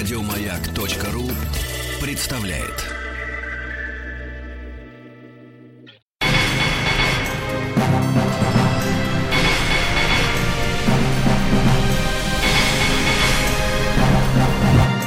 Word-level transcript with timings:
Радиомаяк.ру 0.00 1.30
представляет. 2.00 2.86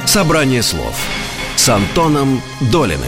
Собрание 0.06 0.62
слов 0.62 0.94
с 1.56 1.68
Антоном 1.68 2.40
Долиным. 2.70 3.00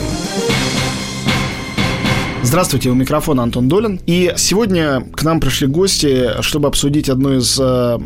Здравствуйте, 2.47 2.91
у 2.91 2.95
микрофона 2.95 3.43
Антон 3.43 3.69
Долин. 3.69 4.01
И 4.07 4.33
сегодня 4.37 5.01
к 5.13 5.25
нам 5.25 5.41
пришли 5.41 5.67
гости, 5.67 6.41
чтобы 6.43 6.69
обсудить 6.69 7.09
одно 7.09 7.35
из 7.35 7.59
э, 7.61 7.99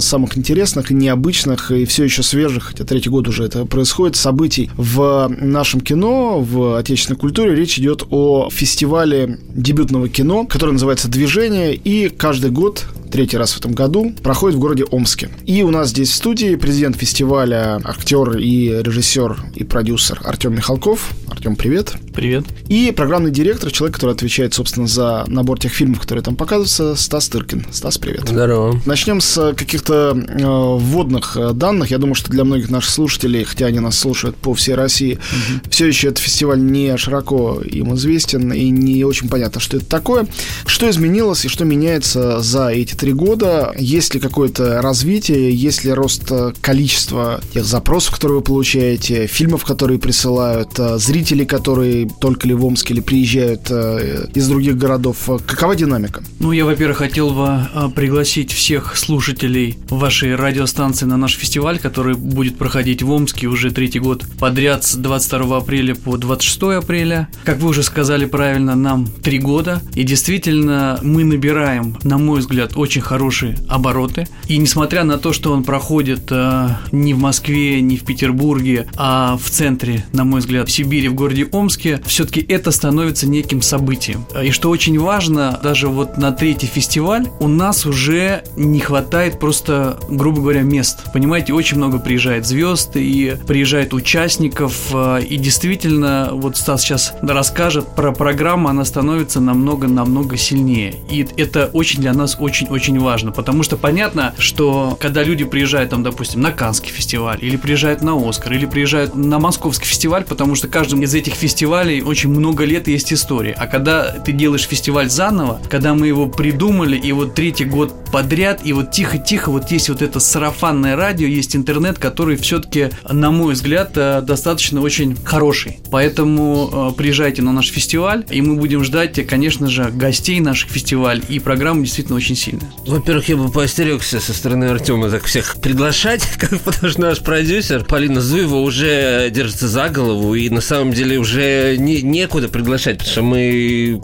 самых 0.00 0.36
интересных 0.36 0.90
и 0.90 0.94
необычных, 0.94 1.70
и 1.70 1.86
все 1.86 2.04
еще 2.04 2.22
свежих, 2.22 2.64
хотя 2.64 2.84
третий 2.84 3.08
год 3.08 3.26
уже 3.26 3.44
это 3.44 3.64
происходит, 3.64 4.16
событий 4.16 4.70
в 4.76 5.34
нашем 5.40 5.80
кино, 5.80 6.40
в 6.40 6.76
отечественной 6.76 7.18
культуре. 7.18 7.54
Речь 7.54 7.78
идет 7.78 8.04
о 8.10 8.50
фестивале 8.50 9.38
дебютного 9.48 10.10
кино, 10.10 10.44
который 10.44 10.72
называется 10.72 11.08
«Движение», 11.08 11.74
и 11.74 12.10
каждый 12.10 12.50
год 12.50 12.84
третий 13.16 13.38
раз 13.38 13.52
в 13.52 13.58
этом 13.58 13.72
году, 13.72 14.12
проходит 14.22 14.56
в 14.56 14.60
городе 14.60 14.84
Омске. 14.84 15.30
И 15.46 15.62
у 15.62 15.70
нас 15.70 15.88
здесь 15.88 16.10
в 16.10 16.14
студии 16.14 16.54
президент 16.56 16.96
фестиваля, 16.96 17.80
актер 17.82 18.36
и 18.36 18.82
режиссер 18.82 19.38
и 19.54 19.64
продюсер 19.64 20.20
Артем 20.24 20.54
Михалков. 20.54 21.12
Артем, 21.28 21.56
привет. 21.56 21.94
Привет. 22.14 22.44
И 22.68 22.92
программный 22.94 23.30
директор, 23.30 23.70
человек, 23.70 23.85
который 23.90 24.14
отвечает, 24.14 24.54
собственно, 24.54 24.86
за 24.86 25.24
набор 25.28 25.58
тех 25.58 25.72
фильмов, 25.72 26.00
которые 26.00 26.22
там 26.22 26.36
показываются, 26.36 26.94
Стас 26.96 27.28
Тыркин. 27.28 27.66
Стас, 27.70 27.98
привет. 27.98 28.28
Здорово. 28.28 28.80
Начнем 28.86 29.20
с 29.20 29.54
каких-то 29.54 30.16
э, 30.16 30.44
вводных 30.44 31.36
э, 31.36 31.52
данных. 31.52 31.90
Я 31.90 31.98
думаю, 31.98 32.14
что 32.14 32.30
для 32.30 32.44
многих 32.44 32.70
наших 32.70 32.90
слушателей, 32.90 33.44
хотя 33.44 33.66
они 33.66 33.80
нас 33.80 33.98
слушают 33.98 34.36
по 34.36 34.54
всей 34.54 34.74
России, 34.74 35.14
угу. 35.14 35.70
все 35.70 35.86
еще 35.86 36.08
этот 36.08 36.18
фестиваль 36.18 36.60
не 36.60 36.96
широко 36.96 37.60
им 37.62 37.94
известен 37.94 38.52
и 38.52 38.70
не 38.70 39.04
очень 39.04 39.28
понятно, 39.28 39.60
что 39.60 39.76
это 39.76 39.86
такое. 39.86 40.26
Что 40.66 40.88
изменилось 40.88 41.44
и 41.44 41.48
что 41.48 41.64
меняется 41.64 42.40
за 42.40 42.68
эти 42.68 42.94
три 42.94 43.12
года. 43.12 43.74
Есть 43.78 44.14
ли 44.14 44.20
какое-то 44.20 44.80
развитие, 44.82 45.54
есть 45.54 45.84
ли 45.84 45.92
рост 45.92 46.30
э, 46.30 46.52
количества 46.60 47.40
тех 47.52 47.64
запросов, 47.64 48.14
которые 48.14 48.38
вы 48.38 48.44
получаете, 48.44 49.26
фильмов, 49.26 49.64
которые 49.64 49.98
присылают, 49.98 50.78
э, 50.78 50.98
зрителей, 50.98 51.46
которые 51.46 52.08
только 52.20 52.48
ли 52.48 52.54
в 52.54 52.64
Омске 52.64 52.94
или 52.94 53.00
приезжают 53.00 53.70
э, 53.76 54.26
из 54.34 54.48
других 54.48 54.76
городов? 54.76 55.16
Какова 55.46 55.76
динамика? 55.76 56.22
Ну, 56.40 56.52
я, 56.52 56.64
во-первых, 56.64 56.98
хотел 56.98 57.30
бы 57.30 57.90
пригласить 57.94 58.52
всех 58.52 58.96
слушателей 58.96 59.78
вашей 59.90 60.34
радиостанции 60.34 61.06
на 61.06 61.16
наш 61.16 61.34
фестиваль, 61.34 61.78
который 61.78 62.14
будет 62.14 62.58
проходить 62.58 63.02
в 63.02 63.10
Омске 63.10 63.46
уже 63.46 63.70
третий 63.70 64.00
год 64.00 64.24
подряд 64.38 64.84
с 64.84 64.94
22 64.94 65.56
апреля 65.56 65.94
по 65.94 66.16
26 66.16 66.62
апреля. 66.78 67.28
Как 67.44 67.58
вы 67.58 67.68
уже 67.68 67.82
сказали 67.82 68.24
правильно, 68.24 68.74
нам 68.74 69.06
три 69.06 69.38
года. 69.38 69.82
И 69.94 70.02
действительно, 70.02 70.98
мы 71.02 71.24
набираем, 71.24 71.96
на 72.02 72.18
мой 72.18 72.40
взгляд, 72.40 72.76
очень 72.76 73.00
хорошие 73.00 73.56
обороты. 73.68 74.26
И 74.48 74.58
несмотря 74.58 75.04
на 75.04 75.18
то, 75.18 75.32
что 75.32 75.52
он 75.52 75.64
проходит 75.64 76.28
э, 76.30 76.68
не 76.92 77.14
в 77.14 77.18
Москве, 77.18 77.80
не 77.80 77.96
в 77.96 78.04
Петербурге, 78.04 78.86
а 78.96 79.36
в 79.36 79.50
центре, 79.50 80.04
на 80.12 80.24
мой 80.24 80.40
взгляд, 80.40 80.68
в 80.68 80.72
Сибири, 80.72 81.08
в 81.08 81.14
городе 81.14 81.46
Омске, 81.50 82.00
все-таки 82.06 82.40
это 82.40 82.70
становится 82.70 83.28
неким 83.28 83.62
событием. 83.66 84.24
И 84.42 84.50
что 84.50 84.70
очень 84.70 84.98
важно, 84.98 85.58
даже 85.62 85.88
вот 85.88 86.16
на 86.16 86.32
третий 86.32 86.66
фестиваль 86.66 87.28
у 87.40 87.48
нас 87.48 87.86
уже 87.86 88.44
не 88.56 88.80
хватает 88.80 89.38
просто, 89.38 89.98
грубо 90.08 90.40
говоря, 90.40 90.62
мест. 90.62 91.12
Понимаете, 91.12 91.52
очень 91.52 91.76
много 91.76 91.98
приезжает 91.98 92.46
звезд 92.46 92.92
и 92.96 93.36
приезжает 93.46 93.92
участников. 93.94 94.74
Э, 94.92 95.20
и 95.22 95.36
действительно, 95.36 96.30
вот 96.32 96.56
Стас 96.56 96.82
сейчас 96.82 97.14
расскажет 97.22 97.94
про 97.94 98.12
программу, 98.12 98.68
она 98.68 98.84
становится 98.84 99.40
намного-намного 99.40 100.36
сильнее. 100.36 100.94
И 101.10 101.26
это 101.36 101.70
очень 101.72 102.00
для 102.00 102.12
нас 102.12 102.36
очень-очень 102.38 102.86
очень 102.86 103.00
важно, 103.00 103.32
потому 103.32 103.62
что 103.62 103.76
понятно, 103.76 104.34
что 104.38 104.96
когда 105.00 105.22
люди 105.22 105.44
приезжают 105.44 105.90
там, 105.90 106.02
допустим, 106.02 106.40
на 106.40 106.52
Канский 106.52 106.90
фестиваль, 106.90 107.38
или 107.40 107.56
приезжают 107.56 108.02
на 108.02 108.16
Оскар, 108.16 108.52
или 108.52 108.66
приезжают 108.66 109.14
на 109.14 109.38
Московский 109.38 109.86
фестиваль, 109.86 110.24
потому 110.24 110.54
что 110.54 110.68
каждым 110.68 111.02
из 111.02 111.14
этих 111.14 111.34
фестивалей 111.34 112.02
очень 112.02 112.30
много 112.30 112.64
лет 112.64 112.86
есть 112.88 113.12
история. 113.12 113.45
А 113.52 113.66
когда 113.66 114.10
ты 114.10 114.32
делаешь 114.32 114.66
фестиваль 114.66 115.10
заново, 115.10 115.60
когда 115.68 115.94
мы 115.94 116.06
его 116.06 116.28
придумали, 116.28 116.96
и 116.96 117.12
вот 117.12 117.34
третий 117.34 117.64
год 117.64 117.94
подряд, 118.10 118.60
и 118.64 118.72
вот 118.72 118.90
тихо-тихо 118.90 119.50
вот 119.50 119.70
есть 119.70 119.88
вот 119.88 120.02
это 120.02 120.20
сарафанное 120.20 120.96
радио, 120.96 121.26
есть 121.26 121.56
интернет, 121.56 121.98
который 121.98 122.36
все-таки, 122.36 122.90
на 123.08 123.30
мой 123.30 123.54
взгляд, 123.54 123.92
э, 123.96 124.22
достаточно 124.22 124.80
очень 124.80 125.16
хороший. 125.24 125.78
Поэтому 125.90 126.90
э, 126.92 126.96
приезжайте 126.96 127.42
на 127.42 127.52
наш 127.52 127.68
фестиваль, 127.68 128.24
и 128.30 128.40
мы 128.40 128.56
будем 128.56 128.84
ждать, 128.84 129.26
конечно 129.26 129.68
же, 129.68 129.90
гостей 129.90 130.40
наших 130.40 130.70
фестивалей, 130.70 131.22
и 131.28 131.38
программа 131.38 131.82
действительно 131.82 132.16
очень 132.16 132.36
сильная. 132.36 132.70
Во-первых, 132.86 133.28
я 133.28 133.36
бы 133.36 133.50
поостерегся 133.50 134.20
со 134.20 134.32
стороны 134.32 134.64
Артема 134.64 135.10
так 135.10 135.24
всех 135.24 135.56
приглашать, 135.56 136.22
потому 136.64 136.90
что 136.90 137.00
наш 137.00 137.20
продюсер 137.20 137.84
Полина 137.84 138.20
Зуева 138.20 138.56
уже 138.56 139.30
держится 139.30 139.68
за 139.68 139.88
голову, 139.88 140.34
и 140.34 140.48
на 140.48 140.60
самом 140.60 140.92
деле 140.92 141.18
уже 141.18 141.76
не, 141.78 142.02
некуда 142.02 142.48
приглашать, 142.48 142.98
потому 142.98 143.12
что 143.12 143.22
мы 143.22 143.35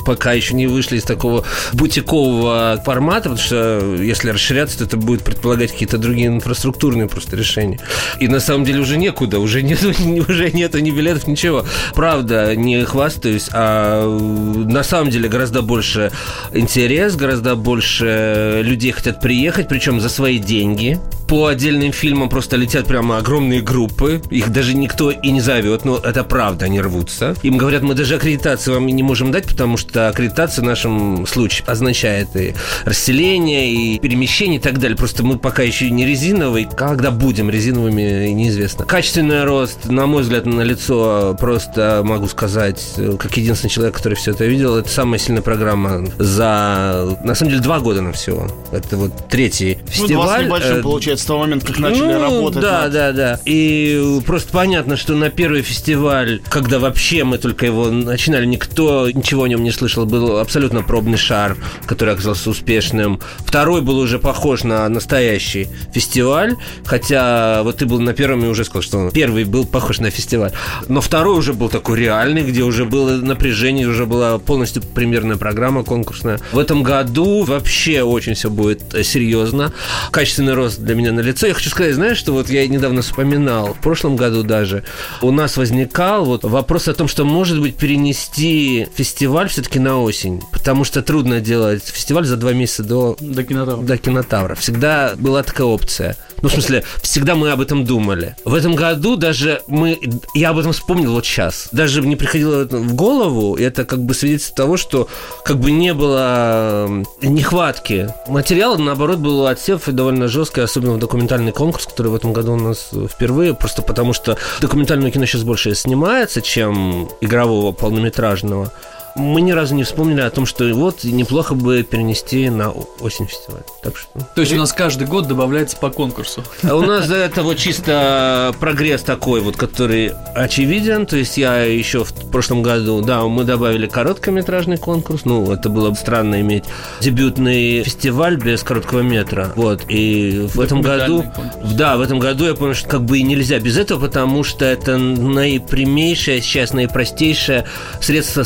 пока 0.05 0.33
еще 0.33 0.55
не 0.55 0.67
вышли 0.67 0.97
из 0.97 1.05
такого 1.05 1.45
бутикового 1.73 2.81
формата, 2.85 3.31
потому 3.31 3.39
что 3.39 3.97
если 4.01 4.31
расширяться, 4.31 4.79
то 4.79 4.85
это 4.85 4.97
будет 4.97 5.23
предполагать 5.23 5.73
какие-то 5.73 5.99
другие 5.99 6.29
инфраструктурные 6.29 7.09
просто 7.09 7.37
решения. 7.37 7.79
И 8.21 8.29
на 8.29 8.41
самом 8.41 8.65
деле 8.65 8.81
уже 8.81 8.97
некуда, 8.97 9.39
уже 9.39 9.63
нету, 9.63 9.91
уже 10.29 10.51
нету 10.51 10.79
ни 10.79 10.91
билетов, 10.91 11.27
ничего. 11.27 11.65
Правда, 11.95 12.55
не 12.57 12.85
хвастаюсь, 12.85 13.49
а 13.53 14.07
на 14.07 14.83
самом 14.83 15.11
деле 15.11 15.29
гораздо 15.29 15.63
больше 15.63 16.13
интерес, 16.53 17.17
гораздо 17.17 17.57
больше 17.57 18.61
людей 18.63 18.93
хотят 18.93 19.21
приехать, 19.21 19.69
причем 19.69 20.01
за 20.01 20.09
свои 20.09 20.39
деньги. 20.39 21.01
По 21.29 21.47
отдельным 21.47 21.93
фильмам 21.93 22.29
просто 22.29 22.57
летят 22.57 22.87
прямо 22.87 23.17
огромные 23.17 23.63
группы. 23.63 24.21
Их 24.31 24.51
даже 24.53 24.75
никто 24.75 25.11
и 25.11 25.31
не 25.31 25.41
зовет, 25.41 25.85
но 25.85 25.97
это 25.97 26.25
правда, 26.25 26.67
они 26.67 26.81
рвутся. 26.81 27.35
Им 27.43 27.57
говорят, 27.57 27.83
мы 27.83 27.95
даже 27.95 28.17
аккредитацию 28.17 28.75
вам 28.75 28.87
не 28.87 29.03
можем 29.03 29.22
дать, 29.31 29.47
потому 29.47 29.77
что 29.77 30.09
аккредитация 30.09 30.63
в 30.63 30.67
нашем 30.67 31.27
случае 31.27 31.65
означает 31.67 32.35
и 32.35 32.55
расселение, 32.85 33.73
и 33.73 33.99
перемещение 33.99 34.59
и 34.59 34.63
так 34.63 34.79
далее. 34.79 34.97
Просто 34.97 35.23
мы 35.23 35.39
пока 35.39 35.63
еще 35.63 35.91
не 35.91 36.05
резиновые. 36.07 36.67
Когда 36.67 37.11
будем 37.11 37.51
резиновыми, 37.51 38.29
неизвестно. 38.29 38.85
Качественный 38.85 39.45
рост, 39.45 39.85
на 39.85 40.07
мой 40.07 40.23
взгляд, 40.23 40.47
на 40.47 40.63
лицо 40.63 41.37
просто 41.39 42.03
могу 42.05 42.27
сказать, 42.29 42.83
как 43.19 43.37
единственный 43.37 43.71
человек, 43.71 43.95
который 43.95 44.15
все 44.15 44.33
это 44.33 44.45
видел, 44.45 44.77
это 44.77 44.89
самая 44.89 45.19
сильная 45.19 45.43
программа 45.43 46.07
за, 46.19 47.17
на 47.25 47.35
самом 47.35 47.51
деле, 47.51 47.63
два 47.63 47.81
года 47.81 48.01
на 48.03 48.13
всего. 48.13 48.49
Это 48.73 48.97
вот 48.97 49.13
третий 49.29 49.79
фестиваль. 49.87 50.13
Ну, 50.13 50.23
два 50.23 50.39
с 50.39 50.43
небольшим, 50.43 50.77
э, 50.79 50.83
получается, 50.83 51.25
с 51.25 51.27
того 51.27 51.41
момента, 51.41 51.67
как 51.67 51.79
начали 51.79 52.13
ну, 52.13 52.21
работать. 52.21 52.63
Да, 52.63 52.83
над... 52.83 52.93
да, 52.93 53.13
да. 53.13 53.41
И 53.45 54.21
просто 54.27 54.51
понятно, 54.53 54.97
что 54.97 55.15
на 55.15 55.31
первый 55.31 55.63
фестиваль, 55.63 56.41
когда 56.49 56.79
вообще 56.79 57.25
мы 57.25 57.39
только 57.39 57.67
его 57.67 57.91
начинали, 57.91 58.47
никто 58.47 59.09
ничего 59.15 59.45
о 59.45 59.49
нем 59.49 59.63
не 59.63 59.71
слышал, 59.71 60.07
был 60.07 60.39
абсолютно 60.39 60.83
пробный 60.83 61.19
шар, 61.19 61.57
который 61.87 62.15
оказался 62.15 62.51
успешным. 62.51 63.21
Второй 63.39 63.81
был 63.81 63.99
уже 63.99 64.19
похож 64.19 64.65
на 64.65 64.89
настоящий 64.89 65.69
фестиваль, 65.93 66.57
хотя 66.85 67.63
вот 67.63 67.79
ты 67.79 67.87
был 67.87 68.01
на 68.01 68.13
первом 68.13 68.45
и 68.45 68.49
уже 68.49 68.65
сказал, 68.65 68.83
что 68.83 69.11
первый 69.11 69.45
был 69.45 69.65
похож 69.65 69.99
на 69.99 70.11
фестиваль. 70.11 70.53
Но 70.89 71.01
второй 71.01 71.39
уже 71.39 71.53
был 71.53 71.69
такой 71.69 71.99
реальный, 71.99 72.43
где 72.43 72.63
уже 72.63 72.85
было 72.85 73.13
напряжение, 73.17 73.87
уже 73.87 74.07
была 74.07 74.39
полностью 74.39 74.83
премьерная 74.83 75.37
программа 75.37 75.85
конкурсная. 75.85 76.41
В 76.53 76.59
этом 76.59 76.83
году 76.83 77.43
вообще 77.45 78.03
очень 78.03 78.35
все 78.35 78.51
будет 78.51 78.95
э, 78.95 79.03
серьезно. 79.03 79.73
Качественный 80.11 80.55
рост 80.55 80.81
для 80.81 80.95
меня 80.95 81.13
на 81.13 81.21
лицо. 81.21 81.47
Я 81.47 81.55
хочу 81.55 81.71
сказать, 81.71 81.95
знаешь, 81.95 82.19
что 82.19 82.33
вот 82.33 82.51
я 82.51 82.67
недавно 82.67 83.03
вспоминал, 83.03 83.75
в 83.75 83.81
прошлом 83.81 84.17
году 84.17 84.43
даже, 84.43 84.85
у 85.21 85.31
нас 85.31 85.57
возникал 85.57 86.25
вот 86.25 86.45
вопрос 86.45 86.89
о 86.89 86.95
том, 86.95 87.09
что, 87.09 87.25
может 87.25 87.61
быть, 87.61 87.77
перенести 87.77 88.87
фестиваль 88.95 89.02
все-таки 89.03 89.79
на 89.79 90.01
осень, 90.01 90.43
потому 90.53 90.85
что 90.85 91.03
трудно 91.03 91.41
делать 91.41 91.85
фестиваль 91.85 92.25
за 92.25 92.37
два 92.37 92.53
месяца 92.53 92.85
до, 92.85 93.17
до 93.21 93.45
кинотавра. 93.45 93.83
До 93.83 93.99
кинотавра. 93.99 94.55
Всегда 94.55 95.15
была 95.17 95.43
такая 95.43 95.67
опция. 95.67 96.17
Ну, 96.43 96.49
в 96.49 96.53
смысле, 96.53 96.83
всегда 97.01 97.37
мы 97.37 97.53
об 97.53 97.61
этом 97.61 97.85
думали. 97.85 98.35
В 98.45 98.55
этом 98.55 98.75
году 98.75 99.17
даже 99.17 99.63
мы... 99.69 99.99
Я 100.35 100.51
об 100.51 100.59
этом 100.59 100.73
вспомнил 100.73 101.13
вот 101.13 101.25
сейчас. 101.25 101.69
Даже 101.71 102.03
мне 102.03 102.17
приходило 102.17 102.65
в 102.65 102.95
голову, 102.95 103.55
и 103.55 103.63
это 103.63 103.85
как 103.85 104.01
бы 104.01 104.13
свидетельство 104.13 104.57
того, 104.57 104.77
что 104.77 105.09
как 105.45 105.61
бы 105.61 105.71
не 105.71 105.95
было 105.95 106.89
нехватки. 107.23 108.13
Материал, 108.27 108.77
наоборот, 108.77 109.19
был 109.19 109.47
отсев 109.47 109.89
и 109.89 109.93
довольно 109.93 110.27
жесткий, 110.27 110.63
особенно 110.63 110.95
в 110.95 110.99
документальный 110.99 111.53
конкурс, 111.53 111.87
который 111.87 112.09
в 112.09 112.17
этом 112.17 112.33
году 112.33 112.55
у 112.55 112.57
нас 112.57 112.91
впервые, 113.09 113.55
просто 113.55 113.83
потому 113.83 114.13
что 114.13 114.37
документальное 114.61 115.13
кино 115.13 115.27
сейчас 115.27 115.45
больше 115.45 115.77
снимается, 115.77 116.43
чем 116.43 117.09
игрового 117.21 117.71
полнометражного. 117.73 118.73
Мы 119.17 119.41
ни 119.41 119.53
разу 119.53 119.75
не 119.75 119.85
вспомнили 119.85 120.21
о 120.21 120.31
том, 120.31 120.47
что 120.47 120.65
вот 120.75 121.05
неплохо 121.05 121.55
бы 121.55 121.83
перенести 121.83 122.49
на 122.51 122.71
осень 122.71 123.27
фестиваль. 123.27 123.63
Так 123.83 123.97
что... 123.97 124.21
То 124.35 124.41
есть 124.41 124.53
у 124.53 124.57
нас 124.57 124.73
каждый 124.73 125.07
год 125.07 125.29
добавляется 125.29 125.77
по 125.77 125.91
конкурсу. 125.91 126.43
А 126.63 126.75
у 126.75 126.83
нас 126.83 127.11
это 127.11 127.43
вот 127.43 127.59
чисто 127.59 128.55
прогресс 128.61 129.03
такой 129.03 129.41
вот, 129.41 129.57
который 129.57 130.13
очевиден. 130.35 131.07
То 131.07 131.17
есть 131.17 131.37
я 131.37 131.63
еще 131.63 132.05
в 132.05 132.13
прошлом 132.31 132.63
году, 132.63 133.03
да, 133.03 133.23
мы 133.23 133.45
добавили 133.45 133.87
короткометражный 133.87 134.79
конкурс. 134.79 135.25
Ну, 135.25 135.53
это 135.53 135.69
было 135.69 135.91
бы 135.91 135.97
странно 135.97 136.41
иметь 136.41 136.65
дебютный 137.01 137.83
фестиваль 137.83 138.37
без 138.37 138.63
короткого 138.63 139.01
метра. 139.01 139.53
Вот. 139.57 139.85
И 139.89 140.47
в 140.55 140.61
этом 140.61 140.81
году... 140.81 141.23
конкурс. 141.23 141.73
Да, 141.73 141.97
в 141.97 142.01
этом 142.01 142.19
году 142.19 142.47
я 142.47 142.55
понял, 142.55 142.75
что 142.75 142.89
как 142.89 143.05
бы 143.05 143.19
и 143.19 143.23
нельзя 143.23 143.59
без 143.59 143.77
этого, 143.77 144.01
потому 144.01 144.45
что 144.45 144.65
это 144.65 144.97
наипрямейшее, 144.97 146.41
сейчас 146.41 146.73
наипростейшее 146.73 147.67
средство 148.01 148.43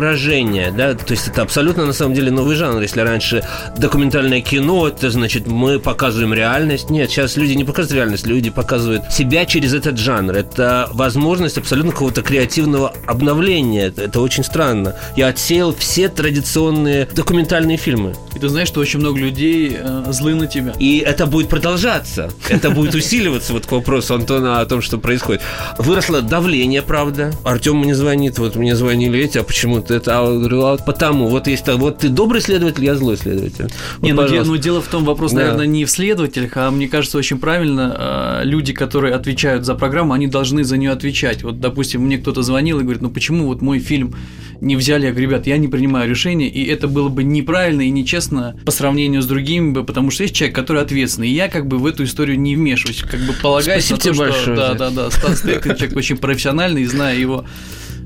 самовыражения, 0.00 0.70
да, 0.70 0.94
то 0.94 1.12
есть 1.12 1.28
это 1.28 1.42
абсолютно 1.42 1.84
на 1.84 1.92
самом 1.92 2.14
деле 2.14 2.30
новый 2.30 2.56
жанр. 2.56 2.80
Если 2.80 3.00
раньше 3.00 3.44
документальное 3.76 4.40
кино, 4.40 4.88
это 4.88 5.10
значит 5.10 5.46
мы 5.46 5.78
показываем 5.78 6.32
реальность. 6.32 6.90
Нет, 6.90 7.10
сейчас 7.10 7.36
люди 7.36 7.52
не 7.52 7.64
показывают 7.64 7.96
реальность, 7.96 8.26
люди 8.26 8.50
показывают 8.50 9.12
себя 9.12 9.44
через 9.44 9.74
этот 9.74 9.98
жанр. 9.98 10.34
Это 10.34 10.88
возможность 10.92 11.58
абсолютно 11.58 11.92
какого-то 11.92 12.22
креативного 12.22 12.94
обновления. 13.06 13.86
Это, 13.86 14.04
это 14.04 14.20
очень 14.20 14.42
странно. 14.44 14.94
Я 15.16 15.28
отсеял 15.28 15.74
все 15.74 16.08
традиционные 16.08 17.06
документальные 17.14 17.76
фильмы. 17.76 18.14
И 18.34 18.38
ты 18.38 18.48
знаешь, 18.48 18.68
что 18.68 18.80
очень 18.80 19.00
много 19.00 19.18
людей 19.18 19.76
э, 19.78 20.04
злы 20.08 20.34
на 20.34 20.46
тебя. 20.46 20.72
И 20.78 20.98
это 20.98 21.26
будет 21.26 21.48
продолжаться. 21.48 22.30
Это 22.48 22.70
будет 22.70 22.94
усиливаться, 22.94 23.52
вот 23.52 23.66
к 23.66 23.72
вопросу 23.72 24.14
Антона 24.14 24.60
о 24.60 24.66
том, 24.66 24.80
что 24.80 24.98
происходит. 24.98 25.42
Выросло 25.78 26.22
давление, 26.22 26.82
правда. 26.82 27.32
Артем 27.44 27.78
мне 27.78 27.94
звонит, 27.94 28.38
вот 28.38 28.56
мне 28.56 28.74
звонили 28.74 29.20
эти, 29.20 29.38
а 29.38 29.42
почему 29.42 29.78
ты 29.90 29.96
это? 29.96 30.18
А, 30.20 30.24
говорю, 30.26 30.64
а 30.64 30.76
потому, 30.76 31.26
вот 31.28 31.46
есть, 31.48 31.64
так, 31.64 31.76
вот 31.78 31.98
ты 31.98 32.08
добрый 32.08 32.40
следователь, 32.40 32.84
я 32.84 32.94
злой 32.94 33.16
следователь. 33.16 33.64
Вот, 33.98 34.02
Не, 34.02 34.12
ну, 34.12 34.28
де- 34.28 34.42
ну, 34.42 34.56
дело 34.56 34.80
в 34.80 34.86
том, 34.86 35.04
вопрос, 35.04 35.32
Да. 35.32 35.38
наверное, 35.38 35.66
не 35.66 35.84
в 35.84 35.90
следователях, 35.90 36.52
а 36.56 36.70
мне 36.70 36.88
кажется, 36.88 37.18
очень 37.18 37.38
правильно, 37.38 38.40
э, 38.42 38.44
люди, 38.44 38.72
которые 38.72 39.14
отвечают 39.14 39.64
за 39.66 39.74
программу, 39.74 40.12
они 40.12 40.26
должны 40.28 40.64
за 40.64 40.76
нее 40.76 40.92
отвечать. 40.92 41.42
Вот, 41.42 41.60
допустим, 41.60 42.02
мне 42.02 42.18
кто-то 42.18 42.42
звонил 42.42 42.78
и 42.78 42.82
говорит, 42.82 43.02
ну 43.02 43.10
почему 43.10 43.46
вот 43.46 43.62
мой 43.62 43.80
фильм 43.80 44.14
не 44.60 44.76
взяли? 44.76 45.06
Я 45.06 45.10
говорю, 45.10 45.28
ребят, 45.28 45.46
я 45.46 45.56
не 45.58 45.68
принимаю 45.68 46.08
решения, 46.08 46.48
и 46.48 46.64
это 46.66 46.86
было 46.86 47.08
бы 47.08 47.24
неправильно 47.24 47.82
и 47.82 47.90
нечестно 47.90 48.56
по 48.64 48.70
сравнению 48.70 49.22
с 49.22 49.26
другими, 49.26 49.82
потому 49.82 50.10
что 50.10 50.22
есть 50.22 50.34
человек, 50.34 50.54
который 50.54 50.82
ответственный, 50.82 51.28
и 51.28 51.34
я 51.34 51.48
как 51.48 51.66
бы 51.66 51.78
в 51.78 51.86
эту 51.86 52.04
историю 52.04 52.38
не 52.38 52.54
вмешиваюсь, 52.56 53.02
как 53.02 53.20
бы 53.20 53.32
полагаюсь 53.42 53.86
Спасибо 53.86 53.96
на 53.96 53.98
то, 53.98 54.02
тебе 54.04 54.14
что... 54.14 54.22
большое 54.24 54.56
Да, 54.56 54.74
да, 54.74 54.90
да, 54.90 55.10
Стас 55.10 55.40
Тыркин 55.40 55.76
человек 55.76 55.96
очень 55.96 56.16
профессиональный, 56.16 56.82
и 56.82 56.86
знаю 56.86 57.18
его 57.18 57.44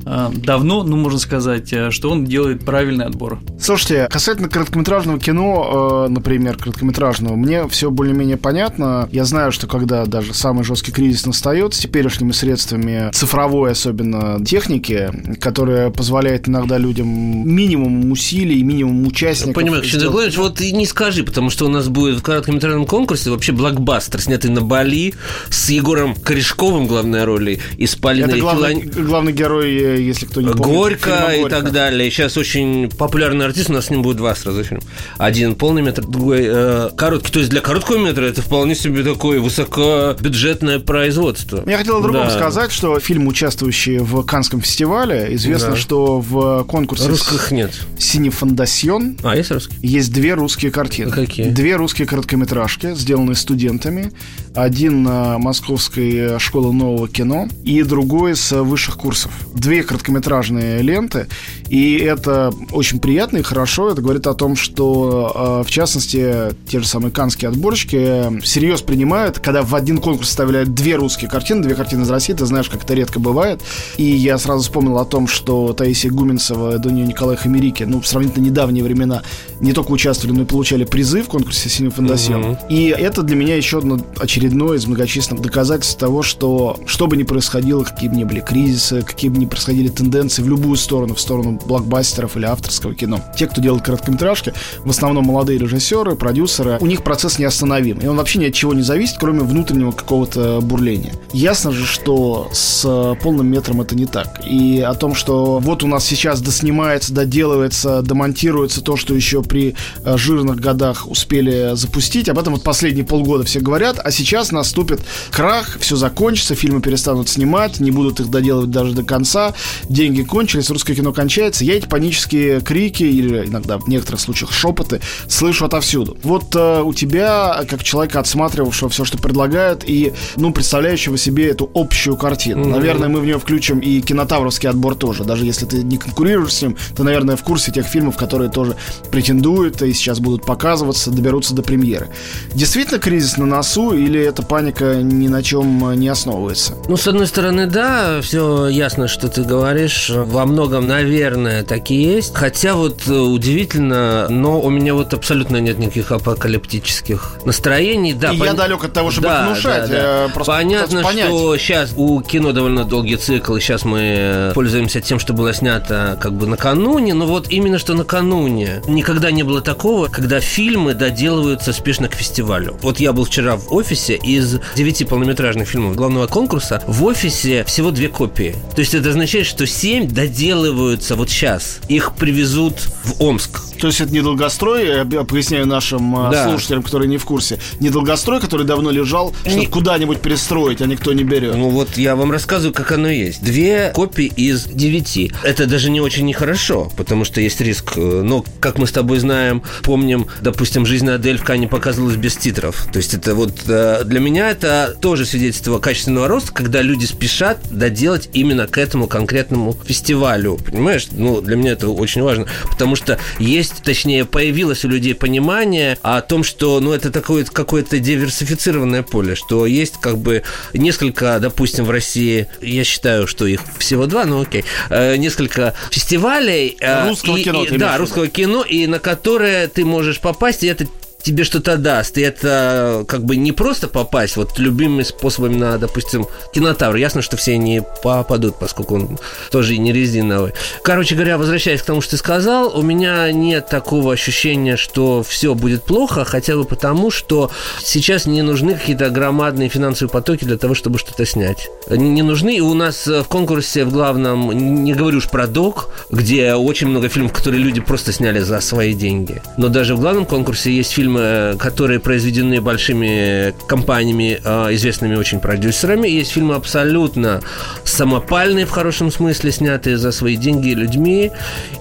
давно, 0.05 0.83
ну, 0.85 0.97
можно 0.97 1.19
сказать, 1.19 1.73
э, 1.73 1.91
что 1.91 2.11
он 2.11 2.25
делает 2.25 2.65
правильный 2.65 3.07
отбор. 3.07 3.41
Слушайте, 3.61 4.09
касательно 4.11 4.49
короткометражного 4.49 5.19
кино, 5.19 6.05
э, 6.07 6.13
например, 6.13 6.57
короткометражного, 6.57 7.37
мне 7.37 7.67
все 7.69 7.91
более-менее 7.91 8.37
понятно. 8.37 9.09
Я 9.13 9.25
знаю, 9.25 9.53
что 9.53 9.67
когда 9.67 10.05
даже 10.07 10.35
самый 10.35 10.65
жесткий 10.65 10.93
кризис 10.93 11.27
настает, 11.27 11.75
с 11.75 11.79
теперешними 11.79 12.33
средствами 12.33 13.11
цифровой, 13.13 13.73
особенно 13.73 14.45
техники, 14.45 15.11
которая 15.41 15.91
позволяет 15.91 16.49
иногда 16.49 16.79
людям 16.79 17.09
минимум 17.09 18.11
усилий, 18.13 18.63
минимум 18.63 19.07
участников. 19.07 19.55
Понимаю, 19.55 19.83
Ксения 19.83 19.99
сделать- 20.01 20.13
Николаевич, 20.13 20.39
вот 20.39 20.61
и 20.61 20.73
не 20.73 20.87
скажи, 20.87 21.25
потому 21.25 21.51
что 21.51 21.67
у 21.67 21.69
нас 21.69 21.89
будет 21.89 22.19
в 22.19 22.23
короткометражном 22.23 22.87
конкурсе 22.87 23.31
вообще 23.31 23.53
блокбастер, 23.53 24.21
снятый 24.21 24.51
на 24.51 24.61
Бали 24.61 25.15
с 25.49 25.71
Егором 25.71 26.15
Корешковым 26.15 26.87
главной 26.87 27.25
роли 27.25 27.61
и 27.79 27.87
с 27.87 27.95
Полиной 27.97 28.29
Это 28.31 28.39
главный, 28.39 28.75
Филон- 28.81 29.07
главный 29.07 29.33
герой, 29.33 29.75
э, 29.75 29.94
если 30.03 30.27
кто 30.27 30.41
не 30.41 30.49
помнит. 30.49 30.65
Горько 30.67 31.29
и 31.37 31.49
так 31.49 31.73
далее. 31.73 32.11
Сейчас 32.11 32.37
очень 32.37 32.89
популярный 32.91 33.45
артист, 33.47 33.71
у 33.71 33.73
нас 33.73 33.87
с 33.87 33.91
ним 33.91 34.03
будет 34.03 34.17
два 34.19 34.35
сразу 34.35 34.63
фильма. 34.65 34.83
Один 35.19 35.55
полный 35.55 35.83
метр, 35.83 36.05
другой 36.07 36.43
э, 36.45 36.91
короткий. 36.97 37.33
То 37.33 37.39
есть 37.39 37.51
для 37.51 37.61
короткого 37.61 37.99
метра 37.99 38.25
это 38.25 38.43
вполне 38.43 38.75
себе 38.75 39.03
такое 39.03 39.41
высокобюджетное 39.41 40.79
производство. 40.81 41.63
Я 41.67 41.79
хотел 41.79 41.99
о 41.99 42.03
другом 42.03 42.27
Да. 42.27 42.31
сказать, 42.31 42.73
что 42.73 42.99
фильм, 43.01 43.27
участвующий 43.29 43.99
в 43.99 44.23
Канском 44.25 44.61
фестивале, 44.61 45.29
известно, 45.35 45.71
Да. 45.71 45.77
что 45.77 46.21
в 46.21 46.65
конкурсе 46.65 47.09
Русских 47.09 47.51
нет. 47.51 47.73
«Синефондасьон» 47.99 49.17
А, 49.23 49.37
есть 49.37 49.51
русский? 49.51 49.75
есть 49.83 50.13
две 50.13 50.35
русские 50.35 50.71
картины. 50.71 51.11
А 51.11 51.13
какие? 51.15 51.49
Две 51.51 51.77
русские 51.77 52.07
короткометражки, 52.09 52.95
сделанные 52.95 53.37
студентами. 53.37 54.13
Один 54.55 55.03
на 55.03 55.39
Московской 55.39 56.39
школе 56.39 56.73
нового 56.73 57.09
кино 57.09 57.49
и 57.65 57.83
другой 57.83 58.35
с 58.37 58.53
высших 58.53 58.97
курсов. 58.97 59.31
Две 59.55 59.83
короткометражные 59.85 60.83
ленты. 60.83 61.27
И 61.69 61.97
это 61.97 62.53
очень 62.73 63.01
приятно 63.01 63.39
и 63.39 63.43
хорошо. 63.43 63.91
Это 63.91 64.03
говорит 64.03 64.27
о 64.27 64.35
том, 64.35 64.57
что, 64.57 65.61
э, 65.63 65.69
в 65.69 65.71
частности, 65.71 66.55
те 66.69 66.81
же 66.81 66.87
самые 66.87 67.13
канские 67.13 67.49
отборщики 67.49 67.97
э, 67.99 68.41
всерьез 68.41 68.83
принимают, 68.83 69.39
когда 69.39 69.63
в 69.63 69.75
один 69.75 69.99
конкурс 69.99 70.29
вставляют 70.29 70.75
две 70.75 70.97
русские 70.97 71.31
картины, 71.31 71.63
две 71.63 71.75
картины 71.75 72.03
из 72.03 72.11
России, 72.11 72.33
ты 72.33 72.47
знаешь, 72.47 72.69
как 72.69 72.85
это 72.85 72.95
редко 72.95 73.19
бывает. 73.21 73.63
И 73.97 74.05
я 74.05 74.39
сразу 74.39 74.63
вспомнил 74.63 74.99
о 74.99 75.05
том, 75.05 75.27
что 75.27 75.73
Таисия 75.73 76.11
Гуменцева, 76.11 76.79
Дуня 76.79 77.05
Николай 77.05 77.37
Хамерики, 77.37 77.83
ну, 77.85 78.01
в 78.01 78.07
сравнительно 78.07 78.45
недавние 78.45 78.85
времена 78.85 79.23
не 79.61 79.73
только 79.73 79.91
участвовали, 79.91 80.37
но 80.37 80.43
и 80.43 80.47
получали 80.47 80.85
призы 80.85 81.23
в 81.23 81.27
конкурсе 81.27 81.69
«Синий 81.69 81.91
фондасьон». 81.91 82.41
Мгм. 82.41 82.59
И 82.69 82.87
это 82.89 83.23
для 83.23 83.37
меня 83.37 83.57
еще 83.57 83.79
одно 83.79 83.99
очередное 84.19 84.77
из 84.77 84.87
многочисленных 84.87 85.43
доказательств 85.43 85.99
того, 85.99 86.23
что 86.23 86.79
что 86.87 87.07
бы 87.07 87.17
ни 87.17 87.23
происходило, 87.23 87.83
какие 87.83 88.09
бы 88.09 88.17
ни 88.17 88.25
были 88.25 88.41
кризисы, 88.41 89.03
какие 89.03 89.31
бы 89.31 89.39
ни 89.39 89.47
происходили 89.47 89.74
тенденции 89.89 90.43
в 90.43 90.49
любую 90.49 90.77
сторону, 90.77 91.15
в 91.15 91.21
сторону 91.21 91.61
блокбастеров 91.67 92.37
или 92.37 92.47
авторского 92.47 92.95
кино. 92.95 93.21
Те, 93.37 93.47
кто 93.47 93.61
делает 93.61 93.85
короткометражки, 93.85 94.53
в 94.85 94.91
основном 94.91 95.25
молодые 95.27 95.59
режиссеры, 95.59 96.17
продюсеры, 96.17 96.79
у 96.81 96.87
них 96.87 97.03
процесс 97.03 97.39
неостановим. 97.39 97.99
И 97.99 98.07
он 98.07 98.17
вообще 98.17 98.39
ни 98.39 98.47
от 98.47 98.55
чего 98.55 98.75
не 98.75 98.83
зависит, 98.83 99.17
кроме 99.19 99.41
внутреннего 99.41 99.93
какого-то 99.93 100.61
бурления. 100.63 101.13
Ясно 101.33 101.73
же, 101.73 101.87
что 101.87 102.49
с 102.53 102.83
э, 102.85 103.15
полным 103.23 103.49
метром 103.49 103.81
это 103.81 103.95
не 103.95 104.07
так. 104.07 104.41
И 104.47 104.81
о 104.81 104.95
том, 104.95 105.15
что 105.15 105.59
вот 105.59 105.83
у 105.83 105.87
нас 105.87 106.05
сейчас 106.05 106.41
доснимается, 106.41 107.13
доделывается, 107.13 108.03
демонтируется 108.03 108.81
то, 108.83 108.97
что 108.97 109.15
еще 109.15 109.43
при 109.43 109.75
э, 110.05 110.17
жирных 110.17 110.57
годах 110.57 111.09
успели 111.09 111.75
запустить. 111.75 112.29
Об 112.29 112.39
этом 112.39 112.55
вот 112.55 112.63
последние 112.63 113.05
полгода 113.05 113.45
все 113.45 113.61
говорят, 113.61 114.01
а 114.03 114.11
сейчас 114.11 114.53
наступит 114.53 115.01
крах, 115.31 115.79
все 115.81 115.97
закончится, 115.97 116.55
фильмы 116.55 116.81
перестанут 116.81 117.29
снимать, 117.29 117.81
не 117.81 117.91
будут 117.91 118.21
их 118.21 118.31
доделывать 118.31 118.71
даже 118.71 118.93
до 118.93 119.03
конца, 119.03 119.55
деньги 119.89 120.23
кончились, 120.23 120.71
русское 120.71 120.95
кино 120.95 121.13
кончается. 121.13 121.65
Я 121.65 121.77
эти 121.77 121.87
панические 121.87 122.61
крики 122.61 123.05
или 123.05 123.47
иногда 123.47 123.79
в 123.79 123.89
некоторых 123.89 124.21
случаях 124.21 124.53
шепоты 124.53 125.01
слышу 125.29 125.65
отовсюду. 125.65 126.17
Вот 126.23 126.55
э, 126.55 126.83
у 126.83 126.93
тебя, 126.93 127.65
как 127.69 127.83
человека, 127.85 128.21
отсматривавшего 128.21 128.91
все, 128.91 129.05
что 129.05 129.19
предлагают, 129.19 129.85
и, 129.87 130.13
ну, 130.37 130.53
представляющего 130.53 131.19
себе 131.19 131.49
эту 131.49 131.71
общую 131.75 132.17
картину. 132.17 132.65
Наверное, 132.67 133.09
мы 133.09 133.21
в 133.21 133.25
нее 133.25 133.39
включим 133.39 133.79
и 133.79 134.01
кинотавровский 134.01 134.69
отбор 134.69 134.95
тоже. 134.95 135.25
Даже 135.25 135.45
если 135.45 135.67
ты 135.67 135.83
не 135.83 135.99
конкурируешь 135.99 136.53
с 136.55 136.63
ним, 136.63 136.77
ты, 136.97 137.03
наверное, 137.03 137.37
в 137.37 137.43
курсе 137.43 137.73
тех 137.73 137.87
фильмов, 137.87 138.17
которые 138.17 138.51
тоже 138.51 138.77
претендуют 139.11 139.83
и 139.83 139.93
сейчас 139.93 140.21
будут 140.21 140.45
показываться, 140.45 141.11
доберутся 141.11 141.55
до 141.55 141.63
премьеры. 141.63 142.09
Действительно 142.55 142.99
кризис 142.99 143.37
на 143.37 143.47
носу 143.47 143.93
или 143.93 144.21
эта 144.21 144.43
паника 144.43 144.97
ни 145.03 145.29
на 145.29 145.43
чем 145.43 145.91
э, 145.91 145.97
не 145.97 146.09
основывается? 146.09 146.75
Ну, 146.89 146.97
с 146.97 147.07
одной 147.07 147.27
стороны, 147.27 147.67
да, 147.67 148.21
все 148.23 148.69
ясно, 148.69 149.09
что 149.09 149.29
ты 149.29 149.44
говоришь. 149.45 150.11
Во 150.11 150.45
многом, 150.47 150.87
наверное, 150.87 151.63
так 151.63 151.91
и 151.91 151.95
есть. 151.95 152.35
Хотя 152.35 152.75
вот 152.75 153.03
э, 153.07 153.13
удивительно, 153.13 154.27
но 154.29 154.61
у 154.61 154.71
меня 154.71 154.95
вот 154.95 155.15
абсолютно 155.15 155.59
нет 155.59 155.79
никаких 155.79 156.13
апокалиптических 156.13 157.39
настроений. 157.45 158.15
Да, 158.15 158.33
и 158.33 158.39
пон- 158.39 158.47
я 158.47 158.53
далек 158.55 158.85
от 158.85 158.93
того, 158.93 159.11
чтобы 159.11 159.29
Да, 159.29 159.47
внушать. 159.47 159.89
да, 159.91 159.97
да. 159.97 160.27
э, 160.27 160.29
просто 160.33 160.53
Понятно, 160.53 161.03
что 161.03 161.57
сейчас 161.57 161.93
у 161.97 162.21
кино 162.23 162.53
довольно 162.53 162.85
долгий 162.85 163.17
цикл, 163.17 163.57
и 163.57 163.61
сейчас 163.61 163.85
мы 163.85 164.53
пользуемся 164.55 165.01
тем, 165.01 165.19
что 165.19 165.33
было 165.33 165.53
снято 165.53 166.19
как 166.21 166.33
бы 166.35 166.47
накануне, 166.47 167.15
но 167.15 167.27
вот 167.27 167.49
именно 167.51 167.79
что 167.79 167.95
накануне. 167.95 168.83
Никогда 168.87 169.31
не 169.31 169.43
было 169.43 169.61
такого, 169.61 170.09
когда 170.09 170.41
фильмы 170.41 170.95
доделываются 170.95 171.73
спешно 171.73 172.09
к 172.09 172.15
фестивалю. 172.15 172.77
Вот 172.83 173.01
я 173.01 173.13
был 173.13 173.25
вчера 173.25 173.57
в 173.57 173.73
офисе, 173.73 174.15
из 174.17 174.59
девяти 174.75 175.05
полнометражных 175.05 175.69
фильмов 175.69 175.97
главного 175.97 176.27
конкурса 176.27 176.83
в 176.87 177.05
офисе 177.05 177.65
всего 177.65 177.91
две 177.91 178.09
копии. 178.09 178.55
То 178.75 178.81
есть 178.81 178.95
это 178.95 179.13
означает, 179.35 179.47
что 179.49 179.67
семь 179.67 180.07
доделываются 180.07 181.17
вот 181.17 181.29
сейчас. 181.29 181.81
Их 181.89 182.15
привезут 182.15 182.75
в 183.03 183.21
Омск. 183.21 183.74
То 183.85 183.89
есть 183.89 184.01
это 184.01 184.15
не 184.15 184.23
долгострой, 184.23 184.87
я 184.87 185.05
поясняю 185.05 185.67
нашим 185.67 186.17
а, 186.17 186.31
да. 186.31 186.49
слушателям, 186.49 186.83
которые 186.83 187.07
не 187.07 187.19
в 187.19 187.27
курсе, 187.27 187.59
не 187.81 187.91
долгострой, 187.91 188.41
который 188.41 188.65
давно 188.65 188.91
лежал, 188.91 189.35
чтобы 189.43 189.61
не... 189.61 189.67
куда-нибудь 189.67 190.23
перестроить, 190.23 190.81
а 190.81 190.87
никто 190.87 191.13
не 191.13 191.23
берет. 191.23 191.55
Ну 191.55 191.69
вот 191.69 191.99
я 191.99 192.17
вам 192.17 192.33
рассказываю, 192.33 192.73
как 192.73 192.93
оно 192.93 193.11
есть. 193.11 193.45
Две 193.45 193.93
копии 193.95 194.25
из 194.25 194.65
девяти. 194.65 195.33
Это 195.43 195.67
даже 195.67 195.91
не 195.91 196.01
очень 196.01 196.25
нехорошо, 196.25 196.91
потому 196.97 197.27
что 197.27 197.43
есть 197.43 197.61
риск. 197.61 197.93
Э, 197.97 198.23
но, 198.25 198.43
как 198.59 198.79
мы 198.79 198.87
с 198.87 198.93
тобой 198.93 199.19
знаем, 199.19 199.63
помним, 199.83 200.29
допустим, 200.41 200.87
жизнь 200.87 201.11
Адель 201.11 201.37
в 201.37 201.45
Кане 201.45 201.69
показывалась 201.69 202.17
без 202.17 202.39
титров. 202.39 202.89
То 202.91 202.97
есть 202.97 203.13
это 203.13 203.35
вот 203.35 203.65
э, 203.69 204.05
для 204.07 204.21
меня 204.21 204.51
это 204.51 204.97
тоже 204.99 205.27
свидетельство 205.27 205.79
качественного 205.79 206.27
роста, 206.27 206.55
когда 206.55 206.81
люди 206.81 207.05
спешат 207.05 207.59
доделать 207.71 208.31
именно 208.33 208.67
к 208.67 208.79
этому 208.79 209.09
конкретному 209.09 209.77
фестивалю. 209.85 210.57
Понимаешь? 210.57 211.09
Ну, 211.13 211.43
для 211.43 211.57
меня 211.57 211.73
это 211.73 211.91
очень 211.91 212.23
важно. 212.23 212.47
Потому 212.71 212.97
что 212.97 213.19
есть, 213.39 213.74
точнее, 213.83 214.25
появилось 214.25 214.85
у 214.85 214.89
людей 214.89 215.15
понимание 215.15 215.99
о 216.03 216.21
том, 216.21 216.45
что, 216.45 216.81
ну, 216.81 216.93
это 216.93 217.11
такое 217.11 217.45
какое-то 217.45 217.99
диверсифицированное 217.99 219.03
поле, 219.03 219.35
что 219.35 219.67
есть 219.67 219.95
как 220.01 220.19
бы 220.19 220.43
несколько, 220.73 221.39
допустим, 221.41 221.85
в 221.85 221.91
России, 221.91 222.49
я 222.61 222.85
считаю, 222.85 223.27
что 223.27 223.47
их 223.47 223.61
всего 223.79 224.07
два, 224.07 224.25
ну 224.25 224.43
окей, 224.43 224.65
э, 224.91 225.17
несколько 225.17 225.75
фестивалей. 225.91 226.77
Э, 226.81 227.09
русского 227.09 227.37
и, 227.37 227.43
кино. 227.45 227.65
И, 227.65 227.77
да, 227.77 227.99
русского 227.99 228.29
кино, 228.29 228.63
и 228.63 228.87
на 228.87 228.99
которые 228.99 229.69
ты 229.69 229.85
можешь 229.85 230.21
попасть, 230.21 230.63
и 230.63 230.67
это 230.67 230.87
тебе 231.25 231.43
что-то 231.45 231.77
даст. 231.77 232.19
И 232.19 232.21
это 232.21 233.05
как 233.09 233.25
бы 233.25 233.37
не 233.37 233.53
просто 233.53 233.89
попасть 233.89 234.37
вот 234.37 234.59
любыми 234.59 235.03
способами 235.03 235.57
на, 235.57 235.79
допустим, 235.79 236.27
кинотавр. 236.53 236.97
Ясно, 236.97 237.23
что 237.23 237.37
все 237.37 237.57
не 237.57 237.83
попадут, 238.03 238.57
поскольку 238.59 238.97
он 238.97 239.19
тоже 239.51 239.75
и 239.75 239.79
не 239.79 239.93
резиновый. 239.93 240.53
Короче 240.83 241.15
говоря, 241.15 241.39
возвращаясь 241.39 241.83
к 241.83 241.87
тому, 241.87 242.01
что 242.01 242.13
ты 242.13 242.17
сказал, 242.19 242.79
у 242.79 242.83
меня 242.83 243.33
нет 243.33 243.69
такого 243.69 244.13
ощущения, 244.13 244.77
что 244.77 245.23
все 245.23 245.55
будет 245.55 245.83
плохо, 245.85 246.25
хотя 246.25 246.57
бы 246.57 246.65
потому, 246.65 247.11
что 247.11 247.51
сейчас 247.83 248.27
не 248.27 248.43
нужны 248.43 248.75
какие-то 248.75 249.09
громадные 249.09 249.69
финансовые 249.69 250.11
потоки 250.11 250.45
для 250.45 250.59
того, 250.59 250.75
чтобы 250.75 250.99
что-то 250.99 251.25
снять. 251.25 251.69
Они 251.89 252.11
не 252.11 252.23
нужны. 252.23 252.57
И 252.57 252.61
у 252.61 252.75
нас 252.75 253.07
в 253.07 253.25
конкурсе 253.25 253.85
в 253.85 253.93
главном, 253.93 254.53
не 254.53 254.93
говорю 254.93 255.19
уж 255.19 255.29
про 255.29 255.47
док, 255.47 255.91
где 256.11 256.55
очень 256.55 256.89
много 256.89 257.09
фильмов, 257.09 257.33
которые 257.33 257.63
люди 257.63 257.81
просто 257.81 258.13
сняли 258.13 258.41
за 258.41 258.61
свои 258.61 258.93
деньги. 258.93 259.41
Но 259.57 259.69
даже 259.69 259.95
в 259.95 260.01
главном 260.01 260.27
конкурсе 260.27 260.71
есть 260.71 260.93
фильмы 260.93 261.14
фильмы, 261.15 261.57
которые 261.59 262.01
произведены 262.01 262.61
большими 262.61 263.55
компаниями, 263.67 264.41
а, 264.45 264.73
известными 264.75 265.17
очень 265.17 265.41
продюсерами. 265.41 266.09
Есть 266.09 266.33
фильмы 266.33 266.55
абсолютно 266.55 267.41
самопальные, 267.85 268.67
в 268.67 268.71
хорошем 268.71 269.11
смысле, 269.11 269.53
снятые 269.53 269.99
за 269.99 270.13
свои 270.13 270.37
деньги 270.37 270.71
людьми. 270.71 271.31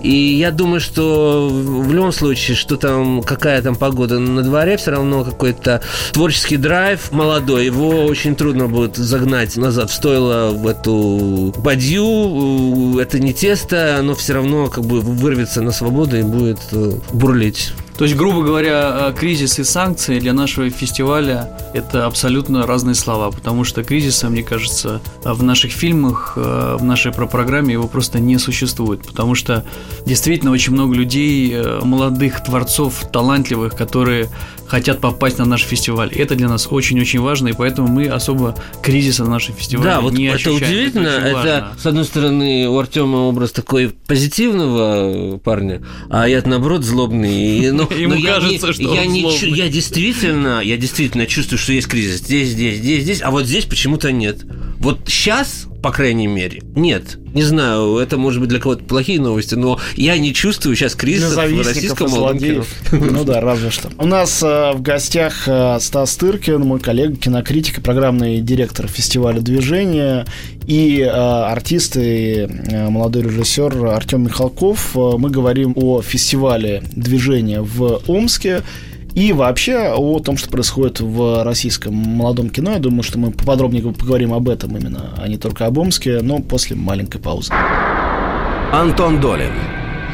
И 0.01 0.11
я 0.11 0.51
думаю, 0.51 0.79
что 0.79 1.49
в 1.51 1.93
любом 1.93 2.11
случае, 2.11 2.55
что 2.55 2.77
там, 2.77 3.21
какая 3.23 3.61
там 3.61 3.75
погода 3.75 4.19
на 4.19 4.41
дворе, 4.41 4.77
все 4.77 4.91
равно 4.91 5.23
какой-то 5.23 5.81
творческий 6.11 6.57
драйв 6.57 7.11
молодой. 7.11 7.65
Его 7.65 8.05
очень 8.05 8.35
трудно 8.35 8.67
будет 8.67 8.97
загнать 8.97 9.57
назад 9.57 9.89
в 9.89 9.93
стойло 9.93 10.51
в 10.51 10.67
эту 10.67 11.53
бадью. 11.57 12.99
Это 12.99 13.19
не 13.19 13.33
тесто, 13.33 13.97
оно 13.99 14.15
все 14.15 14.33
равно 14.33 14.67
как 14.67 14.85
бы 14.85 15.01
вырвется 15.01 15.61
на 15.61 15.71
свободу 15.71 16.17
и 16.17 16.23
будет 16.23 16.59
э, 16.71 16.93
бурлить. 17.13 17.73
То 18.03 18.05
есть, 18.05 18.17
грубо 18.17 18.41
говоря, 18.41 19.11
э, 19.11 19.13
кризис 19.17 19.59
и 19.59 19.63
санкции 19.63 20.19
для 20.19 20.33
нашего 20.33 20.69
фестиваля– 20.69 21.57
это 21.73 22.05
абсолютно 22.05 22.67
разные 22.67 22.95
слова, 22.95 23.31
потому 23.31 23.63
что 23.63 23.81
кризиса, 23.81 24.27
мне 24.29 24.43
кажется, 24.43 24.99
в 25.23 25.41
наших 25.41 25.71
фильмах, 25.71 26.33
э, 26.35 26.75
в 26.77 26.83
нашей 26.83 27.13
программе 27.13 27.71
его 27.71 27.87
просто 27.87 28.19
не 28.19 28.37
существует, 28.39 29.07
потому 29.07 29.35
что 29.35 29.63
действительно 30.05 30.51
очень 30.51 30.73
много 30.73 30.93
людей, 30.95 31.53
э, 31.53 31.79
молодых 31.81 32.43
творцов, 32.43 33.05
талантливых, 33.09 33.73
которые 33.73 34.27
хотят 34.73 35.01
попасть 35.01 35.37
на 35.37 35.45
наш 35.45 35.61
фестиваль. 35.61 36.11
Это 36.15 36.33
для 36.33 36.49
нас 36.49 36.67
очень-очень 36.67 37.19
важно, 37.19 37.49
и 37.49 37.53
поэтому 37.53 37.87
мы 37.87 38.07
особо 38.07 38.55
кризиса 38.81 39.23
на 39.23 39.29
нашем 39.29 39.53
фестивале 39.53 39.87
да, 39.87 40.01
вот 40.01 40.13
не 40.13 40.25
это 40.25 40.37
ощущаем. 40.37 40.57
удивительно. 40.57 41.07
Это, 41.09 41.27
это, 41.27 41.73
с 41.77 41.85
одной 41.85 42.05
стороны, 42.05 42.67
у 42.67 42.79
Артема 42.79 43.17
образ 43.17 43.51
такой 43.51 43.89
позитивного 44.07 45.37
парня, 45.37 45.83
а 46.09 46.27
я 46.27 46.41
наоборот 46.43 46.83
злобный. 46.83 47.71
Но, 47.71 47.83
Ему 47.95 48.15
но 48.15 48.21
кажется, 48.25 48.65
я, 48.65 48.73
что 48.73 48.81
я, 48.81 49.05
не, 49.05 49.21
я 49.55 49.69
действительно, 49.69 50.59
я 50.61 50.75
действительно 50.75 51.27
чувствую, 51.27 51.59
что 51.59 51.71
есть 51.71 51.87
кризис 51.87 52.21
здесь, 52.21 52.49
здесь, 52.49 52.77
здесь, 52.77 53.03
здесь, 53.03 53.21
а 53.21 53.29
вот 53.29 53.45
здесь 53.45 53.65
почему-то 53.65 54.11
нет. 54.11 54.43
Вот 54.83 54.99
сейчас 55.07 55.67
по 55.83 55.91
крайней 55.91 56.27
мере. 56.27 56.63
Нет, 56.75 57.19
не 57.33 57.43
знаю, 57.43 57.97
это 57.97 58.17
может 58.17 58.39
быть 58.39 58.47
для 58.47 58.59
кого-то 58.59 58.85
плохие 58.85 59.19
новости, 59.19 59.53
но 59.53 59.79
я 59.97 60.17
не 60.17 60.33
чувствую 60.33 60.77
сейчас 60.77 60.95
кризиса 60.95 61.41
в 61.41 61.67
российском 61.67 62.07
кино. 62.07 62.63
Ну 62.91 63.25
да, 63.25 63.41
разве 63.41 63.69
что. 63.69 63.89
У 63.97 64.07
нас 64.07 64.41
э, 64.41 64.71
в 64.71 64.81
гостях 64.81 65.43
э, 65.45 65.77
Стас 65.81 66.15
Тыркин, 66.15 66.61
мой 66.61 66.79
коллега, 66.79 67.17
кинокритик 67.17 67.79
и 67.79 67.81
программный 67.81 68.39
директор 68.39 68.87
фестиваля 68.87 69.41
«Движение», 69.41 70.25
и 70.67 71.01
э, 71.01 71.09
артист 71.09 71.97
и 71.97 72.47
молодой 72.71 73.23
режиссер 73.23 73.85
Артем 73.87 74.23
Михалков. 74.23 74.95
Мы 74.95 75.29
говорим 75.29 75.73
о 75.75 76.01
фестивале 76.01 76.81
«Движение» 76.93 77.61
в 77.61 78.01
Омске. 78.07 78.63
И 79.15 79.31
вообще 79.31 79.93
о 79.95 80.19
том, 80.19 80.37
что 80.37 80.49
происходит 80.49 80.99
в 80.99 81.43
российском 81.43 81.93
молодом 81.93 82.49
кино. 82.49 82.71
Я 82.71 82.79
думаю, 82.79 83.03
что 83.03 83.19
мы 83.19 83.31
поподробнее 83.31 83.83
поговорим 83.93 84.33
об 84.33 84.49
этом 84.49 84.75
именно, 84.75 85.13
а 85.17 85.27
не 85.27 85.37
только 85.37 85.67
об 85.67 85.77
Омске, 85.77 86.21
но 86.21 86.39
после 86.39 86.75
маленькой 86.75 87.19
паузы. 87.19 87.53
Антон 88.71 89.21
Долин 89.21 89.53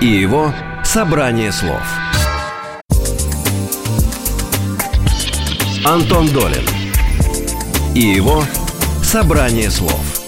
и 0.02 0.06
его 0.06 0.54
«Собрание 0.84 1.52
слов». 1.52 1.82
Антон 5.86 6.28
Долин 6.28 6.66
и 7.96 8.02
его 8.02 8.44
«Собрание 9.02 9.72
слов». 9.72 10.19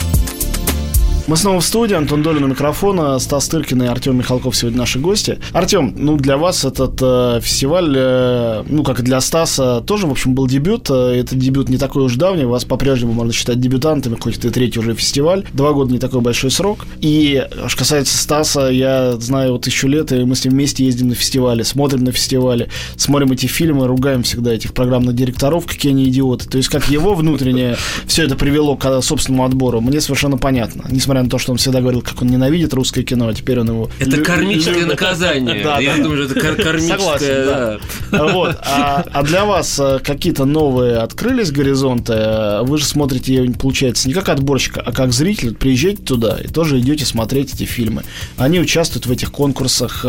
Мы 1.31 1.37
снова 1.37 1.61
в 1.61 1.65
студии. 1.65 1.93
Антон 1.93 2.23
Долин 2.23 2.43
у 2.43 2.47
микрофона, 2.47 3.17
Стас 3.17 3.47
Тыркин 3.47 3.83
и 3.83 3.85
Артем 3.85 4.17
Михалков 4.17 4.53
сегодня 4.53 4.79
наши 4.79 4.99
гости. 4.99 5.39
Артем, 5.53 5.93
ну 5.95 6.17
для 6.17 6.35
вас 6.35 6.65
этот 6.65 6.99
э, 7.01 7.39
фестиваль, 7.41 7.95
э, 7.97 8.63
ну 8.67 8.83
как 8.83 8.99
и 8.99 9.01
для 9.01 9.21
Стаса, 9.21 9.79
тоже, 9.79 10.07
в 10.07 10.11
общем, 10.11 10.35
был 10.35 10.45
дебют. 10.45 10.89
Э, 10.89 11.13
это 11.17 11.37
дебют 11.37 11.69
не 11.69 11.77
такой 11.77 12.03
уж 12.03 12.15
давний. 12.15 12.43
Вас 12.43 12.65
по-прежнему 12.65 13.13
можно 13.13 13.31
считать 13.31 13.61
дебютантами, 13.61 14.17
хоть 14.19 14.39
это 14.39 14.49
и 14.49 14.51
третий 14.51 14.79
уже 14.79 14.93
фестиваль. 14.93 15.45
Два 15.53 15.71
года 15.71 15.93
не 15.93 15.99
такой 15.99 16.19
большой 16.19 16.51
срок. 16.51 16.85
И 16.99 17.47
что 17.67 17.77
касается 17.77 18.17
Стаса, 18.17 18.67
я 18.67 19.13
знаю 19.13 19.53
вот 19.53 19.61
тысячу 19.61 19.87
лет, 19.87 20.11
и 20.11 20.25
мы 20.25 20.35
с 20.35 20.43
ним 20.43 20.55
вместе 20.55 20.83
ездим 20.83 21.07
на 21.07 21.15
фестивале, 21.15 21.63
смотрим 21.63 22.03
на 22.03 22.11
фестивале, 22.11 22.67
смотрим 22.97 23.31
эти 23.31 23.45
фильмы, 23.45 23.87
ругаем 23.87 24.23
всегда 24.23 24.53
этих 24.53 24.73
программных 24.73 25.15
директоров, 25.15 25.65
какие 25.65 25.93
они 25.93 26.09
идиоты. 26.09 26.49
То 26.49 26.57
есть 26.57 26.67
как 26.67 26.89
его 26.89 27.15
внутреннее 27.15 27.77
все 28.05 28.25
это 28.25 28.35
привело 28.35 28.75
к 28.75 29.01
собственному 29.01 29.45
отбору, 29.45 29.79
мне 29.79 30.01
совершенно 30.01 30.37
понятно. 30.37 30.83
Несмотря 30.89 31.20
несмотря 31.21 31.23
на 31.23 31.29
то, 31.29 31.37
что 31.37 31.51
он 31.51 31.57
всегда 31.57 31.81
говорил, 31.81 32.01
как 32.01 32.21
он 32.21 32.27
ненавидит 32.29 32.73
русское 32.73 33.03
кино, 33.03 33.27
а 33.27 33.33
теперь 33.33 33.59
он 33.59 33.67
его... 33.69 33.89
Это 33.99 34.17
лю- 34.17 34.23
кармическое 34.23 34.75
любит. 34.75 34.89
наказание. 34.89 35.63
Да, 35.63 35.79
Я 35.79 35.97
да. 35.97 36.03
думаю, 36.03 36.23
что 36.23 36.33
это 36.33 36.39
кар- 36.39 36.55
кармическое... 36.63 36.97
Согласен, 36.99 37.45
да. 37.45 37.79
да. 38.11 38.27
Вот. 38.33 38.57
А, 38.61 39.05
а 39.11 39.23
для 39.23 39.45
вас 39.45 39.79
э, 39.79 39.99
какие-то 40.03 40.45
новые 40.45 40.97
открылись 40.97 41.51
горизонты? 41.51 42.59
Вы 42.63 42.77
же 42.77 42.85
смотрите, 42.85 43.51
получается, 43.59 44.07
не 44.07 44.13
как 44.13 44.29
отборщик, 44.29 44.77
а 44.77 44.91
как 44.91 45.13
зритель. 45.13 45.55
Приезжаете 45.55 46.01
туда 46.03 46.37
и 46.43 46.47
тоже 46.47 46.79
идете 46.79 47.05
смотреть 47.05 47.53
эти 47.53 47.63
фильмы. 47.65 48.03
Они 48.37 48.59
участвуют 48.59 49.05
в 49.05 49.11
этих 49.11 49.31
конкурсах, 49.31 50.01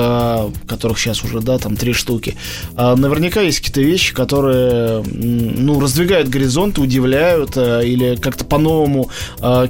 которых 0.67 0.99
сейчас 0.99 1.23
уже, 1.25 1.41
да, 1.41 1.59
там 1.59 1.77
три 1.77 1.93
штуки. 1.93 2.37
А 2.77 2.97
наверняка 2.97 3.41
есть 3.41 3.59
какие-то 3.59 3.81
вещи, 3.83 4.15
которые, 4.15 5.03
ну, 5.05 5.81
раздвигают 5.81 6.29
горизонты, 6.29 6.81
удивляют 6.81 7.57
или 7.57 8.17
как-то 8.17 8.45
по-новому 8.45 9.11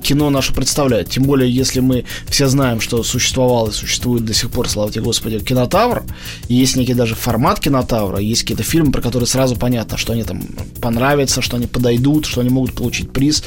кино 0.02 0.30
наше 0.30 0.54
представляют. 0.54 1.10
Тем 1.10 1.24
более, 1.24 1.31
если 1.40 1.80
мы 1.80 2.04
все 2.28 2.46
знаем, 2.46 2.80
что 2.80 3.02
существовал 3.02 3.68
и 3.68 3.72
существует 3.72 4.24
до 4.24 4.34
сих 4.34 4.50
пор, 4.50 4.68
слава 4.68 4.90
тебе 4.90 5.02
Господи, 5.02 5.38
кинотавр, 5.40 6.04
есть 6.48 6.76
некий 6.76 6.94
даже 6.94 7.14
формат 7.14 7.60
кинотавра, 7.60 8.18
есть 8.18 8.42
какие-то 8.42 8.62
фильмы, 8.62 8.92
про 8.92 9.02
которые 9.02 9.26
сразу 9.26 9.56
понятно, 9.56 9.96
что 9.96 10.12
они 10.12 10.24
там 10.24 10.42
понравятся, 10.80 11.42
что 11.42 11.56
они 11.56 11.66
подойдут, 11.66 12.26
что 12.26 12.40
они 12.40 12.50
могут 12.50 12.74
получить 12.74 13.10
приз. 13.10 13.42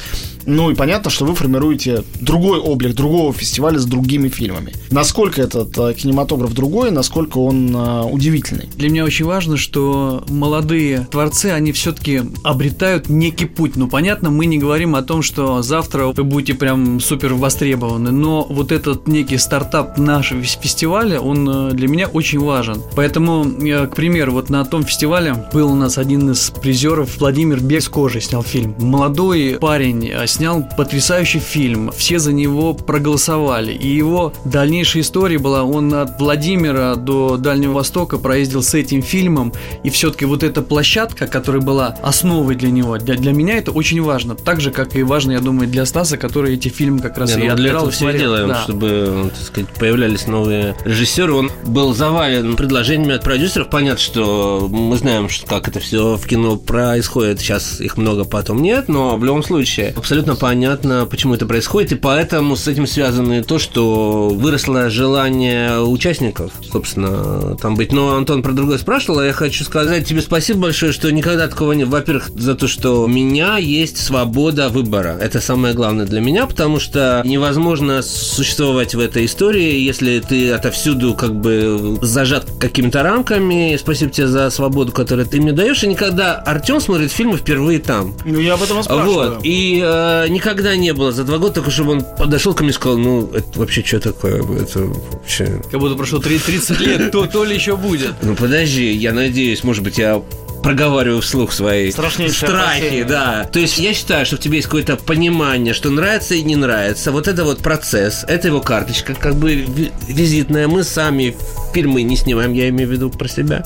Ну 0.46 0.70
и 0.70 0.76
понятно, 0.76 1.10
что 1.10 1.26
вы 1.26 1.34
формируете 1.34 2.04
другой 2.22 2.60
облик 2.60 2.96
другого 2.96 3.34
фестиваля 3.34 3.80
с 3.80 3.86
другими 3.86 4.30
фильмами. 4.30 4.74
Насколько 4.92 5.42
этот 5.42 5.78
э, 5.78 5.94
кинематограф 5.96 6.54
другой, 6.54 6.92
насколько 6.92 7.40
он 7.40 7.76
э, 7.76 8.02
удивительный. 8.04 8.70
Для 8.76 8.90
меня 8.90 9.06
очень 9.06 9.26
важно, 9.26 9.58
что 9.58 10.24
молодые 10.30 11.08
творцы, 11.10 11.48
они 11.48 11.72
все-таки 11.72 12.22
обретают 12.44 13.10
некий 13.10 13.46
путь. 13.46 13.76
Ну, 13.76 13.88
понятно, 13.88 14.30
мы 14.30 14.46
не 14.46 14.60
говорим 14.60 14.96
о 14.96 15.02
том, 15.02 15.24
что 15.24 15.64
завтра 15.64 16.08
вы 16.08 16.24
будете 16.24 16.54
прям 16.54 17.00
супер 17.00 17.34
востребованы, 17.34 17.65
но 17.74 18.46
вот 18.50 18.72
этот 18.72 19.08
некий 19.08 19.38
стартап 19.38 19.98
нашего 19.98 20.42
фестиваля, 20.44 21.20
он 21.20 21.50
э, 21.50 21.72
для 21.72 21.88
меня 21.88 22.08
очень 22.08 22.40
важен. 22.40 22.82
Поэтому, 22.96 23.46
э, 23.46 23.88
к 23.88 23.96
примеру, 23.96 24.34
вот 24.34 24.50
на 24.50 24.64
том 24.66 24.84
фестивале 24.84 25.34
был 25.54 25.72
у 25.72 25.76
нас 25.76 25.98
один 25.98 26.32
из 26.32 26.52
призеров 26.52 27.18
Владимир 27.20 27.60
Бег 27.60 27.82
с 27.82 27.90
кожи 27.90 28.22
снял 28.22 28.44
фильм. 28.44 28.76
Молодой 28.80 29.58
парень, 29.60 30.10
э, 30.10 30.28
снял 30.28 30.64
потрясающий 30.78 31.40
фильм. 31.40 31.92
Все 31.96 32.20
за 32.20 32.34
него 32.34 32.74
проголосовали. 32.74 33.74
И 33.74 33.88
его 33.88 34.34
дальнейшая 34.46 35.04
история 35.04 35.38
была, 35.38 35.64
он 35.64 35.94
от 35.94 36.20
Владимира 36.20 36.96
до 36.96 37.38
Дальнего 37.38 37.74
Востока 37.74 38.18
проездил 38.18 38.62
с 38.62 38.74
этим 38.74 39.02
фильмом. 39.02 39.54
И 39.84 39.90
все-таки 39.90 40.26
вот 40.26 40.44
эта 40.44 40.62
площадка, 40.62 41.28
которая 41.28 41.62
была 41.62 41.96
основой 42.04 42.56
для 42.56 42.72
него, 42.72 42.98
для, 42.98 43.16
для 43.16 43.34
меня 43.34 43.58
это 43.58 43.72
очень 43.72 44.02
важно. 44.02 44.36
Так 44.36 44.62
же, 44.62 44.72
как 44.72 44.96
и 44.96 45.04
важно, 45.04 45.32
я 45.32 45.40
думаю, 45.40 45.68
для 45.68 45.86
Стаса, 45.86 46.18
который 46.18 46.56
эти 46.56 46.70
фильмы 46.70 47.00
как 47.00 47.18
раз 47.18 47.36
Не, 47.36 47.46
и 47.46 47.50
ну, 47.50 47.55
этого 47.64 47.90
и 47.90 47.92
все 47.92 48.00
смотрел. 48.00 48.22
делаем, 48.22 48.48
Да. 48.50 48.62
чтобы, 48.64 49.32
так 49.34 49.44
сказать, 49.46 49.70
появлялись 49.80 50.28
новые 50.28 50.76
режиссеры. 50.86 51.34
Он 51.34 51.52
был 51.66 51.94
завален 51.94 52.56
предложениями 52.56 53.14
от 53.16 53.24
продюсеров. 53.24 53.70
Понятно, 53.70 54.00
что 54.02 54.68
мы 54.72 54.98
знаем, 54.98 55.30
что 55.30 55.46
как 55.48 55.68
это 55.68 55.80
все 55.80 56.16
в 56.18 56.26
кино 56.28 56.58
происходит. 56.58 57.40
Сейчас 57.40 57.80
их 57.82 57.98
много, 57.98 58.24
потом 58.26 58.62
нет, 58.62 58.88
но 58.88 59.16
в 59.18 59.24
любом 59.24 59.44
случае 59.44 59.94
абсолютно 59.96 60.36
понятно, 60.36 61.06
почему 61.10 61.34
это 61.34 61.46
происходит, 61.46 61.92
и 61.94 61.96
поэтому 61.96 62.56
с 62.56 62.68
этим 62.68 62.88
связано 62.88 63.40
и 63.40 63.44
то, 63.44 63.60
что 63.60 64.30
выросло 64.30 64.90
желание 64.90 65.82
участников, 65.82 66.52
собственно, 66.72 67.56
там 67.58 67.76
быть. 67.76 67.92
Но 67.92 68.16
Антон 68.16 68.44
про 68.44 68.52
другое 68.52 68.78
спрашивал, 68.78 69.20
а 69.20 69.26
я 69.26 69.34
хочу 69.34 69.64
сказать 69.64 70.06
тебе 70.08 70.22
спасибо 70.22 70.62
большое, 70.62 70.92
что 70.92 71.12
никогда 71.12 71.48
такого 71.48 71.74
не... 71.74 71.84
Во-первых, 71.86 72.30
за 72.30 72.56
то, 72.56 72.68
что 72.68 73.04
у 73.04 73.08
меня 73.08 73.58
есть 73.58 73.98
свобода 73.98 74.70
выбора. 74.70 75.18
Это 75.22 75.40
самое 75.42 75.74
главное 75.74 76.06
для 76.06 76.22
меня, 76.22 76.46
потому 76.48 76.80
что 76.80 77.22
невозможно 77.46 78.02
существовать 78.02 78.96
в 78.96 79.00
этой 79.00 79.26
истории, 79.26 79.80
если 79.80 80.20
ты 80.20 80.52
отовсюду 80.52 81.14
как 81.14 81.36
бы 81.36 82.00
зажат 82.02 82.48
какими-то 82.60 83.04
рамками. 83.04 83.78
Спасибо 83.80 84.12
тебе 84.12 84.28
за 84.28 84.50
свободу, 84.50 84.92
которую 84.92 85.28
ты 85.28 85.40
мне 85.40 85.52
даешь. 85.52 85.84
И 85.84 85.88
никогда 85.88 86.36
Артем 86.36 86.80
смотрит 86.82 87.12
фильмы 87.12 87.38
впервые 87.38 87.78
там. 87.80 88.16
Ну, 88.26 88.40
я 88.40 88.56
об 88.56 88.64
этом 88.64 88.80
и 88.80 88.84
спрашиваю. 88.84 89.36
Вот. 89.36 89.40
И 89.44 89.80
э, 89.84 90.26
никогда 90.30 90.76
не 90.76 90.92
было 90.94 91.12
за 91.12 91.24
два 91.24 91.38
года 91.38 91.54
такого, 91.56 91.72
чтобы 91.72 91.92
он 91.92 92.04
подошел 92.18 92.56
ко 92.56 92.64
мне 92.64 92.72
и 92.72 92.74
сказал, 92.74 92.98
ну, 92.98 93.30
это 93.32 93.60
вообще 93.60 93.84
что 93.84 94.00
такое? 94.00 94.42
Это 94.60 94.80
вообще... 94.80 95.62
Как 95.70 95.80
будто 95.80 95.96
прошло 95.96 96.18
три- 96.18 96.40
30 96.40 96.80
лет, 96.80 97.12
то, 97.12 97.28
то 97.28 97.44
ли 97.44 97.54
еще 97.54 97.78
будет. 97.78 98.14
Ну, 98.24 98.36
подожди, 98.36 98.92
я 98.92 99.14
надеюсь, 99.14 99.64
может 99.64 99.84
быть, 99.84 100.00
я 100.00 100.20
проговариваю 100.66 101.22
вслух 101.22 101.54
свои 101.54 101.92
страхи, 101.92 102.24
опасение. 102.44 103.04
да. 103.06 103.48
То 103.52 103.60
есть 103.60 103.78
я 103.78 103.94
считаю, 103.94 104.26
что 104.26 104.38
в 104.38 104.40
тебе 104.40 104.56
есть 104.58 104.68
какое-то 104.68 104.96
понимание, 104.96 105.74
что 105.76 105.92
нравится 105.92 106.34
и 106.34 106.42
не 106.42 106.56
нравится. 106.56 107.12
Вот 107.12 107.28
это 107.28 107.44
вот 107.44 107.60
процесс, 107.60 108.26
это 108.28 108.48
его 108.48 108.62
карточка, 108.62 109.14
как 109.14 109.36
бы 109.36 109.54
ви- 109.54 109.92
визитная. 110.08 110.68
Мы 110.68 110.84
сами 110.84 111.36
фильмы 111.74 112.02
не 112.02 112.18
снимаем, 112.18 112.54
я 112.54 112.70
имею 112.70 112.90
в 112.90 112.92
виду 112.92 113.10
про 113.12 113.28
себя. 113.28 113.64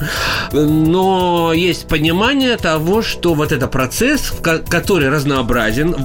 Но 0.52 1.54
есть 1.56 1.88
понимание 1.88 2.58
того, 2.58 3.02
что 3.02 3.34
вот 3.34 3.52
это 3.54 3.68
процесс, 3.68 4.34
который 4.42 5.10
разнообразен, 5.10 5.96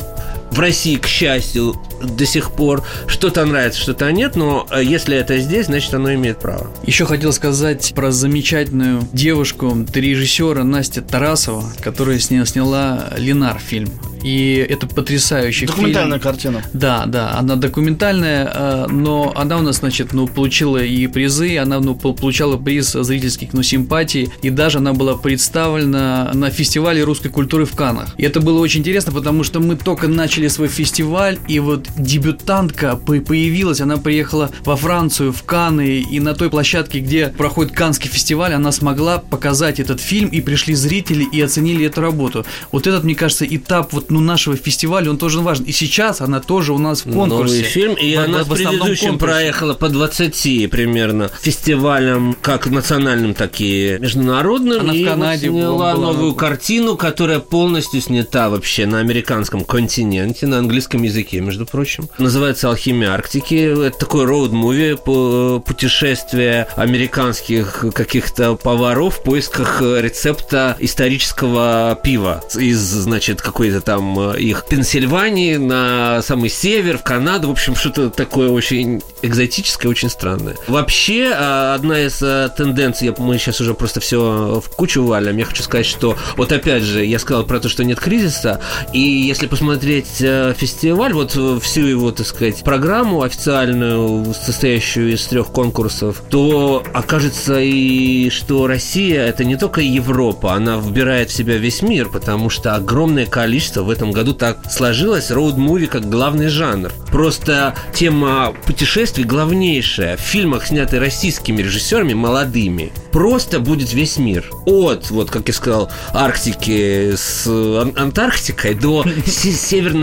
в 0.54 0.60
России, 0.60 0.96
к 0.96 1.06
счастью, 1.06 1.74
до 2.02 2.24
сих 2.26 2.52
пор 2.52 2.84
что-то 3.08 3.44
нравится, 3.44 3.80
что-то 3.80 4.10
нет, 4.12 4.36
но 4.36 4.66
э, 4.70 4.84
если 4.84 5.16
это 5.16 5.38
здесь, 5.38 5.66
значит 5.66 5.92
оно 5.94 6.14
имеет 6.14 6.38
право. 6.38 6.68
Еще 6.86 7.06
хотел 7.06 7.32
сказать 7.32 7.92
про 7.94 8.12
замечательную 8.12 9.02
девушку, 9.12 9.76
режиссера 9.94 10.62
Настя 10.64 11.02
Тарасова, 11.02 11.64
которая 11.82 12.18
сня- 12.18 12.46
сняла 12.46 13.08
Ленар 13.16 13.58
фильм. 13.58 13.90
И 14.22 14.54
это 14.70 14.86
потрясающий 14.86 15.66
Документальная 15.66 16.18
фильм. 16.18 16.22
картина. 16.32 16.62
Да, 16.72 17.04
да, 17.06 17.36
она 17.36 17.56
документальная, 17.56 18.50
э, 18.54 18.86
но 18.90 19.32
она 19.34 19.58
у 19.58 19.62
нас, 19.62 19.76
значит, 19.78 20.12
ну, 20.14 20.26
получила 20.26 20.78
и 20.78 21.06
призы, 21.08 21.58
она 21.58 21.78
ну, 21.80 21.94
пол- 21.94 22.14
получала 22.14 22.56
приз 22.56 22.92
зрительских 22.92 23.52
ну, 23.52 23.62
симпатий, 23.62 24.30
и 24.40 24.48
даже 24.50 24.78
она 24.78 24.92
была 24.94 25.14
представлена 25.16 26.30
на 26.32 26.50
фестивале 26.50 27.02
русской 27.04 27.28
культуры 27.28 27.66
в 27.66 27.74
Каннах. 27.76 28.14
И 28.16 28.22
это 28.22 28.40
было 28.40 28.60
очень 28.60 28.80
интересно, 28.80 29.12
потому 29.12 29.44
что 29.44 29.60
мы 29.60 29.76
только 29.76 30.08
начали 30.08 30.43
свой 30.50 30.68
фестиваль, 30.68 31.38
и 31.48 31.58
вот 31.60 31.86
дебютантка 31.96 32.96
по- 32.96 33.20
появилась, 33.20 33.80
она 33.80 33.96
приехала 33.96 34.50
во 34.64 34.76
Францию, 34.76 35.32
в 35.32 35.42
Канны, 35.44 36.00
и 36.00 36.20
на 36.20 36.34
той 36.34 36.50
площадке, 36.50 37.00
где 37.00 37.28
проходит 37.28 37.72
Каннский 37.72 38.08
фестиваль, 38.10 38.52
она 38.54 38.72
смогла 38.72 39.18
показать 39.18 39.80
этот 39.80 40.00
фильм, 40.00 40.28
и 40.28 40.40
пришли 40.40 40.74
зрители 40.74 41.24
и 41.24 41.40
оценили 41.40 41.86
эту 41.86 42.00
работу. 42.00 42.44
Вот 42.72 42.86
этот, 42.86 43.04
мне 43.04 43.14
кажется, 43.14 43.44
этап 43.44 43.92
вот 43.92 44.10
ну, 44.10 44.20
нашего 44.20 44.56
фестиваля, 44.56 45.10
он 45.10 45.18
тоже 45.18 45.40
важен. 45.40 45.64
И 45.64 45.72
сейчас 45.72 46.20
она 46.20 46.40
тоже 46.40 46.72
у 46.72 46.78
нас 46.78 47.04
в 47.04 47.12
конкурсе. 47.12 47.54
Новый 47.56 47.62
фильм, 47.62 47.94
и 47.94 48.16
В- 48.16 48.20
она 48.20 48.44
в 48.44 48.48
в 48.48 48.54
предыдущем 48.54 49.08
конкурсе. 49.10 49.18
проехала 49.18 49.74
по 49.74 49.88
20 49.88 50.68
примерно 50.70 51.30
фестивалям, 51.40 52.36
как 52.42 52.66
национальным, 52.66 53.34
так 53.34 53.60
и 53.60 53.96
международным. 54.00 54.80
Она 54.80 54.92
в 54.92 54.96
и 54.96 55.04
вот 55.04 55.10
Канаде 55.10 55.48
сняла 55.48 55.94
была, 55.94 55.94
новую 55.94 56.30
ну. 56.30 56.34
картину, 56.34 56.96
которая 56.96 57.38
полностью 57.40 58.00
снята 58.00 58.50
вообще 58.50 58.86
на 58.86 58.98
американском 59.00 59.64
континенте, 59.64 60.23
на 60.24 60.58
английском 60.58 61.02
языке, 61.02 61.40
между 61.40 61.66
прочим. 61.66 62.08
Называется 62.18 62.68
«Алхимия 62.68 63.10
Арктики». 63.12 63.86
Это 63.86 63.98
такой 63.98 64.24
роуд-муви, 64.24 64.96
по- 64.96 65.60
путешествие 65.60 66.66
американских 66.76 67.84
каких-то 67.94 68.56
поваров 68.56 69.18
в 69.18 69.22
поисках 69.22 69.80
рецепта 69.80 70.76
исторического 70.80 71.98
пива 72.02 72.42
из, 72.54 72.78
значит, 72.78 73.40
какой-то 73.42 73.80
там 73.80 74.18
э, 74.30 74.40
их 74.40 74.66
Пенсильвании 74.68 75.56
на 75.56 76.22
самый 76.22 76.50
север, 76.50 76.98
в 76.98 77.02
Канаду. 77.02 77.48
В 77.48 77.52
общем, 77.52 77.76
что-то 77.76 78.10
такое 78.10 78.48
очень 78.50 79.02
экзотическое, 79.22 79.90
очень 79.90 80.10
странное. 80.10 80.56
Вообще, 80.66 81.32
одна 81.32 82.00
из 82.00 82.18
тенденций, 82.54 83.14
мы 83.18 83.38
сейчас 83.38 83.60
уже 83.60 83.74
просто 83.74 84.00
все 84.00 84.60
в 84.64 84.68
кучу 84.70 85.02
валим, 85.04 85.36
я 85.36 85.44
хочу 85.44 85.62
сказать, 85.62 85.86
что 85.86 86.16
вот 86.36 86.52
опять 86.52 86.82
же, 86.82 87.04
я 87.04 87.18
сказал 87.18 87.44
про 87.44 87.60
то, 87.60 87.68
что 87.68 87.84
нет 87.84 88.00
кризиса, 88.00 88.60
и 88.92 88.98
если 88.98 89.46
посмотреть 89.46 90.13
э, 90.20 90.54
фестиваль, 90.56 91.12
вот 91.12 91.34
э, 91.36 91.58
всю 91.62 91.82
его, 91.82 92.10
так 92.10 92.26
сказать, 92.26 92.62
программу 92.64 93.22
официальную, 93.22 94.34
состоящую 94.34 95.12
из 95.14 95.24
трех 95.26 95.48
конкурсов, 95.48 96.22
то 96.30 96.82
окажется 96.92 97.60
и 97.60 98.30
что 98.30 98.66
Россия 98.66 99.24
это 99.26 99.44
не 99.44 99.56
только 99.56 99.80
Европа, 99.80 100.54
она 100.54 100.76
вбирает 100.76 101.30
в 101.30 101.34
себя 101.34 101.56
весь 101.56 101.82
мир, 101.82 102.08
потому 102.08 102.50
что 102.50 102.74
огромное 102.74 103.26
количество 103.26 103.82
в 103.82 103.90
этом 103.90 104.12
году 104.12 104.32
так 104.34 104.70
сложилось 104.70 105.30
роуд-муви 105.30 105.86
как 105.86 106.08
главный 106.08 106.48
жанр. 106.48 106.92
Просто 107.10 107.74
тема 107.94 108.54
путешествий 108.66 109.24
главнейшая 109.24 110.16
в 110.16 110.20
фильмах, 110.20 110.66
снятых 110.66 111.00
российскими 111.00 111.62
режиссерами 111.62 112.14
молодыми. 112.14 112.92
Просто 113.12 113.60
будет 113.60 113.92
весь 113.92 114.16
мир. 114.18 114.50
От, 114.66 115.10
вот 115.10 115.30
как 115.30 115.46
я 115.48 115.54
сказал, 115.54 115.90
Арктики 116.12 117.14
с 117.14 117.46
Ан- 117.46 117.92
Антарктикой 117.96 118.74
до 118.74 119.04
Се- 119.26 119.52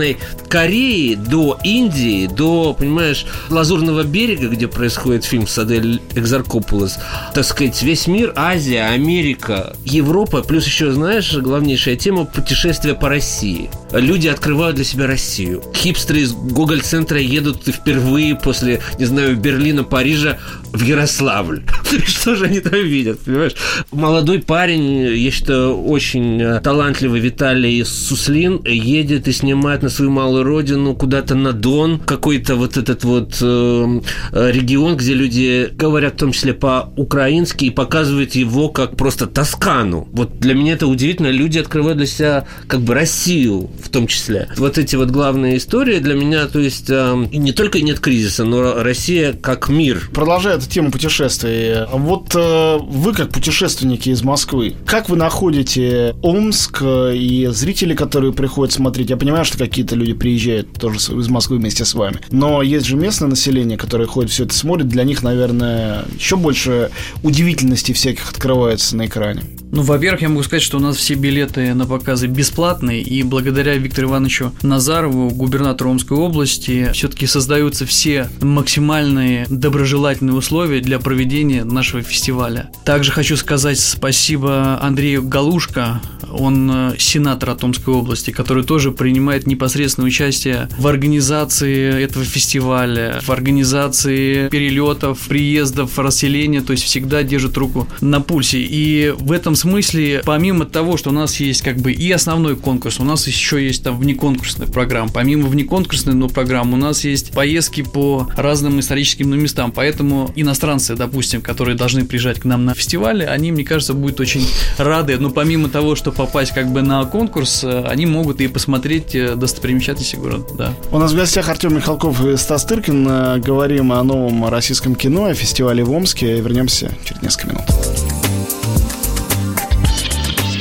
Северной 0.02 0.18
Кореи, 0.48 1.14
до 1.14 1.58
Индии, 1.64 2.26
до, 2.26 2.74
понимаешь, 2.74 3.24
Лазурного 3.48 4.02
берега, 4.02 4.48
где 4.48 4.68
происходит 4.68 5.24
фильм 5.24 5.46
с 5.46 5.56
Адель 5.58 6.00
Экзаркопулос. 6.14 6.98
Так 7.32 7.44
сказать, 7.44 7.80
весь 7.82 8.06
мир, 8.06 8.32
Азия, 8.36 8.90
Америка, 8.90 9.74
Европа, 9.84 10.42
плюс 10.42 10.66
еще, 10.66 10.92
знаешь, 10.92 11.32
главнейшая 11.34 11.96
тема 11.96 12.24
путешествия 12.24 12.94
по 12.94 13.08
России. 13.08 13.70
Люди 13.92 14.28
открывают 14.28 14.76
для 14.76 14.84
себя 14.84 15.06
Россию. 15.06 15.62
Хипстеры 15.74 16.20
из 16.20 16.32
Гоголь-центра 16.32 17.18
едут 17.18 17.66
впервые 17.66 18.34
после, 18.34 18.80
не 18.98 19.04
знаю, 19.04 19.36
Берлина, 19.36 19.84
Парижа 19.84 20.38
в 20.72 20.82
Ярославль. 20.82 21.62
Что 22.06 22.34
же 22.34 22.46
они 22.46 22.60
там 22.60 22.72
видят, 22.72 23.20
понимаешь? 23.20 23.54
Молодой 23.90 24.40
парень, 24.40 25.14
я 25.16 25.30
считаю, 25.30 25.82
очень 25.82 26.40
э, 26.40 26.60
талантливый 26.60 27.20
Виталий 27.20 27.84
Суслин 27.84 28.62
едет 28.64 29.28
и 29.28 29.32
снимает 29.32 29.82
на 29.82 29.90
свою 29.90 30.10
малую 30.10 30.44
родину 30.44 30.94
куда-то 30.94 31.34
на 31.34 31.52
Дон, 31.52 31.98
какой-то 31.98 32.56
вот 32.56 32.78
этот 32.78 33.04
вот 33.04 33.36
э, 33.42 34.00
э, 34.32 34.50
регион, 34.52 34.96
где 34.96 35.12
люди 35.12 35.68
говорят 35.72 36.14
в 36.14 36.18
том 36.18 36.32
числе 36.32 36.54
по-украински 36.54 37.66
и 37.66 37.70
показывают 37.70 38.34
его 38.34 38.70
как 38.70 38.96
просто 38.96 39.26
Тоскану. 39.26 40.08
Вот 40.12 40.38
для 40.38 40.54
меня 40.54 40.74
это 40.74 40.86
удивительно. 40.86 41.28
Люди 41.28 41.58
открывают 41.58 41.98
для 41.98 42.06
себя 42.06 42.46
как 42.66 42.80
бы 42.80 42.94
Россию 42.94 43.70
в 43.82 43.88
том 43.88 44.06
числе. 44.06 44.48
Вот 44.56 44.78
эти 44.78 44.96
вот 44.96 45.10
главные 45.10 45.56
истории 45.56 45.98
для 45.98 46.14
меня, 46.14 46.46
то 46.46 46.58
есть 46.58 46.88
э, 46.88 47.26
не 47.32 47.52
только 47.52 47.80
нет 47.80 48.00
кризиса, 48.00 48.44
но 48.44 48.82
Россия 48.82 49.32
как 49.32 49.68
мир. 49.68 50.10
Продолжая 50.12 50.56
эту 50.56 50.68
тему 50.68 50.90
путешествий, 50.90 51.86
вот 51.92 52.34
э, 52.34 52.78
вы 52.80 53.12
как 53.12 53.30
путешественники 53.30 54.08
из 54.10 54.22
Москвы, 54.22 54.74
как 54.86 55.08
вы 55.08 55.16
находите 55.16 56.14
Омск 56.22 56.78
э, 56.82 57.16
и 57.16 57.46
зрители, 57.46 57.94
которые 57.94 58.32
приходят 58.32 58.72
смотреть? 58.72 59.10
Я 59.10 59.16
понимаю, 59.16 59.44
что 59.44 59.58
какие-то 59.58 59.94
люди 59.94 60.12
приезжают 60.12 60.72
тоже 60.74 60.98
из 60.98 61.28
Москвы 61.28 61.58
вместе 61.58 61.84
с 61.84 61.94
вами, 61.94 62.18
но 62.30 62.62
есть 62.62 62.86
же 62.86 62.96
местное 62.96 63.28
население, 63.28 63.78
которое 63.78 64.06
ходит 64.06 64.30
все 64.30 64.44
это 64.44 64.54
смотрит, 64.54 64.88
для 64.88 65.04
них, 65.04 65.22
наверное, 65.22 66.04
еще 66.18 66.36
больше 66.36 66.90
удивительностей 67.22 67.94
всяких 67.94 68.30
открывается 68.30 68.96
на 68.96 69.06
экране. 69.06 69.42
Ну, 69.72 69.80
во-первых, 69.82 70.20
я 70.20 70.28
могу 70.28 70.42
сказать, 70.42 70.62
что 70.62 70.76
у 70.76 70.80
нас 70.80 70.96
все 70.96 71.14
билеты 71.14 71.72
на 71.72 71.86
показы 71.86 72.26
бесплатные, 72.26 73.00
и 73.00 73.22
благодаря 73.22 73.71
Виктору 73.78 74.08
Ивановичу 74.08 74.52
Назарову, 74.62 75.30
губернатору 75.30 75.90
Омской 75.90 76.16
области, 76.16 76.90
все-таки 76.92 77.26
создаются 77.26 77.86
все 77.86 78.28
максимальные 78.40 79.46
доброжелательные 79.48 80.34
условия 80.34 80.80
для 80.80 80.98
проведения 80.98 81.64
нашего 81.64 82.02
фестиваля. 82.02 82.70
Также 82.84 83.12
хочу 83.12 83.36
сказать 83.36 83.78
спасибо 83.78 84.78
Андрею 84.82 85.22
Галушко, 85.22 86.00
он 86.32 86.70
э, 86.70 86.94
сенатор 86.98 87.50
от 87.50 87.62
Омской 87.62 87.94
области, 87.94 88.30
который 88.30 88.64
тоже 88.64 88.90
принимает 88.90 89.46
непосредственное 89.46 90.08
участие 90.08 90.68
в 90.78 90.86
организации 90.86 92.02
этого 92.02 92.24
фестиваля, 92.24 93.20
в 93.22 93.30
организации 93.30 94.48
перелетов, 94.48 95.20
приездов, 95.28 95.98
расселения, 95.98 96.60
то 96.62 96.72
есть 96.72 96.84
всегда 96.84 97.22
держит 97.22 97.56
руку 97.56 97.86
на 98.00 98.20
пульсе. 98.20 98.58
И 98.60 99.14
в 99.16 99.32
этом 99.32 99.54
смысле, 99.54 100.22
помимо 100.24 100.64
того, 100.64 100.96
что 100.96 101.10
у 101.10 101.12
нас 101.12 101.38
есть 101.40 101.62
как 101.62 101.76
бы 101.76 101.92
и 101.92 102.10
основной 102.10 102.56
конкурс, 102.56 103.00
у 103.00 103.04
нас 103.04 103.26
еще 103.26 103.61
есть 103.62 103.82
там 103.82 103.98
внеконкурсная 103.98 104.66
программа. 104.66 105.10
Помимо 105.10 105.48
внеконкурсной 105.48 106.14
ну, 106.14 106.28
программы 106.28 106.74
у 106.74 106.76
нас 106.76 107.04
есть 107.04 107.32
поездки 107.32 107.82
по 107.82 108.28
разным 108.36 108.80
историческим 108.80 109.30
ну, 109.30 109.36
местам. 109.36 109.72
Поэтому 109.72 110.30
иностранцы, 110.34 110.94
допустим, 110.96 111.42
которые 111.42 111.76
должны 111.76 112.04
приезжать 112.04 112.40
к 112.40 112.44
нам 112.44 112.64
на 112.64 112.74
фестивале, 112.74 113.26
они, 113.26 113.52
мне 113.52 113.64
кажется, 113.64 113.94
будут 113.94 114.20
очень 114.20 114.46
рады. 114.78 115.18
Но 115.18 115.30
помимо 115.30 115.68
того, 115.68 115.94
что 115.94 116.12
попасть 116.12 116.52
как 116.52 116.70
бы 116.72 116.82
на 116.82 117.04
конкурс, 117.04 117.64
э, 117.64 117.84
они 117.84 118.06
могут 118.06 118.40
и 118.40 118.48
посмотреть 118.48 119.14
э, 119.14 119.34
достопримечательности 119.34 120.16
города. 120.16 120.44
Да. 120.56 120.74
У 120.90 120.98
нас 120.98 121.12
в 121.12 121.16
гостях 121.16 121.48
Артем 121.48 121.74
Михалков 121.76 122.24
и 122.24 122.36
Стас 122.36 122.64
Тыркин. 122.64 123.06
Э, 123.08 123.38
говорим 123.38 123.92
о 123.92 124.02
новом 124.02 124.48
российском 124.48 124.94
кино, 124.94 125.26
о 125.26 125.34
фестивале 125.34 125.84
в 125.84 125.90
Омске. 125.90 126.40
Вернемся 126.40 126.90
через 127.04 127.22
несколько 127.22 127.48
минут. 127.48 127.64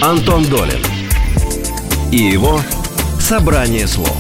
Антон 0.02 0.44
Долин 0.46 0.82
и 2.12 2.18
его 2.18 2.60
«Собрание 3.32 3.88
слов». 3.88 4.18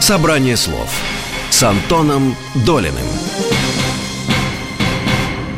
«Собрание 0.00 0.56
слов» 0.56 0.88
с 1.50 1.62
Антоном 1.62 2.34
Долиным. 2.64 3.04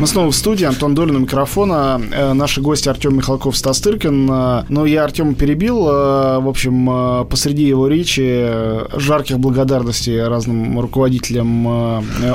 Мы 0.03 0.09
снова 0.09 0.33
в 0.33 0.35
студии, 0.35 0.65
Антон 0.65 0.97
Долин 0.97 1.15
у 1.15 1.19
микрофона. 1.21 2.03
Э, 2.13 2.33
наши 2.33 2.61
гости 2.61 2.89
Артем 2.89 3.19
Михалков, 3.19 3.57
Стас 3.57 3.81
Тыркин. 3.81 4.29
Э, 4.29 4.89
я 4.89 5.05
Артема 5.05 5.35
перебил. 5.35 5.87
Э, 5.87 6.41
в 6.41 6.49
общем, 6.49 6.91
э, 6.91 7.25
посреди 7.27 7.63
его 7.63 7.87
речи 7.87 8.99
жарких 8.99 9.39
благодарностей 9.39 10.21
разным 10.25 10.81
руководителям 10.81 11.69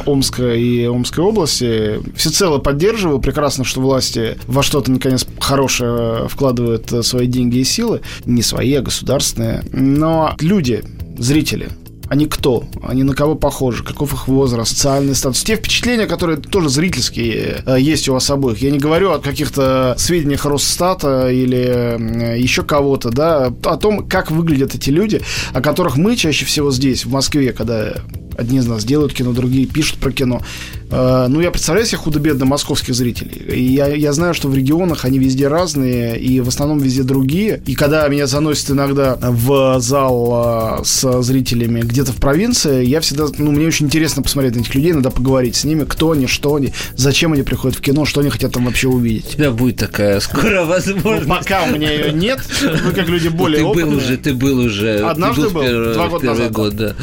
Омска 0.06 0.54
и 0.54 0.86
Омской 0.86 1.26
области. 1.26 2.00
Всецело 2.16 2.60
поддерживаю. 2.60 3.20
Прекрасно, 3.20 3.66
что 3.66 3.82
власти 3.82 4.38
во 4.48 4.64
что-то, 4.64 4.90
наконец, 4.90 5.28
хорошее 5.38 6.30
вкладывают 6.30 6.90
свои 7.06 7.28
деньги 7.28 7.58
и 7.58 7.66
силы. 7.66 8.00
Не 8.24 8.44
свои, 8.44 8.76
а 8.76 8.82
государственные. 8.82 9.66
Но 9.74 10.38
люди, 10.40 10.86
зрители, 11.18 11.68
они 12.10 12.26
кто? 12.28 12.66
Они 12.82 13.04
на 13.04 13.14
кого 13.14 13.36
похожи? 13.36 13.84
Каков 13.84 14.14
их 14.14 14.28
возраст, 14.28 14.72
социальный 14.72 15.16
статус? 15.16 15.44
Те 15.44 15.56
впечатления, 15.56 16.06
которые 16.06 16.38
тоже 16.38 16.70
зрительские 16.70 17.64
э, 17.66 17.78
есть 17.80 18.08
у 18.08 18.14
вас 18.14 18.30
обоих. 18.30 18.60
Я 18.60 18.72
не 18.72 18.80
говорю 18.80 19.12
о 19.12 19.20
каких-то 19.20 19.96
сведениях 19.98 20.46
Росстата 20.46 21.30
или 21.30 22.38
еще 22.38 22.64
кого-то, 22.64 23.10
да, 23.10 23.48
о 23.48 23.78
том, 23.78 24.08
как 24.08 24.32
выглядят 24.32 24.76
эти 24.76 24.90
люди, 24.90 25.22
о 25.54 25.62
которых 25.62 25.98
мы 25.98 26.16
чаще 26.16 26.46
всего 26.46 26.72
здесь, 26.72 27.06
в 27.06 27.12
Москве, 27.12 27.52
когда 27.52 27.96
одни 28.38 28.60
из 28.60 28.68
нас 28.68 28.86
делают 28.86 29.14
кино, 29.14 29.34
другие 29.34 29.66
пишут 29.66 30.00
про 30.00 30.12
кино. 30.12 30.42
Э, 30.90 31.28
ну, 31.30 31.42
я 31.42 31.52
представляю 31.52 31.86
себе 31.86 31.98
худо-бедно 31.98 32.46
московских 32.46 32.96
зрителей. 32.96 33.42
И 33.56 33.64
я, 33.74 33.88
я 33.88 34.14
знаю, 34.14 34.34
что 34.34 34.48
в 34.48 34.56
регионах 34.56 35.06
они 35.06 35.20
везде 35.20 35.48
разные, 35.48 36.20
и 36.20 36.40
в 36.40 36.48
основном 36.48 36.80
везде 36.80 37.04
другие. 37.04 37.62
И 37.66 37.76
когда 37.76 38.08
меня 38.08 38.28
заносят 38.28 38.72
иногда 38.72 39.18
в 39.22 39.80
зал 39.80 40.80
э, 40.80 40.84
с 40.84 41.22
зрителями 41.22 41.82
где-то 41.82 42.14
в 42.14 42.18
провинции, 42.18 42.86
я 42.86 43.02
всегда, 43.02 43.26
ну, 43.38 43.52
мне 43.52 43.68
очень 43.68 43.88
интересно 43.88 44.24
посмотреть 44.24 44.56
на 44.56 44.62
этих 44.62 44.74
людей, 44.76 44.94
надо 44.94 45.10
поговорить 45.12 45.56
с 45.56 45.64
ними, 45.64 45.84
кто 45.84 46.12
они, 46.12 46.28
что 46.28 46.56
они, 46.56 46.74
зачем 46.96 47.34
они 47.34 47.44
приходят 47.44 47.78
в 47.78 47.82
кино, 47.82 48.06
что 48.06 48.22
они 48.22 48.30
хотят 48.30 48.54
там 48.54 48.66
вообще 48.66 48.88
увидеть. 48.88 49.26
У 49.26 49.34
тебя 49.34 49.52
будет 49.52 49.78
такая 49.78 50.20
скоро 50.20 50.64
возможность. 50.64 51.28
Ну, 51.28 51.36
пока 51.36 51.64
у 51.64 51.74
меня 51.74 51.92
ее 51.92 52.14
нет, 52.14 52.40
вы 52.62 52.92
как 52.94 53.08
люди 53.10 53.28
более 53.28 53.60
ты 53.60 53.66
опытные. 53.66 53.92
был 53.92 53.98
уже, 53.98 54.18
ты 54.18 54.34
был 54.34 54.60
уже. 54.60 55.00
Однажды 55.00 55.44
ты 55.44 55.50
был, 55.50 55.62
первый, 55.62 55.94
два 55.94 56.08
года 56.08 56.22
первый 56.22 56.38
назад. 56.38 56.52
год, 56.52 56.76
да. 56.76 56.96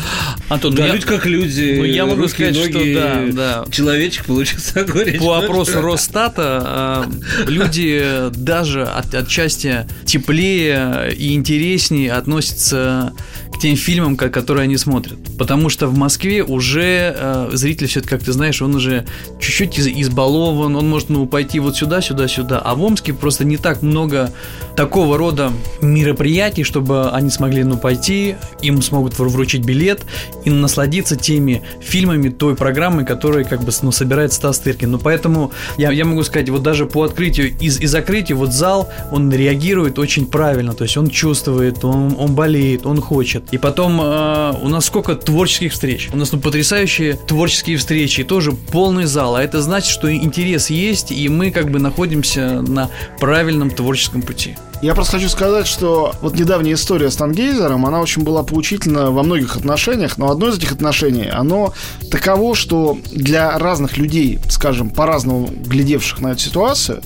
Антон, 0.48 0.74
Да, 0.74 0.86
ну 0.86 0.94
люди 0.94 1.06
как 1.06 1.26
люди. 1.26 1.74
ну, 1.78 1.84
я 1.84 2.06
могу 2.06 2.28
сказать, 2.28 2.56
что 2.56 2.94
да, 2.94 3.24
да. 3.32 3.64
Человечек 3.74 4.26
получился 4.26 4.84
говорить. 4.84 5.18
По 5.20 5.38
опросу 5.38 5.80
Росстата 5.80 7.06
э, 7.46 7.50
люди 7.50 8.30
даже 8.34 8.84
от, 8.84 9.14
отчасти 9.14 9.86
теплее 10.04 11.12
и 11.14 11.34
интереснее 11.34 12.12
относятся 12.12 13.12
к 13.52 13.58
тем 13.60 13.76
фильмам, 13.76 14.16
ко- 14.16 14.30
которые 14.30 14.64
они 14.64 14.76
смотрят. 14.76 15.18
Потому 15.38 15.68
что 15.68 15.86
в 15.86 15.96
Москве 15.96 16.42
уже 16.42 17.14
э, 17.16 17.50
зритель 17.52 17.86
все-таки, 17.86 18.10
как 18.16 18.24
ты 18.24 18.32
знаешь, 18.32 18.60
он 18.62 18.74
уже 18.74 19.06
чуть-чуть 19.40 19.78
из- 19.78 19.86
избалован, 19.86 20.74
он 20.76 20.88
может 20.88 21.08
ну, 21.08 21.26
пойти 21.26 21.60
вот 21.60 21.76
сюда, 21.76 22.00
сюда, 22.00 22.26
сюда. 22.28 22.58
А 22.58 22.74
в 22.74 22.82
Омске 22.82 23.12
просто 23.12 23.44
не 23.44 23.56
так 23.56 23.82
много 23.82 24.32
такого 24.76 25.16
рода 25.18 25.52
мероприятий, 25.80 26.64
чтобы 26.64 27.10
они 27.10 27.30
смогли 27.30 27.62
ну, 27.64 27.76
пойти, 27.76 28.36
им 28.60 28.82
смогут 28.82 29.14
вру- 29.14 29.28
вручить 29.28 29.64
билет 29.64 30.02
и 30.44 30.50
насладиться 30.50 31.14
теми 31.16 31.62
фильмами 31.80 32.28
той 32.30 32.56
программы, 32.56 33.04
которая 33.04 33.44
как 33.44 33.63
ну, 33.82 33.92
собирает 33.92 34.32
Стас 34.32 34.58
Тыркин. 34.58 34.90
Ну, 34.90 34.98
поэтому 34.98 35.52
я, 35.76 35.90
я 35.92 36.04
могу 36.04 36.22
сказать, 36.24 36.48
вот 36.48 36.62
даже 36.62 36.86
по 36.86 37.02
открытию 37.04 37.48
и, 37.48 37.66
и 37.66 37.86
закрытию, 37.86 38.38
вот 38.38 38.52
зал, 38.52 38.88
он 39.10 39.32
реагирует 39.32 39.98
очень 39.98 40.26
правильно, 40.26 40.72
то 40.72 40.84
есть 40.84 40.96
он 40.96 41.08
чувствует, 41.08 41.84
он, 41.84 42.16
он 42.18 42.34
болеет, 42.34 42.86
он 42.86 43.00
хочет. 43.00 43.44
И 43.52 43.58
потом 43.58 44.00
э, 44.00 44.52
у 44.62 44.68
нас 44.68 44.86
сколько 44.86 45.14
творческих 45.14 45.72
встреч. 45.72 46.10
У 46.12 46.16
нас 46.16 46.32
ну, 46.32 46.40
потрясающие 46.40 47.14
творческие 47.14 47.76
встречи, 47.76 48.24
тоже 48.24 48.52
полный 48.52 49.04
зал. 49.04 49.36
А 49.36 49.42
это 49.42 49.62
значит, 49.62 49.90
что 49.90 50.12
интерес 50.12 50.70
есть, 50.70 51.12
и 51.12 51.28
мы 51.28 51.50
как 51.50 51.70
бы 51.70 51.78
находимся 51.78 52.62
на 52.62 52.90
правильном 53.18 53.70
творческом 53.70 54.22
пути. 54.22 54.56
Я 54.84 54.94
просто 54.94 55.12
хочу 55.12 55.30
сказать, 55.30 55.66
что 55.66 56.14
вот 56.20 56.38
недавняя 56.38 56.74
история 56.74 57.10
с 57.10 57.16
Тангейзером, 57.16 57.86
она 57.86 58.02
очень 58.02 58.22
была 58.22 58.42
поучительна 58.42 59.10
во 59.12 59.22
многих 59.22 59.56
отношениях, 59.56 60.18
но 60.18 60.30
одно 60.30 60.50
из 60.50 60.58
этих 60.58 60.72
отношений, 60.72 61.26
оно 61.26 61.72
таково, 62.10 62.54
что 62.54 62.98
для 63.10 63.58
разных 63.58 63.96
людей, 63.96 64.40
скажем, 64.50 64.90
по-разному 64.90 65.48
глядевших 65.64 66.20
на 66.20 66.32
эту 66.32 66.40
ситуацию, 66.40 67.00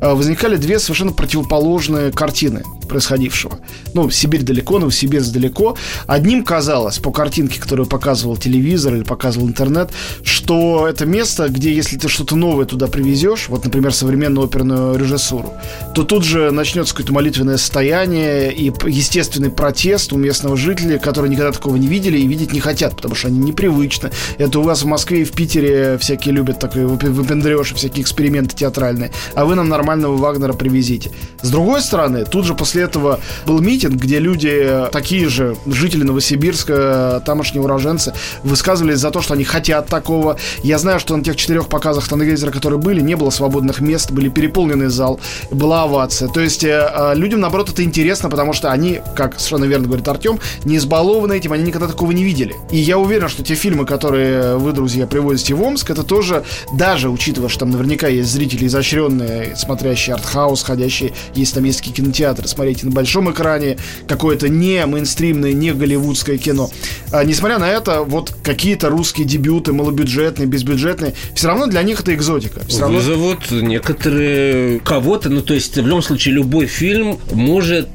э, 0.00 0.14
возникали 0.14 0.54
две 0.54 0.78
совершенно 0.78 1.10
противоположные 1.10 2.12
картины 2.12 2.62
происходившего. 2.94 3.58
Ну, 3.92 4.08
Сибирь 4.08 4.42
далеко, 4.42 4.78
Новосибирск 4.78 5.32
далеко. 5.32 5.76
Одним 6.06 6.44
казалось, 6.44 7.00
по 7.00 7.10
картинке, 7.10 7.60
которую 7.60 7.86
показывал 7.86 8.36
телевизор 8.36 8.94
или 8.94 9.02
показывал 9.02 9.48
интернет, 9.48 9.90
что 10.22 10.86
это 10.86 11.04
место, 11.04 11.48
где 11.48 11.74
если 11.74 11.98
ты 11.98 12.08
что-то 12.08 12.36
новое 12.36 12.66
туда 12.66 12.86
привезешь, 12.86 13.48
вот, 13.48 13.64
например, 13.64 13.92
современную 13.92 14.46
оперную 14.46 14.96
режиссуру, 14.96 15.52
то 15.92 16.04
тут 16.04 16.24
же 16.24 16.52
начнется 16.52 16.94
какое-то 16.94 17.12
молитвенное 17.12 17.56
состояние 17.56 18.52
и 18.52 18.72
естественный 18.86 19.50
протест 19.50 20.12
у 20.12 20.16
местного 20.16 20.56
жителя, 20.56 21.00
которые 21.00 21.32
никогда 21.32 21.50
такого 21.50 21.74
не 21.74 21.88
видели 21.88 22.18
и 22.18 22.28
видеть 22.28 22.52
не 22.52 22.60
хотят, 22.60 22.94
потому 22.94 23.16
что 23.16 23.26
они 23.26 23.38
непривычны. 23.38 24.10
Это 24.38 24.60
у 24.60 24.62
вас 24.62 24.82
в 24.82 24.86
Москве 24.86 25.22
и 25.22 25.24
в 25.24 25.32
Питере 25.32 25.98
всякие 25.98 26.32
любят 26.32 26.60
такой 26.60 26.86
выпендрёж 26.86 27.72
и 27.72 27.74
всякие 27.74 28.04
эксперименты 28.04 28.54
театральные, 28.54 29.10
а 29.34 29.44
вы 29.44 29.56
нам 29.56 29.68
нормального 29.68 30.16
Вагнера 30.16 30.52
привезите. 30.52 31.10
С 31.42 31.50
другой 31.50 31.82
стороны, 31.82 32.24
тут 32.24 32.44
же 32.44 32.54
после 32.54 32.83
этого 32.84 33.20
был 33.46 33.60
митинг, 33.60 33.94
где 33.94 34.18
люди, 34.18 34.86
такие 34.92 35.28
же 35.28 35.56
жители 35.66 36.04
Новосибирска, 36.04 37.22
тамошние 37.24 37.62
уроженцы, 37.62 38.12
высказывались 38.42 38.98
за 38.98 39.10
то, 39.10 39.22
что 39.22 39.34
они 39.34 39.44
хотят 39.44 39.86
такого. 39.86 40.36
Я 40.62 40.78
знаю, 40.78 41.00
что 41.00 41.16
на 41.16 41.24
тех 41.24 41.36
четырех 41.36 41.68
показах 41.68 42.08
Тангейзера, 42.08 42.50
которые 42.50 42.78
были, 42.78 43.00
не 43.00 43.16
было 43.16 43.30
свободных 43.30 43.80
мест, 43.80 44.10
были 44.10 44.28
переполненный 44.28 44.88
зал, 44.88 45.20
была 45.50 45.84
овация. 45.84 46.28
То 46.28 46.40
есть 46.40 46.64
э, 46.64 46.90
э, 46.94 47.14
людям, 47.14 47.40
наоборот, 47.40 47.70
это 47.70 47.82
интересно, 47.82 48.30
потому 48.30 48.52
что 48.52 48.70
они, 48.70 49.00
как 49.16 49.38
совершенно 49.38 49.64
верно 49.64 49.86
говорит 49.86 50.06
Артем, 50.08 50.38
не 50.64 50.76
избалованы 50.76 51.36
этим, 51.36 51.52
они 51.52 51.64
никогда 51.64 51.88
такого 51.88 52.12
не 52.12 52.24
видели. 52.24 52.54
И 52.70 52.78
я 52.78 52.98
уверен, 52.98 53.28
что 53.28 53.42
те 53.42 53.54
фильмы, 53.54 53.86
которые 53.86 54.56
вы, 54.56 54.72
друзья, 54.72 55.06
привозите 55.06 55.54
в 55.54 55.62
Омск, 55.62 55.90
это 55.90 56.02
тоже, 56.02 56.44
даже 56.72 57.10
учитывая, 57.10 57.48
что 57.48 57.60
там 57.60 57.70
наверняка 57.70 58.08
есть 58.08 58.30
зрители 58.30 58.66
изощренные, 58.66 59.56
смотрящие 59.56 60.14
артхаус, 60.14 60.62
ходящие, 60.62 61.12
есть 61.34 61.54
там 61.54 61.64
есть 61.64 61.80
кинотеатры, 61.80 62.48
смотрите 62.64 62.86
на 62.86 62.92
большом 62.92 63.30
экране, 63.30 63.76
какое-то 64.08 64.48
не 64.48 64.84
мейнстримное, 64.86 65.52
не 65.52 65.72
голливудское 65.72 66.38
кино. 66.38 66.70
А, 67.12 67.22
несмотря 67.24 67.58
на 67.58 67.68
это, 67.68 68.02
вот 68.02 68.34
какие-то 68.42 68.88
русские 68.88 69.26
дебюты, 69.26 69.72
малобюджетные, 69.72 70.46
безбюджетные, 70.46 71.14
все 71.34 71.48
равно 71.48 71.66
для 71.66 71.82
них 71.82 72.00
это 72.00 72.14
экзотика. 72.14 72.60
Все 72.66 72.80
равно 72.80 72.98
Вызовут 72.98 73.50
некоторые 73.50 74.80
кого-то, 74.80 75.28
ну 75.28 75.42
то 75.42 75.54
есть 75.54 75.76
в 75.76 75.86
любом 75.86 76.02
случае 76.02 76.34
любой 76.34 76.66
фильм 76.66 77.18
может 77.32 77.88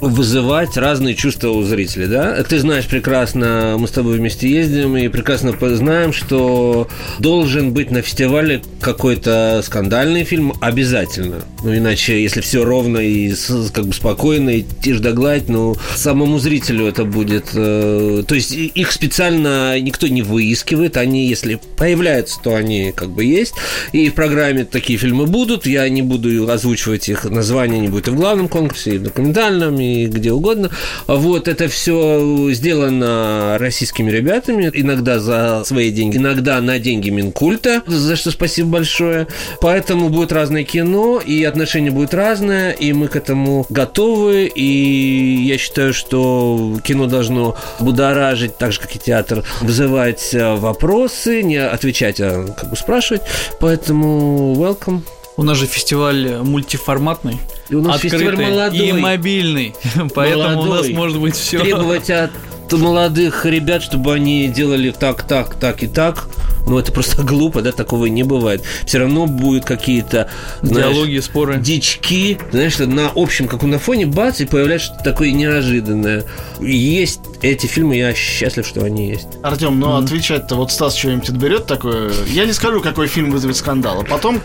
вызывать 0.00 0.76
разные 0.76 1.14
чувства 1.14 1.48
у 1.48 1.62
зрителей, 1.62 2.06
да? 2.06 2.42
Ты 2.42 2.58
знаешь 2.58 2.86
прекрасно, 2.86 3.76
мы 3.78 3.88
с 3.88 3.90
тобой 3.90 4.18
вместе 4.18 4.48
ездим 4.48 4.96
и 4.96 5.08
прекрасно 5.08 5.54
знаем, 5.76 6.12
что 6.12 6.88
должен 7.18 7.72
быть 7.72 7.90
на 7.90 8.02
фестивале 8.02 8.62
какой-то 8.80 9.62
скандальный 9.64 10.24
фильм 10.24 10.52
обязательно. 10.60 11.42
Ну, 11.62 11.76
иначе, 11.76 12.22
если 12.22 12.40
все 12.40 12.64
ровно 12.64 12.98
и 12.98 13.34
как 13.72 13.86
бы 13.86 13.92
спокойно, 13.92 14.50
и 14.50 14.64
тишь 14.82 15.00
да 15.00 15.12
гладь, 15.12 15.48
ну, 15.48 15.76
самому 15.94 16.38
зрителю 16.38 16.86
это 16.86 17.04
будет... 17.04 17.50
Э, 17.54 18.22
то 18.26 18.34
есть 18.34 18.52
их 18.52 18.92
специально 18.92 19.78
никто 19.80 20.08
не 20.08 20.22
выискивает, 20.22 20.96
они, 20.96 21.26
если 21.26 21.58
появляются, 21.76 22.38
то 22.42 22.54
они 22.54 22.92
как 22.94 23.10
бы 23.10 23.24
есть, 23.24 23.54
и 23.92 24.08
в 24.10 24.14
программе 24.14 24.64
такие 24.64 24.98
фильмы 24.98 25.26
будут, 25.26 25.66
я 25.66 25.88
не 25.88 26.02
буду 26.02 26.50
озвучивать 26.50 27.08
их 27.08 27.24
название, 27.24 27.80
не 27.80 27.88
будет 27.88 28.08
и 28.08 28.10
в 28.10 28.16
главном 28.16 28.48
конкурсе, 28.48 28.96
и 28.96 28.98
документальном, 29.16 29.80
и 29.80 30.06
где 30.06 30.32
угодно. 30.32 30.70
Вот 31.06 31.48
это 31.48 31.68
все 31.68 32.50
сделано 32.52 33.56
российскими 33.58 34.10
ребятами, 34.10 34.70
иногда 34.72 35.18
за 35.18 35.62
свои 35.64 35.90
деньги, 35.90 36.18
иногда 36.18 36.60
на 36.60 36.78
деньги 36.78 37.08
Минкульта, 37.08 37.82
за 37.86 38.16
что 38.16 38.30
спасибо 38.30 38.68
большое. 38.68 39.26
Поэтому 39.60 40.10
будет 40.10 40.32
разное 40.32 40.64
кино, 40.64 41.20
и 41.24 41.42
отношение 41.44 41.90
будет 41.90 42.12
разное, 42.12 42.72
и 42.72 42.92
мы 42.92 43.08
к 43.08 43.16
этому 43.16 43.66
готовы, 43.70 44.46
и 44.46 45.44
я 45.46 45.56
считаю, 45.56 45.94
что 45.94 46.78
кино 46.84 47.06
должно 47.06 47.56
будоражить, 47.80 48.58
так 48.58 48.72
же, 48.72 48.80
как 48.80 48.94
и 48.94 48.98
театр, 48.98 49.44
вызывать 49.62 50.34
э, 50.34 50.54
вопросы, 50.56 51.42
не 51.42 51.56
отвечать, 51.56 52.20
а 52.20 52.46
как 52.58 52.70
бы 52.70 52.76
спрашивать. 52.76 53.22
Поэтому 53.60 54.54
welcome. 54.54 55.00
У 55.36 55.42
нас 55.42 55.58
же 55.58 55.66
фестиваль 55.66 56.38
мультиформатный. 56.42 57.38
И 57.68 57.74
у 57.74 57.82
нас 57.82 58.00
фестиваль 58.00 58.36
молодой. 58.36 58.78
И 58.78 58.92
мобильный. 58.92 59.74
Поэтому 60.14 60.62
молодой. 60.62 60.68
у 60.68 60.74
нас 60.74 60.88
может 60.88 61.20
быть 61.20 61.36
все. 61.36 61.60
Требовать 61.60 62.08
от 62.10 62.30
молодых 62.72 63.46
ребят, 63.46 63.82
чтобы 63.82 64.14
они 64.14 64.48
делали 64.48 64.90
так, 64.90 65.22
так, 65.22 65.54
так 65.54 65.82
и 65.82 65.86
так. 65.86 66.28
Ну, 66.66 66.78
это 66.78 66.92
просто 66.92 67.22
глупо, 67.24 67.62
да, 67.62 67.72
такого 67.72 68.06
не 68.06 68.24
бывает. 68.24 68.62
Все 68.84 68.98
равно 68.98 69.26
будут 69.26 69.64
какие-то 69.64 70.28
диалоги, 70.62 71.20
споры. 71.20 71.58
Дички, 71.58 72.38
знаешь, 72.50 72.78
на 72.78 73.12
общем, 73.14 73.46
как 73.46 73.62
на 73.62 73.78
фоне, 73.78 74.06
бац, 74.06 74.40
и 74.40 74.46
появляется 74.46 74.88
что-то 74.88 75.04
такое 75.04 75.30
неожиданное. 75.30 76.24
Есть 76.60 77.20
эти 77.42 77.66
фильмы, 77.66 77.96
я 77.96 78.14
счастлив, 78.14 78.66
что 78.66 78.84
они 78.84 79.08
есть. 79.08 79.28
Артем, 79.42 79.78
ну 79.78 79.88
mm-hmm. 79.88 80.04
отвечать-то 80.04 80.56
вот 80.56 80.72
Стас 80.72 80.96
что-нибудь 80.96 81.28
отберет 81.28 81.66
такое. 81.66 82.12
Я 82.26 82.44
не 82.46 82.52
скажу, 82.52 82.80
какой 82.80 83.06
фильм 83.06 83.30
вызовет 83.30 83.56
скандал. 83.56 84.00
А 84.00 84.04
потом 84.04 84.40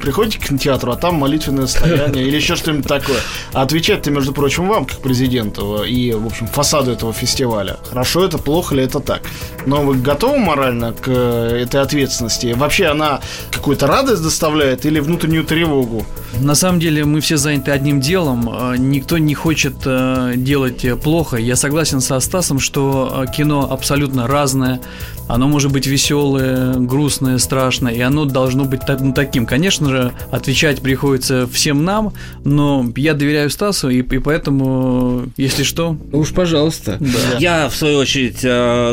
приходите 0.00 0.38
к 0.38 0.48
кинотеатру, 0.48 0.92
а 0.92 0.96
там 0.96 1.16
молитвенное 1.16 1.66
стояние 1.66 2.26
или 2.26 2.36
еще 2.36 2.56
что-нибудь 2.56 2.86
такое. 2.86 3.18
А 3.52 3.62
отвечать-то, 3.62 4.10
между 4.10 4.32
прочим, 4.32 4.68
вам, 4.68 4.86
как 4.86 4.98
президенту 4.98 5.84
и, 5.84 6.12
в 6.12 6.26
общем, 6.26 6.46
фасаду 6.46 6.92
этого 6.92 7.12
фестиваля. 7.12 7.57
Хорошо 7.88 8.24
это, 8.24 8.38
плохо 8.38 8.74
ли 8.74 8.84
это 8.84 9.00
так. 9.00 9.22
Но 9.66 9.82
вы 9.82 9.96
готовы 9.96 10.38
морально 10.38 10.92
к 10.92 11.08
э, 11.08 11.62
этой 11.62 11.80
ответственности? 11.80 12.54
Вообще 12.56 12.86
она 12.86 13.20
какую-то 13.50 13.86
радость 13.86 14.22
доставляет 14.22 14.86
или 14.86 15.00
внутреннюю 15.00 15.44
тревогу? 15.44 16.04
На 16.40 16.54
самом 16.54 16.80
деле 16.80 17.04
мы 17.04 17.20
все 17.20 17.36
заняты 17.36 17.70
одним 17.70 18.00
делом. 18.00 18.48
Э, 18.48 18.76
никто 18.78 19.18
не 19.18 19.34
хочет 19.34 19.74
э, 19.84 20.34
делать 20.36 20.86
плохо. 21.02 21.36
Я 21.36 21.56
согласен 21.56 22.00
со 22.00 22.20
Стасом, 22.20 22.60
что 22.60 23.26
кино 23.36 23.68
абсолютно 23.70 24.26
разное. 24.26 24.80
Оно 25.28 25.46
может 25.46 25.72
быть 25.72 25.86
веселое, 25.86 26.74
грустное, 26.74 27.38
страшное, 27.38 27.92
и 27.92 28.00
оно 28.00 28.24
должно 28.24 28.64
быть 28.64 28.80
ну, 29.00 29.12
таким. 29.12 29.46
Конечно 29.46 29.88
же, 29.90 30.12
отвечать 30.30 30.80
приходится 30.80 31.46
всем 31.46 31.84
нам, 31.84 32.12
но 32.44 32.84
я 32.96 33.14
доверяю 33.14 33.50
Стасу, 33.50 33.90
и, 33.90 33.98
и 33.98 34.18
поэтому, 34.18 35.24
если 35.36 35.62
что... 35.62 35.96
Уж 36.12 36.32
пожалуйста. 36.32 36.96
Да. 37.00 37.38
Я, 37.38 37.68
в 37.68 37.74
свою 37.74 37.98
очередь, 37.98 38.42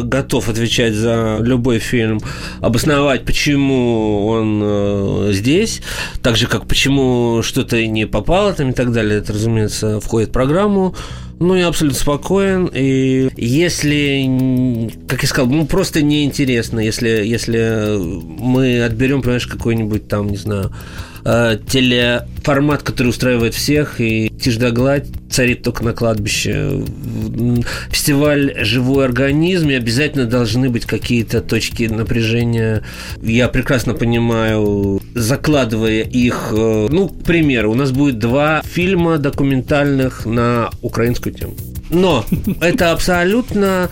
готов 0.07 0.49
отвечать 0.49 0.93
за 0.93 1.37
любой 1.39 1.79
фильм 1.79 2.19
обосновать, 2.59 3.25
почему 3.25 4.27
он 4.27 4.61
э, 4.63 5.29
здесь, 5.31 5.81
так 6.21 6.35
же, 6.35 6.47
как 6.47 6.67
почему 6.67 7.41
что-то 7.43 7.85
не 7.85 8.05
попало 8.05 8.53
там 8.53 8.71
и 8.71 8.73
так 8.73 8.91
далее, 8.91 9.19
это, 9.19 9.33
разумеется, 9.33 9.99
входит 9.99 10.29
в 10.29 10.31
программу. 10.33 10.95
Ну, 11.39 11.55
я 11.55 11.67
абсолютно 11.67 11.99
спокоен. 11.99 12.69
И 12.73 13.29
если, 13.35 14.91
как 15.07 15.21
я 15.21 15.27
сказал, 15.27 15.49
ну, 15.51 15.65
просто 15.65 16.01
неинтересно, 16.01 16.79
если, 16.79 17.09
если 17.09 17.97
мы 17.97 18.83
отберем, 18.83 19.21
понимаешь, 19.21 19.47
какой-нибудь 19.47 20.07
там, 20.07 20.29
не 20.29 20.37
знаю, 20.37 20.71
э, 21.25 21.57
телеформат, 21.67 22.83
который 22.83 23.09
устраивает 23.09 23.53
всех, 23.53 23.99
и 23.99 24.29
тишь 24.29 24.57
гладь 24.57 25.07
царит 25.29 25.63
только 25.63 25.83
на 25.83 25.93
кладбище. 25.93 26.83
Фестиваль 27.89 28.55
«Живой 28.63 29.05
организм», 29.05 29.69
и 29.69 29.73
обязательно 29.73 30.25
должны 30.25 30.69
быть 30.69 30.85
какие-то 30.85 31.41
точки 31.41 31.83
напряжения. 31.83 32.83
Я 33.21 33.49
прекрасно 33.49 33.93
понимаю, 33.93 35.01
закладывая 35.13 36.01
их, 36.01 36.49
э, 36.51 36.87
ну, 36.89 37.09
к 37.09 37.23
примеру, 37.23 37.71
у 37.71 37.75
нас 37.75 37.91
будет 37.91 38.19
два 38.19 38.61
фильма 38.63 39.17
документальных 39.17 40.25
на 40.25 40.69
украинскую 40.81 41.33
тему. 41.33 41.55
Но 41.89 42.25
это 42.61 42.91
абсолютно 42.91 43.89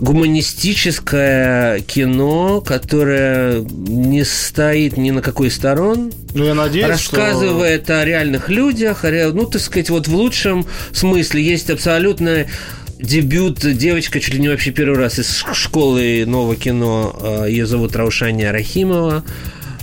гуманистическое 0.00 1.80
кино, 1.80 2.60
которое 2.60 3.60
не 3.62 4.24
стоит 4.24 4.96
ни 4.96 5.10
на 5.10 5.22
какой 5.22 5.50
сторон. 5.50 6.12
Ну, 6.34 6.44
я 6.44 6.54
надеюсь, 6.54 6.88
Рассказывает 6.88 7.84
что... 7.84 8.00
о 8.00 8.04
реальных 8.04 8.48
людях, 8.48 9.04
о, 9.04 9.32
ну, 9.32 9.46
так 9.46 9.60
сказать, 9.60 9.90
вот 9.90 10.08
в 10.08 10.14
лучшем 10.14 10.66
смысле 10.92 11.42
есть 11.42 11.70
абсолютно 11.70 12.46
дебют 12.98 13.60
девочка 13.60 14.20
чуть 14.20 14.34
ли 14.34 14.40
не 14.40 14.48
вообще 14.48 14.70
первый 14.70 14.98
раз 14.98 15.18
из 15.18 15.44
школы 15.52 16.24
нового 16.26 16.56
кино. 16.56 17.16
Э, 17.20 17.46
Ее 17.48 17.66
зовут 17.66 17.94
Раушания 17.96 18.50
Рахимова 18.52 19.24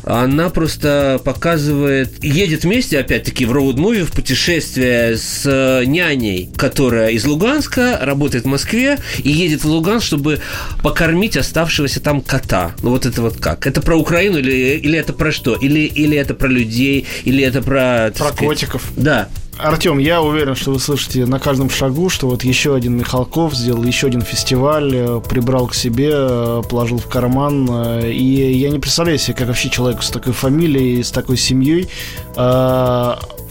она 0.05 0.49
просто 0.49 1.19
показывает, 1.23 2.23
едет 2.23 2.63
вместе, 2.63 2.99
опять-таки, 2.99 3.45
в 3.45 3.51
роуд-муви, 3.51 4.03
в 4.03 4.11
путешествие 4.11 5.17
с 5.17 5.41
э, 5.45 5.85
няней, 5.85 6.49
которая 6.55 7.09
из 7.09 7.25
Луганска, 7.25 7.99
работает 8.01 8.45
в 8.45 8.47
Москве, 8.47 8.99
и 9.17 9.29
едет 9.31 9.63
в 9.63 9.67
Луганск, 9.67 10.05
чтобы 10.05 10.39
покормить 10.83 11.37
оставшегося 11.37 12.01
там 12.01 12.21
кота. 12.21 12.75
Ну 12.83 12.91
вот 12.91 13.05
это 13.05 13.21
вот 13.21 13.37
как? 13.37 13.65
Это 13.65 13.81
про 13.81 13.97
Украину 13.97 14.37
или, 14.37 14.77
или 14.77 14.97
это 14.97 15.11
про 15.11 15.31
что? 15.31 15.55
Или, 15.55 15.79
или 15.81 16.15
это 16.15 16.35
про 16.35 16.47
людей, 16.47 17.07
или 17.23 17.43
это 17.43 17.61
про... 17.61 18.11
Про 18.15 18.27
сказать, 18.27 18.37
котиков. 18.37 18.83
Да. 18.95 19.29
Артем, 19.57 19.99
я 19.99 20.21
уверен, 20.21 20.55
что 20.55 20.71
вы 20.71 20.79
слышите 20.79 21.25
на 21.25 21.39
каждом 21.39 21.69
шагу, 21.69 22.09
что 22.09 22.27
вот 22.27 22.43
еще 22.43 22.75
один 22.75 22.97
Михалков 22.97 23.55
сделал 23.55 23.83
еще 23.83 24.07
один 24.07 24.21
фестиваль, 24.21 24.93
э, 24.93 25.21
прибрал 25.21 25.67
к 25.67 25.73
себе, 25.73 26.11
э, 26.11 26.61
положил 26.69 26.97
в 26.97 27.07
карман. 27.07 27.67
Э, 27.69 28.11
и 28.11 28.53
я 28.53 28.69
не 28.69 28.79
представляю 28.79 29.17
себе, 29.17 29.35
как 29.35 29.47
вообще 29.47 29.69
человек 29.69 30.03
с 30.03 30.09
такой 30.09 30.33
фамилией, 30.33 31.01
с 31.03 31.11
такой 31.11 31.37
семьей 31.37 31.89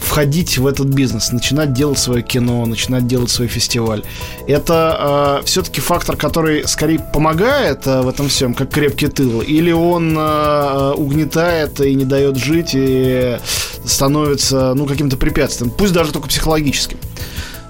входить 0.05 0.57
в 0.57 0.67
этот 0.67 0.87
бизнес, 0.87 1.31
начинать 1.31 1.73
делать 1.73 1.97
свое 1.97 2.21
кино, 2.21 2.65
начинать 2.65 3.07
делать 3.07 3.31
свой 3.31 3.47
фестиваль. 3.47 4.03
Это 4.47 5.41
э, 5.41 5.45
все-таки 5.45 5.81
фактор, 5.81 6.15
который 6.15 6.67
скорее 6.67 6.99
помогает 6.99 7.87
э, 7.87 8.01
в 8.01 8.07
этом 8.07 8.29
всем, 8.29 8.53
как 8.53 8.69
крепкий 8.69 9.07
тыл, 9.07 9.41
или 9.41 9.71
он 9.71 10.15
э, 10.17 10.93
угнетает 10.95 11.81
и 11.81 11.95
не 11.95 12.05
дает 12.05 12.37
жить 12.37 12.71
и 12.73 13.37
становится 13.83 14.73
ну 14.75 14.85
каким-то 14.85 15.17
препятствием, 15.17 15.71
пусть 15.71 15.93
даже 15.93 16.11
только 16.11 16.27
психологическим. 16.27 16.97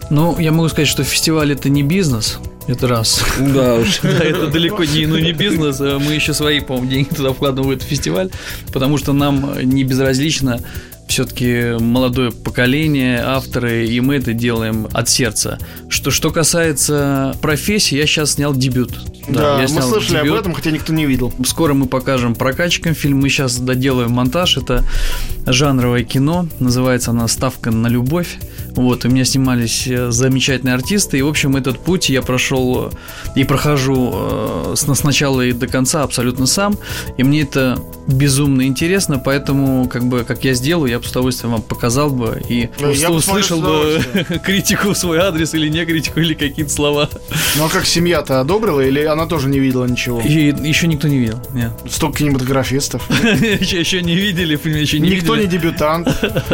Ну, 0.09 0.37
я 0.37 0.51
могу 0.51 0.69
сказать, 0.69 0.87
что 0.87 1.03
фестиваль 1.03 1.51
это 1.51 1.69
не 1.69 1.81
бизнес, 1.81 2.39
это 2.67 2.87
раз. 2.87 3.23
Да 3.39 3.75
уж. 3.75 3.99
да, 4.03 4.23
это 4.23 4.47
далеко 4.47 4.83
не, 4.83 5.05
ну, 5.07 5.17
не 5.17 5.31
бизнес. 5.31 5.77
А 5.79 5.99
мы 5.99 6.13
еще 6.13 6.33
свои, 6.33 6.59
по-моему, 6.59 6.89
деньги 6.89 7.09
туда 7.15 7.31
вкладываем 7.31 7.73
в 7.73 7.77
этот 7.77 7.87
фестиваль, 7.87 8.29
потому 8.71 8.97
что 8.97 9.13
нам 9.13 9.57
не 9.63 9.83
безразлично 9.83 10.59
все-таки 11.07 11.77
молодое 11.79 12.31
поколение, 12.31 13.21
авторы, 13.23 13.87
и 13.87 13.99
мы 14.01 14.15
это 14.15 14.33
делаем 14.33 14.87
от 14.93 15.07
сердца. 15.09 15.57
Что, 15.89 16.11
что 16.11 16.31
касается 16.31 17.35
профессии, 17.41 17.95
я 17.95 18.05
сейчас 18.05 18.33
снял 18.33 18.53
дебют. 18.53 18.99
Да, 19.27 19.57
да 19.57 19.63
я 19.63 19.69
мы 19.69 19.81
слышали 19.81 20.17
дебют. 20.17 20.33
об 20.33 20.39
этом, 20.39 20.53
хотя 20.53 20.71
никто 20.71 20.93
не 20.93 21.05
видел. 21.05 21.33
Скоро 21.45 21.73
мы 21.73 21.87
покажем 21.87 22.35
прокачкам 22.35 22.93
фильм. 22.93 23.19
Мы 23.19 23.29
сейчас 23.29 23.57
доделаем 23.57 24.11
монтаж. 24.11 24.57
Это 24.57 24.83
жанровое 25.45 26.03
кино. 26.03 26.47
Называется 26.59 27.11
она 27.11 27.27
«Ставка 27.27 27.71
на 27.71 27.87
любовь». 27.87 28.37
Вот, 28.75 29.05
у 29.05 29.09
меня 29.09 29.25
снимались 29.25 29.87
э, 29.87 30.11
замечательные 30.11 30.75
артисты. 30.75 31.17
И, 31.17 31.21
в 31.21 31.27
общем, 31.27 31.55
этот 31.55 31.79
путь 31.79 32.09
я 32.09 32.21
прошел 32.21 32.91
э, 32.91 33.39
и 33.39 33.43
прохожу 33.43 34.13
э, 34.13 34.73
с 34.75 35.03
начала 35.03 35.41
и 35.41 35.53
до 35.53 35.67
конца 35.67 36.03
абсолютно 36.03 36.45
сам. 36.45 36.77
И 37.17 37.23
мне 37.23 37.41
это 37.41 37.79
безумно 38.07 38.63
интересно, 38.63 39.17
поэтому, 39.17 39.87
как 39.87 40.05
бы, 40.05 40.23
как 40.23 40.43
я 40.43 40.53
сделаю, 40.53 40.91
я 40.91 40.99
бы 40.99 41.05
с 41.05 41.11
удовольствием 41.11 41.53
вам 41.53 41.61
показал 41.61 42.09
бы 42.09 42.41
и 42.47 42.69
ну, 42.79 42.91
я 42.91 43.09
услышал 43.09 43.61
бы 43.61 43.99
критику 44.43 44.89
в 44.89 44.97
свой 44.97 45.19
адрес 45.19 45.53
или 45.53 45.67
не 45.69 45.85
критику, 45.85 46.19
или 46.19 46.33
какие-то 46.33 46.71
слова. 46.71 47.09
Ну 47.55 47.65
а 47.65 47.69
как 47.69 47.85
семья-то 47.85 48.39
одобрила, 48.39 48.81
или 48.81 49.01
она 49.03 49.25
тоже 49.25 49.47
не 49.47 49.59
видела 49.59 49.85
ничего? 49.85 50.21
И, 50.21 50.53
еще 50.67 50.87
никто 50.87 51.07
не 51.07 51.17
видел, 51.17 51.39
нет. 51.53 51.71
Столько 51.89 52.19
кинематографистов. 52.19 53.09
еще, 53.23 53.79
еще 53.79 54.01
не 54.01 54.15
видели, 54.15 54.59
еще 54.79 54.99
не 54.99 55.09
Никто 55.09 55.35
не 55.35 55.47
дебютант, 55.47 56.07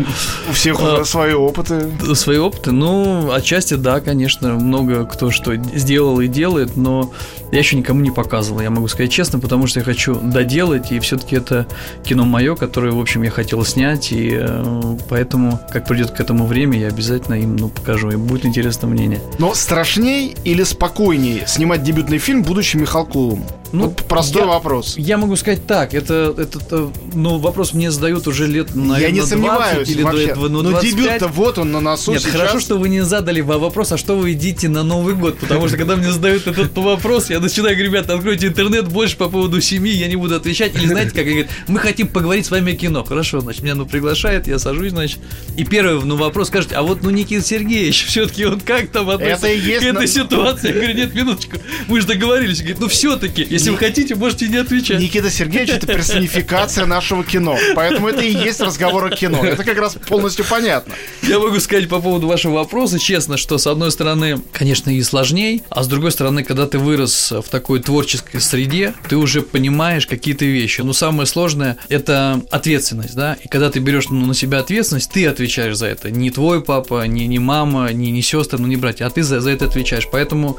у 0.49 0.53
всех 0.53 0.81
уже 0.81 1.05
свои 1.05 1.33
опыты. 1.33 1.91
Свои 2.15 2.37
опыты. 2.37 2.71
Ну, 2.71 3.31
отчасти, 3.31 3.75
да, 3.75 3.99
конечно, 3.99 4.55
много 4.55 5.05
кто 5.05 5.31
что 5.31 5.55
сделал 5.55 6.19
и 6.19 6.27
делает, 6.27 6.77
но 6.77 7.11
я 7.51 7.59
еще 7.59 7.75
никому 7.75 8.01
не 8.01 8.11
показывал, 8.11 8.61
я 8.61 8.69
могу 8.69 8.87
сказать 8.87 9.11
честно, 9.11 9.39
потому 9.39 9.67
что 9.67 9.79
я 9.79 9.85
хочу 9.85 10.15
доделать, 10.15 10.91
и 10.91 10.99
все-таки 10.99 11.35
это 11.35 11.67
кино 12.03 12.25
мое, 12.25 12.55
которое, 12.55 12.91
в 12.91 12.99
общем, 12.99 13.23
я 13.23 13.31
хотел 13.31 13.63
снять, 13.65 14.11
и 14.11 14.37
э, 14.39 14.97
поэтому, 15.09 15.59
как 15.71 15.87
придет 15.87 16.11
к 16.11 16.19
этому 16.19 16.45
время, 16.45 16.79
я 16.79 16.87
обязательно 16.87 17.35
им 17.35 17.55
ну, 17.55 17.69
покажу, 17.69 18.11
и 18.11 18.15
будет 18.15 18.45
интересное 18.45 18.87
мнение. 18.89 19.21
Но 19.39 19.53
страшней 19.53 20.35
или 20.43 20.63
спокойней 20.63 21.43
снимать 21.47 21.83
дебютный 21.83 22.17
фильм, 22.17 22.43
будучи 22.43 22.77
Михалковым? 22.77 23.43
Ну, 23.71 23.85
вот 23.85 24.03
простой 24.07 24.41
я, 24.41 24.47
вопрос. 24.47 24.95
Я 24.97 25.17
могу 25.17 25.35
сказать 25.35 25.65
так, 25.65 25.93
это, 25.93 26.33
это, 26.37 26.59
это 26.59 26.91
ну, 27.13 27.37
вопрос 27.37 27.73
мне 27.73 27.89
задают 27.91 28.27
уже 28.27 28.47
лет, 28.47 28.75
наверное, 28.75 28.99
Я 28.99 29.11
не 29.11 29.21
сомневаюсь 29.21 29.89
или 29.89 30.03
вообще. 30.03 30.25
до 30.25 30.31
этого, 30.31 30.47
ну, 30.49 30.61
Но 30.61 30.81
дебют-то 30.81 31.27
вот 31.27 31.57
он 31.57 31.71
на 31.71 31.79
носу 31.79 32.11
Нет, 32.11 32.21
сейчас. 32.21 32.33
хорошо, 32.33 32.59
что 32.59 32.77
вы 32.77 32.89
не 32.89 33.01
задали 33.01 33.41
вопрос, 33.41 33.91
а 33.91 33.97
что 33.97 34.17
вы 34.17 34.31
едите 34.31 34.67
на 34.67 34.83
Новый 34.83 35.15
год, 35.15 35.37
потому 35.37 35.67
что 35.67 35.77
когда 35.77 35.95
мне 35.95 36.11
задают 36.11 36.47
этот 36.47 36.75
вопрос, 36.77 37.29
я 37.29 37.39
начинаю 37.39 37.75
говорить, 37.75 37.91
ребята, 37.91 38.15
откройте 38.15 38.47
интернет, 38.47 38.87
больше 38.89 39.15
по 39.17 39.29
поводу 39.29 39.61
семьи 39.61 39.93
я 39.93 40.07
не 40.07 40.15
буду 40.15 40.35
отвечать. 40.35 40.75
Или 40.75 40.87
знаете, 40.87 41.11
как 41.11 41.25
говорят, 41.25 41.47
мы 41.67 41.79
хотим 41.79 42.07
поговорить 42.07 42.45
с 42.45 42.51
вами 42.51 42.73
о 42.73 42.75
кино. 42.75 43.03
Хорошо, 43.03 43.39
значит, 43.39 43.63
меня 43.63 43.75
ну 43.75 43.85
приглашает, 43.85 44.47
я 44.47 44.59
сажусь, 44.59 44.91
значит. 44.91 45.19
И 45.55 45.63
первый 45.63 46.03
ну, 46.03 46.15
вопрос 46.15 46.47
скажет, 46.47 46.73
а 46.73 46.81
вот 46.81 47.03
ну 47.03 47.09
Никита 47.09 47.45
Сергеевич, 47.45 48.05
все-таки 48.05 48.45
он 48.45 48.59
как 48.59 48.89
там 48.89 49.09
относится 49.09 49.47
Это 49.47 49.55
и 49.55 49.59
есть 49.59 49.79
к 49.79 49.83
этой 49.83 50.01
на- 50.01 50.07
ситуации? 50.07 50.67
Я 50.67 50.73
говорю, 50.73 50.93
нет, 50.93 51.15
минуточку, 51.15 51.57
мы 51.87 52.01
же 52.01 52.07
договорились. 52.07 52.59
Говорит, 52.59 52.79
ну 52.79 52.87
все-таки, 52.87 53.43
если 53.61 53.71
вы 53.71 53.77
хотите, 53.77 54.15
можете 54.15 54.47
не 54.47 54.57
отвечать. 54.57 54.99
Никита 54.99 55.29
Сергеевич 55.29 55.69
это 55.69 55.87
персонификация 55.87 56.85
нашего 56.85 57.23
кино. 57.23 57.57
Поэтому 57.75 58.07
это 58.07 58.21
и 58.21 58.31
есть 58.31 58.59
разговор 58.59 59.05
о 59.05 59.09
кино. 59.09 59.43
Это 59.45 59.63
как 59.63 59.77
раз 59.77 59.97
полностью 60.07 60.45
понятно. 60.45 60.93
Я 61.21 61.39
могу 61.39 61.59
сказать 61.59 61.87
по 61.87 61.99
поводу 61.99 62.27
вашего 62.27 62.55
вопроса, 62.55 62.99
честно, 62.99 63.37
что 63.37 63.57
с 63.57 63.67
одной 63.67 63.91
стороны, 63.91 64.41
конечно, 64.51 64.89
и 64.89 65.01
сложней, 65.03 65.63
а 65.69 65.83
с 65.83 65.87
другой 65.87 66.11
стороны, 66.11 66.43
когда 66.43 66.67
ты 66.67 66.79
вырос 66.79 67.31
в 67.31 67.49
такой 67.49 67.81
творческой 67.81 68.41
среде, 68.41 68.93
ты 69.07 69.17
уже 69.17 69.41
понимаешь 69.41 70.07
какие-то 70.07 70.45
вещи. 70.45 70.81
Но 70.81 70.93
самое 70.93 71.27
сложное– 71.27 71.77
это 71.89 72.41
ответственность, 72.49 73.15
да, 73.15 73.37
и 73.43 73.47
когда 73.47 73.69
ты 73.69 73.79
берешь 73.79 74.09
ну, 74.09 74.25
на 74.25 74.33
себя 74.33 74.59
ответственность, 74.59 75.11
ты 75.11 75.27
отвечаешь 75.27 75.75
за 75.75 75.87
это. 75.87 76.09
Не 76.09 76.31
твой 76.31 76.63
папа, 76.63 77.05
не, 77.05 77.27
не 77.27 77.39
мама, 77.39 77.91
не, 77.93 78.11
не 78.11 78.21
сестры, 78.21 78.59
ну 78.59 78.67
не 78.67 78.77
братья, 78.77 79.05
а 79.05 79.09
ты 79.09 79.23
за, 79.23 79.41
за 79.41 79.51
это 79.51 79.65
отвечаешь. 79.65 80.07
Поэтому 80.11 80.57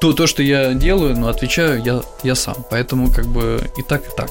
то, 0.00 0.12
то, 0.12 0.26
что 0.26 0.42
я 0.42 0.74
делаю, 0.74 1.16
ну, 1.16 1.28
отвечаю 1.28 1.82
я, 1.82 2.02
я 2.22 2.34
сам. 2.34 2.56
Поэтому 2.70 3.10
как 3.10 3.26
бы 3.26 3.60
и 3.76 3.82
так, 3.82 4.06
и 4.06 4.16
так. 4.16 4.30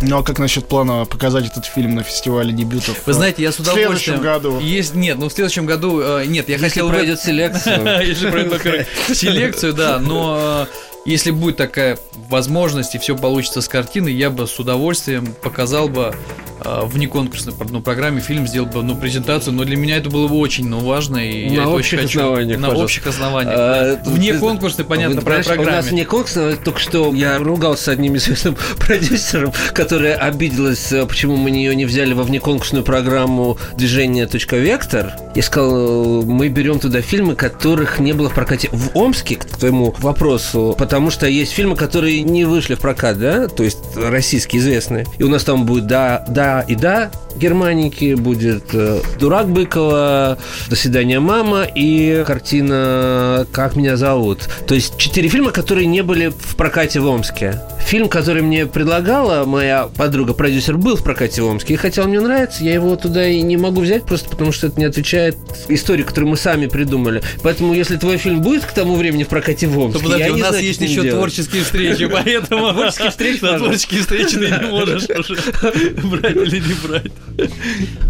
Ну 0.00 0.18
а 0.18 0.22
как 0.22 0.38
насчет 0.38 0.66
плана 0.66 1.04
показать 1.04 1.46
этот 1.46 1.64
фильм 1.64 1.94
на 1.94 2.02
фестивале 2.02 2.52
дебютов? 2.52 3.06
Вы 3.06 3.12
знаете, 3.12 3.42
я 3.42 3.52
с 3.52 3.58
в 3.58 3.64
следующем 3.64 4.14
удовольствием... 4.14 4.20
году. 4.20 4.58
Есть, 4.60 4.94
нет, 4.94 5.18
ну 5.18 5.28
в 5.28 5.32
следующем 5.32 5.66
году... 5.66 6.00
э, 6.00 6.24
Нет, 6.26 6.48
я 6.48 6.54
Если 6.54 6.68
хотел... 6.68 6.88
пройдет 6.88 7.20
селекцию. 7.20 8.00
Если 8.06 8.30
пройдет, 8.30 8.88
селекцию, 9.12 9.72
да, 9.74 9.98
но 9.98 10.66
э, 10.68 10.74
если 11.04 11.30
будет 11.30 11.56
такая 11.56 11.98
возможность 12.28 12.94
и 12.94 12.98
все 12.98 13.16
получится 13.16 13.60
с 13.60 13.68
картины, 13.68 14.08
я 14.08 14.30
бы 14.30 14.46
с 14.46 14.58
удовольствием 14.58 15.34
показал 15.42 15.88
бы 15.88 16.14
в 16.64 16.98
неконкурсной 16.98 17.54
ну, 17.70 17.80
программе 17.80 18.20
фильм, 18.20 18.46
сделал 18.46 18.66
бы 18.68 18.82
ну, 18.82 18.96
презентацию, 18.96 19.54
но 19.54 19.64
для 19.64 19.76
меня 19.76 19.96
это 19.96 20.10
было 20.10 20.28
бы 20.28 20.36
очень 20.36 20.68
ну, 20.68 20.80
важно. 20.80 21.18
И 21.18 21.48
На 21.50 21.54
я 21.54 21.60
это 21.62 21.70
общих 21.70 21.98
очень 21.98 22.06
хочу. 22.06 22.20
основаниях, 22.20 22.58
На 22.58 22.68
пожалуйста. 22.68 22.84
общих 22.84 23.06
основаниях. 23.06 23.54
А, 23.56 23.96
да. 23.96 24.10
Вне 24.10 24.34
конкурсной, 24.34 24.84
понятно, 24.84 25.16
Вы 25.16 25.22
про 25.22 25.36
понимаешь, 25.36 25.46
У 25.46 25.50
нас 25.50 25.66
программе. 25.66 25.92
не 25.92 26.04
конкурс, 26.04 26.38
только 26.64 26.78
что 26.78 27.14
я 27.14 27.38
ругался 27.38 27.84
с 27.84 27.88
одним 27.88 28.16
известным 28.16 28.56
продюсером, 28.78 29.52
которая 29.74 30.16
обиделась, 30.16 30.92
э, 30.92 31.06
почему 31.06 31.36
мы 31.36 31.50
ее 31.50 31.74
не 31.74 31.84
взяли 31.84 32.12
во 32.12 32.22
внеконкурсную 32.22 32.84
программу 32.84 33.58
движения 33.76 34.28
«Вектор». 34.52 35.12
Я 35.34 35.42
сказал, 35.42 36.22
э, 36.22 36.24
мы 36.24 36.48
берем 36.48 36.78
туда 36.78 37.00
фильмы, 37.00 37.34
которых 37.34 37.98
не 37.98 38.12
было 38.12 38.28
в 38.28 38.34
прокате 38.34 38.68
в 38.72 38.96
Омске, 38.96 39.36
к 39.36 39.44
твоему 39.44 39.94
вопросу, 39.98 40.74
потому 40.78 41.10
что 41.10 41.26
есть 41.26 41.52
фильмы, 41.52 41.76
которые 41.76 42.22
не 42.22 42.44
вышли 42.44 42.74
в 42.74 42.80
прокат, 42.80 43.18
да, 43.18 43.48
то 43.48 43.62
есть 43.62 43.78
российские 43.96 44.60
известные. 44.60 45.06
И 45.18 45.22
у 45.22 45.28
нас 45.28 45.44
там 45.44 45.64
будет 45.64 45.86
«Да, 45.86 46.24
да 46.28 46.51
и 46.60 46.74
да», 46.74 47.10
Германики, 47.36 48.14
будет 48.14 48.64
э, 48.72 49.00
«Дурак 49.18 49.48
Быкова», 49.48 50.38
«До 50.68 50.76
свидания, 50.76 51.20
мама» 51.20 51.64
и 51.64 52.24
картина 52.26 53.46
«Как 53.52 53.76
меня 53.76 53.96
зовут». 53.96 54.48
То 54.66 54.74
есть 54.74 54.96
четыре 54.96 55.28
фильма, 55.28 55.50
которые 55.50 55.86
не 55.86 56.02
были 56.02 56.28
в 56.28 56.56
прокате 56.56 57.00
в 57.00 57.06
Омске. 57.06 57.60
Фильм, 57.84 58.08
который 58.08 58.42
мне 58.42 58.64
предлагала 58.66 59.44
моя 59.44 59.84
подруга, 59.96 60.32
продюсер, 60.32 60.78
был 60.78 60.96
в 60.96 61.02
прокате 61.04 61.42
в 61.42 61.46
Омске. 61.46 61.74
И 61.74 61.76
хотя 61.76 62.02
он 62.02 62.08
мне 62.08 62.20
нравится, 62.20 62.64
я 62.64 62.72
его 62.72 62.96
туда 62.96 63.26
и 63.28 63.42
не 63.42 63.56
могу 63.56 63.82
взять, 63.82 64.04
просто 64.04 64.30
потому 64.30 64.52
что 64.52 64.68
это 64.68 64.78
не 64.78 64.86
отвечает 64.86 65.36
истории, 65.68 66.02
которую 66.02 66.30
мы 66.30 66.36
сами 66.36 66.66
придумали. 66.66 67.22
Поэтому, 67.42 67.74
если 67.74 67.96
твой 67.96 68.16
фильм 68.16 68.40
будет 68.40 68.64
к 68.64 68.72
тому 68.72 68.94
времени 68.96 69.24
в 69.24 69.28
прокате 69.28 69.66
в 69.66 69.78
Омске, 69.78 69.98
То, 69.98 70.04
подожди, 70.04 70.24
я 70.24 70.32
у 70.32 70.36
не 70.36 70.40
нас 70.42 70.50
знаю, 70.50 70.64
есть 70.64 70.80
еще 70.80 70.94
делать. 70.94 71.10
творческие 71.10 71.64
встречи, 71.64 72.06
поэтому... 72.06 72.72
Творческие 72.72 73.10
встречи, 73.10 73.38
творческие 73.40 74.00
встречи 74.00 74.36
ты 74.36 74.46
не 74.50 74.70
можешь 74.70 75.04
уже 75.10 75.34
брать 76.04 76.36
или 76.36 76.60
не 76.60 76.74
брать. 76.86 77.12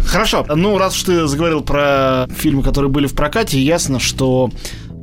Хорошо. 0.05 0.45
Ну, 0.55 0.77
раз 0.77 0.95
уж 0.95 1.03
ты 1.03 1.27
заговорил 1.27 1.61
про 1.61 2.27
фильмы, 2.35 2.63
которые 2.63 2.89
были 2.91 3.07
в 3.07 3.13
прокате, 3.13 3.59
ясно, 3.59 3.99
что 3.99 4.51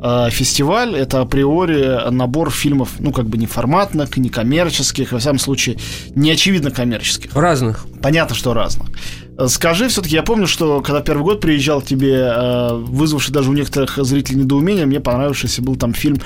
э, 0.03 0.29
фестиваль 0.31 0.95
это 0.97 1.21
априори 1.21 2.11
набор 2.11 2.51
фильмов, 2.51 2.91
ну, 2.99 3.13
как 3.13 3.27
бы 3.27 3.39
не 3.39 3.47
форматных, 3.47 4.17
не 4.17 4.29
коммерческих, 4.29 5.13
во 5.13 5.19
всяком 5.19 5.39
случае, 5.39 5.79
не 6.15 6.31
очевидно 6.31 6.71
коммерческих. 6.71 7.35
Разных. 7.35 7.87
Понятно, 8.03 8.35
что 8.35 8.55
разных. 8.55 8.89
Э, 9.39 9.49
Скажи, 9.49 9.89
все-таки, 9.89 10.15
я 10.15 10.23
помню, 10.23 10.47
что 10.47 10.81
когда 10.81 11.01
первый 11.01 11.23
год 11.23 11.41
приезжал 11.41 11.81
к 11.81 11.87
тебе, 11.87 12.15
э, 12.15 12.75
вызвавший 12.75 13.33
даже 13.33 13.51
у 13.51 13.53
некоторых 13.53 13.97
зрителей 13.97 14.41
недоумение, 14.41 14.87
мне 14.87 15.01
понравившийся 15.01 15.63
был 15.63 15.77
там 15.77 15.95
фильм 15.95 16.21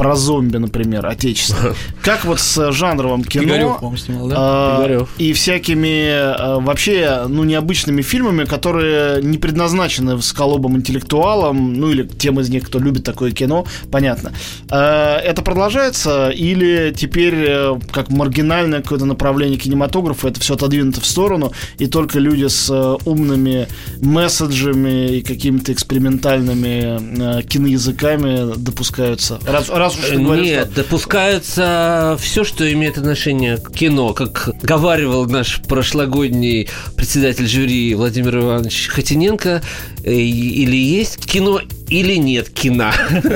про 0.00 0.16
зомби, 0.16 0.56
например, 0.56 1.04
отечественный. 1.04 1.74
Как 2.02 2.24
вот 2.24 2.40
с 2.40 2.72
жанровым 2.72 3.22
кино... 3.22 3.44
Игорёв, 3.44 3.80
по-моему, 3.80 3.96
снимал, 3.98 4.28
да? 4.28 4.34
а, 4.38 5.06
и 5.18 5.34
всякими 5.34 6.08
а, 6.08 6.58
вообще 6.58 7.26
ну 7.28 7.44
необычными 7.44 8.00
фильмами, 8.00 8.44
которые 8.44 9.22
не 9.22 9.36
предназначены 9.36 10.22
сколобам 10.22 10.78
интеллектуалам, 10.78 11.74
ну 11.74 11.90
или 11.90 12.06
тем 12.06 12.40
из 12.40 12.48
них, 12.48 12.64
кто 12.64 12.78
любит 12.78 13.04
такое 13.04 13.32
кино, 13.32 13.66
понятно. 13.90 14.32
А, 14.70 15.18
Это 15.18 15.42
продолжается 15.42 16.30
или 16.30 16.94
теперь 16.96 17.34
э, 17.36 17.78
как 17.92 18.08
маргинальное 18.08 18.80
какое-то 18.80 19.04
направление 19.04 19.58
кинематографа 19.58 20.28
это 20.28 20.40
все 20.40 20.54
отодвинуто 20.54 21.02
в 21.02 21.06
сторону 21.06 21.52
и 21.76 21.86
только 21.86 22.18
люди 22.20 22.46
с 22.46 22.70
э, 22.70 22.96
умными 23.04 23.68
месседжами 24.00 25.18
и 25.18 25.22
какими-то 25.22 25.74
экспериментальными 25.74 27.38
э, 27.38 27.42
киноязыками 27.42 28.56
допускаются. 28.56 29.38
Раз, 29.46 29.68
раз 29.68 29.89
уж 29.98 30.08
ты 30.08 30.16
говоришь, 30.16 30.46
Нет, 30.46 30.68
что 30.72 30.82
допускается 30.82 32.18
все, 32.20 32.44
что 32.44 32.70
имеет 32.72 32.98
отношение 32.98 33.56
к 33.56 33.72
кино, 33.72 34.12
как 34.12 34.50
говаривал 34.62 35.26
наш 35.26 35.60
прошлогодний 35.62 36.68
председатель 36.96 37.46
жюри 37.46 37.94
Владимир 37.94 38.38
Иванович 38.38 38.88
Хотиненко, 38.88 39.62
э, 40.04 40.12
или 40.12 40.76
есть 40.76 41.24
кино, 41.26 41.60
или 41.88 42.14
нет 42.14 42.50
кино. 42.50 42.92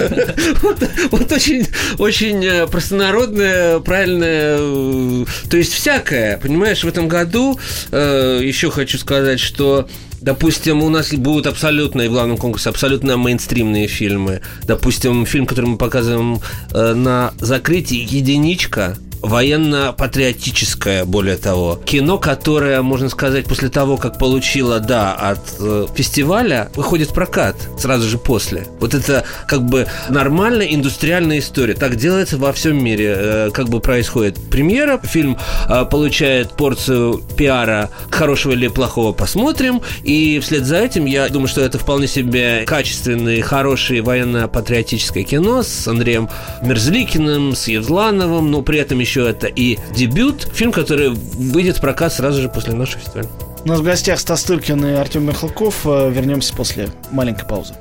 Вот 0.62 0.78
вот 1.10 1.32
очень 1.32 1.66
очень 1.98 2.44
э, 2.44 2.66
простонародное, 2.66 3.80
правильное, 3.80 4.56
э, 4.58 5.24
то 5.50 5.56
есть 5.56 5.72
всякое, 5.72 6.38
понимаешь, 6.38 6.84
в 6.84 6.88
этом 6.88 7.08
году 7.08 7.58
э, 7.90 8.40
еще 8.42 8.70
хочу 8.70 8.98
сказать, 8.98 9.40
что 9.40 9.88
Допустим, 10.24 10.82
у 10.82 10.88
нас 10.88 11.12
будут 11.12 11.46
абсолютно, 11.46 12.00
и 12.00 12.08
в 12.08 12.12
главном 12.12 12.38
конкурсе, 12.38 12.70
абсолютно 12.70 13.18
мейнстримные 13.18 13.86
фильмы. 13.86 14.40
Допустим, 14.66 15.26
фильм, 15.26 15.44
который 15.44 15.66
мы 15.66 15.76
показываем 15.76 16.40
э, 16.72 16.94
на 16.94 17.34
закрытии 17.38 17.98
«Единичка», 17.98 18.96
военно-патриотическое, 19.24 21.04
более 21.04 21.36
того. 21.36 21.80
Кино, 21.84 22.18
которое, 22.18 22.82
можно 22.82 23.08
сказать, 23.08 23.46
после 23.46 23.68
того, 23.68 23.96
как 23.96 24.18
получило, 24.18 24.80
да, 24.80 25.12
от 25.12 25.40
э, 25.58 25.86
фестиваля, 25.94 26.70
выходит 26.74 27.10
в 27.10 27.14
прокат 27.14 27.56
сразу 27.78 28.08
же 28.08 28.18
после. 28.18 28.66
Вот 28.80 28.94
это 28.94 29.24
как 29.46 29.64
бы 29.64 29.86
нормальная 30.08 30.66
индустриальная 30.66 31.38
история. 31.38 31.74
Так 31.74 31.96
делается 31.96 32.36
во 32.36 32.52
всем 32.52 32.82
мире. 32.82 33.14
Э, 33.16 33.50
как 33.52 33.68
бы 33.68 33.80
происходит 33.80 34.38
премьера, 34.50 35.00
фильм 35.02 35.38
э, 35.68 35.84
получает 35.84 36.52
порцию 36.52 37.22
пиара 37.36 37.90
хорошего 38.10 38.52
или 38.52 38.68
плохого 38.68 39.12
посмотрим, 39.12 39.80
и 40.02 40.38
вслед 40.40 40.64
за 40.64 40.76
этим 40.78 41.06
я 41.06 41.28
думаю, 41.28 41.48
что 41.48 41.60
это 41.62 41.78
вполне 41.78 42.06
себе 42.06 42.64
качественное, 42.66 43.40
хорошее 43.42 44.02
военно-патриотическое 44.02 45.24
кино 45.24 45.62
с 45.62 45.88
Андреем 45.88 46.28
Мерзликиным, 46.62 47.54
с 47.54 47.68
Евлановым, 47.68 48.50
но 48.50 48.62
при 48.62 48.78
этом 48.78 48.98
еще 48.98 49.13
еще 49.14 49.30
это 49.30 49.46
и 49.46 49.78
дебют, 49.94 50.48
фильм, 50.52 50.72
который 50.72 51.10
выйдет 51.10 51.76
в 51.76 51.80
прокат 51.80 52.12
сразу 52.12 52.42
же 52.42 52.48
после 52.48 52.74
нашего 52.74 53.00
фестиваля. 53.00 53.28
У 53.64 53.68
нас 53.68 53.78
в 53.78 53.82
гостях 53.84 54.18
Стас 54.18 54.42
Тыркин 54.42 54.84
и 54.84 54.92
Артем 54.92 55.24
Михалков. 55.24 55.86
Э, 55.86 56.10
вернемся 56.10 56.52
после 56.54 56.88
маленькой 57.12 57.46
паузы. 57.46 57.74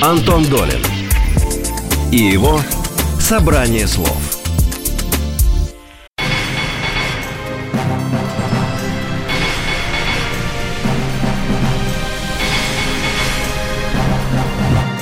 Антон 0.00 0.44
Долин 0.46 0.82
и 2.10 2.16
его 2.16 2.60
«Собрание 3.20 3.86
слов». 3.86 4.16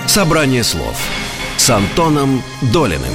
«Собрание 0.09 0.65
слов» 0.65 0.97
с 1.69 1.71
Антоном 1.71 2.43
Долиным. 2.73 3.13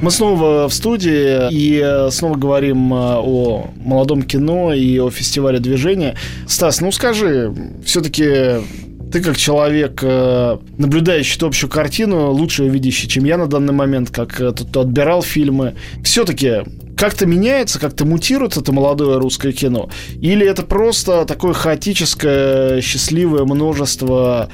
Мы 0.00 0.12
снова 0.12 0.68
в 0.68 0.72
студии 0.72 1.52
и 1.52 1.82
э, 1.84 2.10
снова 2.12 2.36
говорим 2.36 2.94
э, 2.94 2.96
о 2.96 3.70
молодом 3.84 4.22
кино 4.22 4.72
и 4.72 5.00
о 5.00 5.10
фестивале 5.10 5.58
движения. 5.58 6.14
Стас, 6.46 6.80
ну 6.80 6.92
скажи, 6.92 7.52
все-таки 7.84 8.62
ты 9.10 9.20
как 9.20 9.36
человек, 9.36 9.98
э, 10.00 10.58
наблюдающий 10.78 11.38
эту 11.38 11.48
общую 11.48 11.68
картину, 11.68 12.30
лучше 12.30 12.68
видящий, 12.68 13.08
чем 13.08 13.24
я 13.24 13.36
на 13.36 13.48
данный 13.48 13.74
момент, 13.74 14.10
как 14.10 14.36
тот, 14.36 14.66
кто 14.68 14.82
отбирал 14.82 15.24
фильмы, 15.24 15.74
все-таки 16.04 16.62
как-то 16.96 17.26
меняется, 17.26 17.80
как-то 17.80 18.04
мутирует 18.04 18.56
это 18.56 18.72
молодое 18.72 19.18
русское 19.18 19.52
кино? 19.52 19.90
Или 20.20 20.46
это 20.46 20.62
просто 20.62 21.24
такое 21.24 21.52
хаотическое, 21.52 22.80
счастливое 22.80 23.44
множество 23.44 24.48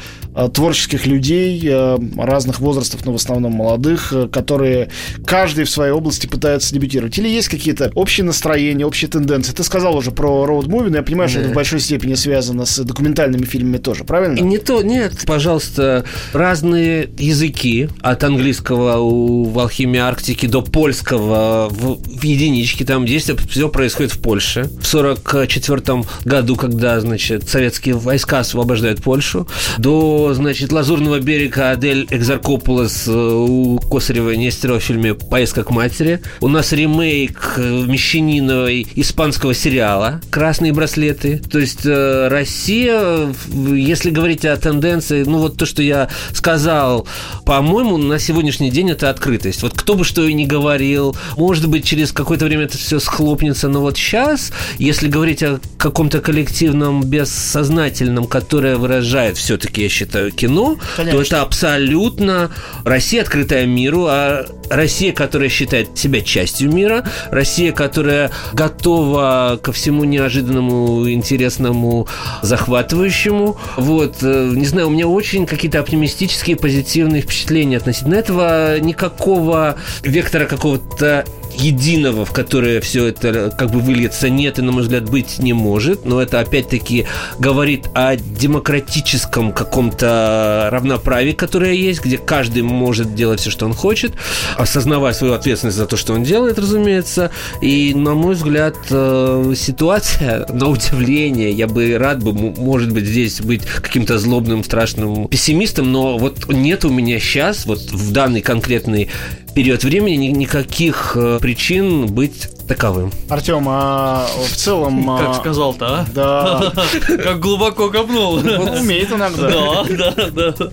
творческих 0.48 1.06
людей 1.06 1.60
э, 1.64 1.98
разных 2.16 2.60
возрастов, 2.60 3.04
но 3.04 3.12
в 3.12 3.16
основном 3.16 3.52
молодых, 3.52 4.12
э, 4.12 4.28
которые 4.28 4.90
каждый 5.26 5.64
в 5.64 5.70
своей 5.70 5.92
области 5.92 6.26
пытаются 6.26 6.72
дебютировать? 6.74 7.18
Или 7.18 7.28
есть 7.28 7.48
какие-то 7.48 7.90
общие 7.94 8.24
настроения, 8.24 8.86
общие 8.86 9.10
тенденции? 9.10 9.52
Ты 9.52 9.64
сказал 9.64 9.96
уже 9.96 10.10
про 10.10 10.46
роуд-муви, 10.46 10.90
но 10.90 10.98
я 10.98 11.02
понимаю, 11.02 11.28
да. 11.28 11.32
что 11.32 11.40
это 11.40 11.50
в 11.50 11.54
большой 11.54 11.80
степени 11.80 12.14
связано 12.14 12.64
с 12.64 12.78
документальными 12.84 13.44
фильмами 13.44 13.78
тоже, 13.78 14.04
правильно? 14.04 14.40
Не 14.40 14.58
то, 14.58 14.82
нет, 14.82 15.12
пожалуйста, 15.26 16.04
разные 16.32 17.10
языки 17.18 17.88
от 18.00 18.24
английского 18.24 18.98
у 18.98 19.44
в 19.44 19.58
алхимии 19.58 20.00
Арктики 20.00 20.46
до 20.46 20.62
польского 20.62 21.68
в, 21.70 21.96
в 21.96 22.22
единички, 22.24 22.84
там 22.84 23.06
действие 23.06 23.36
все 23.48 23.68
происходит 23.68 24.12
в 24.12 24.20
Польше. 24.20 24.70
В 24.80 24.86
44 24.86 26.04
году, 26.24 26.56
когда, 26.56 27.00
значит, 27.00 27.48
советские 27.48 27.96
войска 27.96 28.40
освобождают 28.40 29.02
Польшу, 29.02 29.46
до, 29.78 30.19
значит, 30.32 30.72
Лазурного 30.72 31.20
берега 31.20 31.70
Адель 31.70 32.06
Экзаркопулос 32.10 33.08
э, 33.08 33.12
у 33.12 33.78
Косарева 33.78 34.30
Нестерова 34.30 34.78
в 34.78 34.82
фильме 34.82 35.14
«Поездка 35.14 35.64
к 35.64 35.70
матери». 35.70 36.20
У 36.40 36.48
нас 36.48 36.72
ремейк 36.72 37.54
э, 37.56 37.84
Мещаниновой 37.86 38.86
испанского 38.94 39.54
сериала 39.54 40.20
«Красные 40.30 40.72
браслеты». 40.72 41.38
То 41.38 41.58
есть 41.58 41.84
э, 41.84 42.28
Россия, 42.28 43.34
если 43.74 44.10
говорить 44.10 44.44
о 44.44 44.56
тенденции, 44.56 45.24
ну 45.24 45.38
вот 45.38 45.56
то, 45.56 45.66
что 45.66 45.82
я 45.82 46.08
сказал, 46.32 47.06
по-моему, 47.44 47.96
на 47.96 48.18
сегодняшний 48.18 48.70
день 48.70 48.90
это 48.90 49.10
открытость. 49.10 49.62
Вот 49.62 49.72
кто 49.74 49.94
бы 49.94 50.04
что 50.04 50.26
и 50.26 50.34
ни 50.34 50.44
говорил, 50.44 51.16
может 51.36 51.68
быть, 51.68 51.84
через 51.84 52.12
какое-то 52.12 52.44
время 52.44 52.64
это 52.64 52.78
все 52.78 53.00
схлопнется, 53.00 53.68
но 53.68 53.80
вот 53.80 53.96
сейчас, 53.96 54.52
если 54.78 55.08
говорить 55.08 55.42
о 55.42 55.60
каком-то 55.78 56.20
коллективном 56.20 57.02
бессознательном, 57.04 58.26
которое 58.26 58.76
выражает 58.76 59.36
все-таки, 59.36 59.82
я 59.82 59.88
считаю, 59.88 60.09
кино, 60.30 60.76
Конечно. 60.96 61.18
то 61.18 61.24
это 61.24 61.42
абсолютно 61.42 62.50
Россия, 62.84 63.22
открытая 63.22 63.66
миру, 63.66 64.06
а 64.08 64.46
Россия, 64.70 65.12
которая 65.12 65.48
считает 65.48 65.98
себя 65.98 66.20
частью 66.20 66.72
мира, 66.72 67.04
Россия, 67.30 67.72
которая 67.72 68.30
готова 68.52 69.58
ко 69.62 69.72
всему 69.72 70.04
неожиданному, 70.04 71.10
интересному, 71.10 72.06
захватывающему. 72.42 73.56
Вот, 73.76 74.16
э, 74.22 74.52
не 74.54 74.66
знаю, 74.66 74.88
у 74.88 74.90
меня 74.90 75.08
очень 75.08 75.46
какие-то 75.46 75.80
оптимистические, 75.80 76.56
позитивные 76.56 77.22
впечатления 77.22 77.76
относительно 77.76 78.14
этого. 78.14 78.78
Никакого 78.80 79.76
вектора 80.02 80.46
какого-то 80.46 81.24
единого, 81.54 82.24
в 82.24 82.32
которое 82.32 82.80
все 82.80 83.06
это 83.06 83.54
как 83.56 83.70
бы 83.70 83.80
выльется, 83.80 84.30
нет 84.30 84.58
и, 84.58 84.62
на 84.62 84.72
мой 84.72 84.82
взгляд, 84.82 85.08
быть 85.08 85.38
не 85.38 85.52
может. 85.52 86.04
Но 86.04 86.20
это, 86.20 86.40
опять-таки, 86.40 87.06
говорит 87.38 87.88
о 87.94 88.16
демократическом 88.16 89.52
каком-то 89.52 90.68
равноправии, 90.70 91.32
которое 91.32 91.74
есть, 91.74 92.02
где 92.02 92.18
каждый 92.18 92.62
может 92.62 93.14
делать 93.14 93.40
все, 93.40 93.50
что 93.50 93.66
он 93.66 93.74
хочет, 93.74 94.14
осознавая 94.60 95.12
свою 95.12 95.34
ответственность 95.34 95.76
за 95.76 95.86
то, 95.86 95.96
что 95.96 96.12
он 96.12 96.22
делает, 96.22 96.58
разумеется. 96.58 97.30
И, 97.60 97.94
на 97.94 98.14
мой 98.14 98.34
взгляд, 98.34 98.76
э, 98.90 99.54
ситуация, 99.56 100.46
на 100.52 100.68
удивление, 100.68 101.50
я 101.50 101.66
бы 101.66 101.96
рад 101.98 102.22
бы, 102.22 102.32
может 102.32 102.92
быть, 102.92 103.04
здесь 103.04 103.40
быть 103.40 103.64
каким-то 103.64 104.18
злобным, 104.18 104.64
страшным 104.64 105.28
пессимистом, 105.28 105.90
но 105.92 106.18
вот 106.18 106.48
нет 106.48 106.84
у 106.84 106.90
меня 106.90 107.18
сейчас, 107.18 107.66
вот 107.66 107.80
в 107.80 108.12
данный 108.12 108.42
конкретный 108.42 109.08
период 109.54 109.82
времени 109.84 110.26
никаких 110.26 111.16
э, 111.16 111.38
причин 111.40 112.06
быть 112.06 112.48
таковым. 112.68 113.10
Артем, 113.28 113.66
а 113.68 114.28
в 114.48 114.54
целом... 114.54 115.04
Как 115.18 115.28
а, 115.28 115.34
сказал-то, 115.34 115.86
а? 115.86 116.06
Да. 116.14 116.72
Как 117.06 117.40
глубоко 117.40 117.90
копнул. 117.90 118.34
Умеет 118.34 119.10
иногда. 119.10 119.84
Да, 119.88 120.14
да, 120.14 120.30
да. 120.30 120.70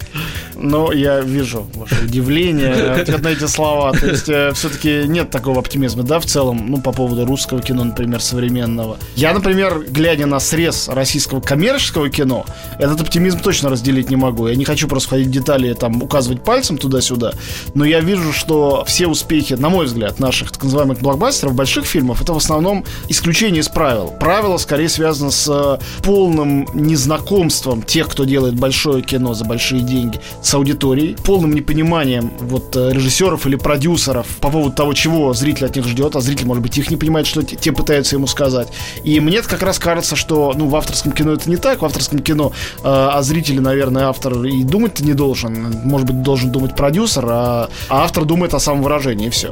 Но 0.60 0.92
я 0.92 1.22
вижу 1.22 1.68
ваше 1.76 2.04
удивление 2.04 2.74
ответ 3.02 3.22
на 3.22 3.30
эти 3.30 3.46
слова. 3.46 3.94
То 3.94 4.06
есть 4.08 4.30
э, 4.30 4.52
все-таки 4.54 5.04
нет 5.08 5.30
такого 5.30 5.60
оптимизма, 5.60 6.04
да, 6.04 6.20
в 6.20 6.26
целом, 6.26 6.66
ну, 6.68 6.82
по 6.82 6.92
поводу 6.92 7.26
русского 7.26 7.62
кино, 7.62 7.84
например, 7.84 8.22
современного. 8.22 8.98
Я, 9.16 9.34
например, 9.34 9.86
глядя 9.90 10.26
на 10.26 10.40
срез 10.40 10.90
российского 10.90 11.42
коммерческого 11.42 12.10
кино, 12.10 12.46
этот 12.80 13.02
оптимизм 13.02 13.40
точно 13.40 13.70
разделить 13.70 14.10
не 14.10 14.16
могу. 14.16 14.48
Я 14.48 14.56
не 14.56 14.66
хочу 14.66 14.88
просто 14.88 15.08
входить 15.10 15.28
в 15.28 15.32
детали, 15.32 15.74
там, 15.74 16.02
указывать 16.02 16.44
пальцем 16.44 16.78
туда-сюда, 16.78 17.34
но 17.74 17.86
я 17.86 18.00
вижу, 18.00 18.34
что 18.34 18.84
все 18.86 19.08
успехи, 19.08 19.54
на 19.54 19.70
мой 19.70 19.86
взгляд, 19.86 20.20
наших 20.20 20.52
так 20.52 20.64
называемых 20.64 21.00
блокбастеров, 21.00 21.54
больших 21.54 21.86
фильмов, 21.86 22.22
это 22.22 22.34
в 22.34 22.38
основном 22.38 22.86
исключение 23.10 23.62
из 23.62 23.70
правил. 23.70 24.14
Правило 24.20 24.58
скорее 24.58 24.90
связано 24.90 25.32
с 25.32 25.48
э, 25.50 26.04
полным 26.04 26.68
незнакомством 26.74 27.84
тех, 27.84 28.08
кто 28.08 28.24
делает 28.24 28.56
большое 28.56 29.02
кино 29.02 29.34
за 29.34 29.46
большие 29.46 29.82
деньги, 29.82 30.20
с 30.48 30.54
аудиторией, 30.54 31.18
полным 31.26 31.54
непониманием 31.54 32.32
вот 32.40 32.76
э, 32.78 32.92
режиссеров 32.94 33.46
или 33.48 33.58
продюсеров 33.58 34.26
по 34.40 34.50
поводу 34.50 34.74
того, 34.74 34.94
чего 34.94 35.34
зритель 35.34 35.66
от 35.66 35.76
них 35.76 35.86
ждет, 35.86 36.16
а 36.16 36.22
зритель, 36.22 36.46
может 36.46 36.64
быть, 36.64 36.78
их 36.78 36.90
не 36.90 36.96
понимает, 36.96 37.28
что 37.28 37.44
те 37.44 37.74
пытаются 37.74 38.16
ему 38.16 38.28
сказать. 38.28 38.70
И 39.04 39.20
мне 39.20 39.42
как 39.42 39.62
раз 39.62 39.78
кажется, 39.78 40.16
что 40.16 40.54
ну, 40.56 40.68
в 40.68 40.76
авторском 40.78 41.12
кино 41.12 41.34
это 41.34 41.50
не 41.50 41.58
так. 41.58 41.82
В 41.82 41.86
авторском 41.86 42.20
кино 42.20 42.54
э, 42.82 42.88
о 42.88 43.22
зрителе, 43.24 43.60
наверное, 43.60 44.06
автор 44.06 44.42
и 44.46 44.64
думать-то 44.64 45.04
не 45.04 45.14
должен. 45.14 45.82
Может 45.84 46.08
быть, 46.08 46.22
должен 46.22 46.50
думать 46.50 46.78
продюсер, 46.78 47.26
а, 47.28 47.70
а 47.90 48.04
автор 48.06 48.24
думает 48.24 48.54
о 48.54 48.60
самовыражении, 48.60 49.28
и 49.28 49.30
все. 49.30 49.52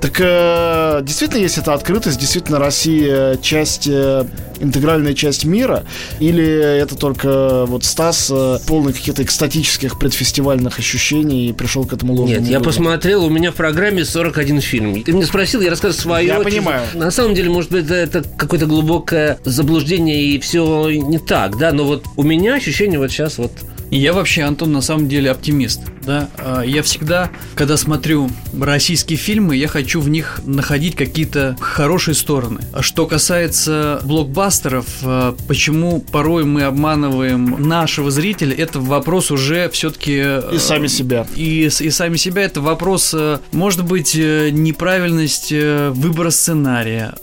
Так 0.00 0.20
э, 0.20 1.00
действительно, 1.02 1.40
есть 1.40 1.58
эта 1.58 1.74
открытость, 1.74 2.20
действительно, 2.20 2.60
Россия 2.60 3.36
часть, 3.38 3.88
э, 3.88 4.24
интегральная 4.60 5.14
часть 5.14 5.44
мира, 5.44 5.84
или 6.20 6.44
это 6.44 6.96
только 6.96 7.64
вот 7.66 7.84
Стас 7.84 8.30
э, 8.30 8.58
полный 8.66 8.92
каких-то 8.92 9.22
экстатических 9.24 9.98
предфестивальных 10.36 10.78
ощущений 10.78 11.48
и 11.48 11.52
пришел 11.52 11.84
к 11.86 11.92
этому 11.92 12.12
ложному 12.12 12.40
Нет, 12.40 12.50
я 12.50 12.58
выводу? 12.58 12.64
посмотрел, 12.64 13.24
у 13.24 13.30
меня 13.30 13.52
в 13.52 13.54
программе 13.54 14.04
41 14.04 14.60
фильм. 14.60 15.02
Ты 15.02 15.12
меня 15.12 15.26
спросил, 15.26 15.60
я 15.60 15.70
рассказал 15.70 15.98
свое. 15.98 16.26
Я 16.26 16.40
понимаю. 16.40 16.82
На 16.94 17.10
самом 17.10 17.34
деле, 17.34 17.50
может 17.50 17.70
быть, 17.70 17.90
это 17.90 18.22
какое-то 18.36 18.66
глубокое 18.66 19.38
заблуждение 19.44 20.22
и 20.22 20.38
все 20.38 20.90
не 20.90 21.18
так, 21.18 21.58
да, 21.58 21.72
но 21.72 21.84
вот 21.84 22.04
у 22.16 22.22
меня 22.22 22.54
ощущение 22.54 22.98
вот 22.98 23.10
сейчас 23.10 23.38
вот 23.38 23.52
я 23.90 24.12
вообще, 24.12 24.42
Антон, 24.42 24.72
на 24.72 24.80
самом 24.80 25.08
деле 25.08 25.30
оптимист. 25.30 25.80
Да? 26.02 26.28
А, 26.38 26.62
я 26.62 26.82
всегда, 26.82 27.30
когда 27.54 27.76
смотрю 27.76 28.30
российские 28.58 29.18
фильмы, 29.18 29.56
я 29.56 29.68
хочу 29.68 30.00
в 30.00 30.08
них 30.08 30.40
находить 30.44 30.96
какие-то 30.96 31.56
хорошие 31.60 32.14
стороны. 32.14 32.60
А 32.72 32.82
что 32.82 33.06
касается 33.06 34.00
блокбастеров, 34.04 34.86
а, 35.02 35.36
почему 35.48 36.00
порой 36.00 36.44
мы 36.44 36.62
обманываем 36.62 37.56
нашего 37.68 38.10
зрителя, 38.10 38.54
это 38.54 38.80
вопрос 38.80 39.30
уже 39.30 39.68
все-таки... 39.70 40.40
И 40.52 40.58
сами 40.58 40.86
себя. 40.86 41.26
И, 41.34 41.64
и 41.66 41.90
сами 41.90 42.16
себя, 42.16 42.42
это 42.42 42.60
вопрос, 42.60 43.14
может 43.52 43.84
быть, 43.84 44.14
э, 44.16 44.50
неправильность 44.50 45.50
э, 45.50 45.90
выбора 45.90 46.30
сценария, 46.30 47.14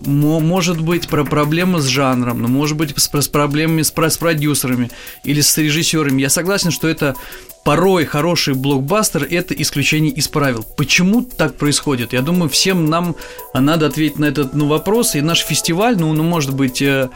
может 0.00 0.80
быть, 0.80 1.08
про 1.08 1.24
проблемы 1.24 1.80
с 1.80 1.86
жанром, 1.86 2.42
может 2.42 2.76
быть, 2.76 2.94
с, 2.96 3.10
с 3.12 3.28
проблемами 3.28 3.82
с, 3.82 3.92
с 3.92 4.18
продюсерами 4.18 4.90
или 5.24 5.40
с 5.40 5.56
режиссерами 5.56 6.11
я 6.16 6.30
согласен, 6.30 6.70
что 6.70 6.88
это 6.88 7.16
порой 7.64 8.04
хороший 8.04 8.54
блокбастер– 8.54 9.26
это 9.30 9.54
исключение 9.54 10.12
из 10.12 10.28
правил. 10.28 10.64
Почему 10.76 11.22
так 11.22 11.56
происходит? 11.56 12.12
Я 12.12 12.22
думаю, 12.22 12.48
всем 12.48 12.86
нам 12.86 13.14
надо 13.54 13.86
ответить 13.86 14.18
на 14.18 14.26
этот 14.26 14.54
ну, 14.54 14.66
вопрос. 14.66 15.14
И 15.14 15.20
наш 15.20 15.40
фестиваль, 15.40 15.96
ну, 15.98 16.12
ну 16.12 16.22
может 16.22 16.54
быть, 16.54 16.82
э, 16.82 17.08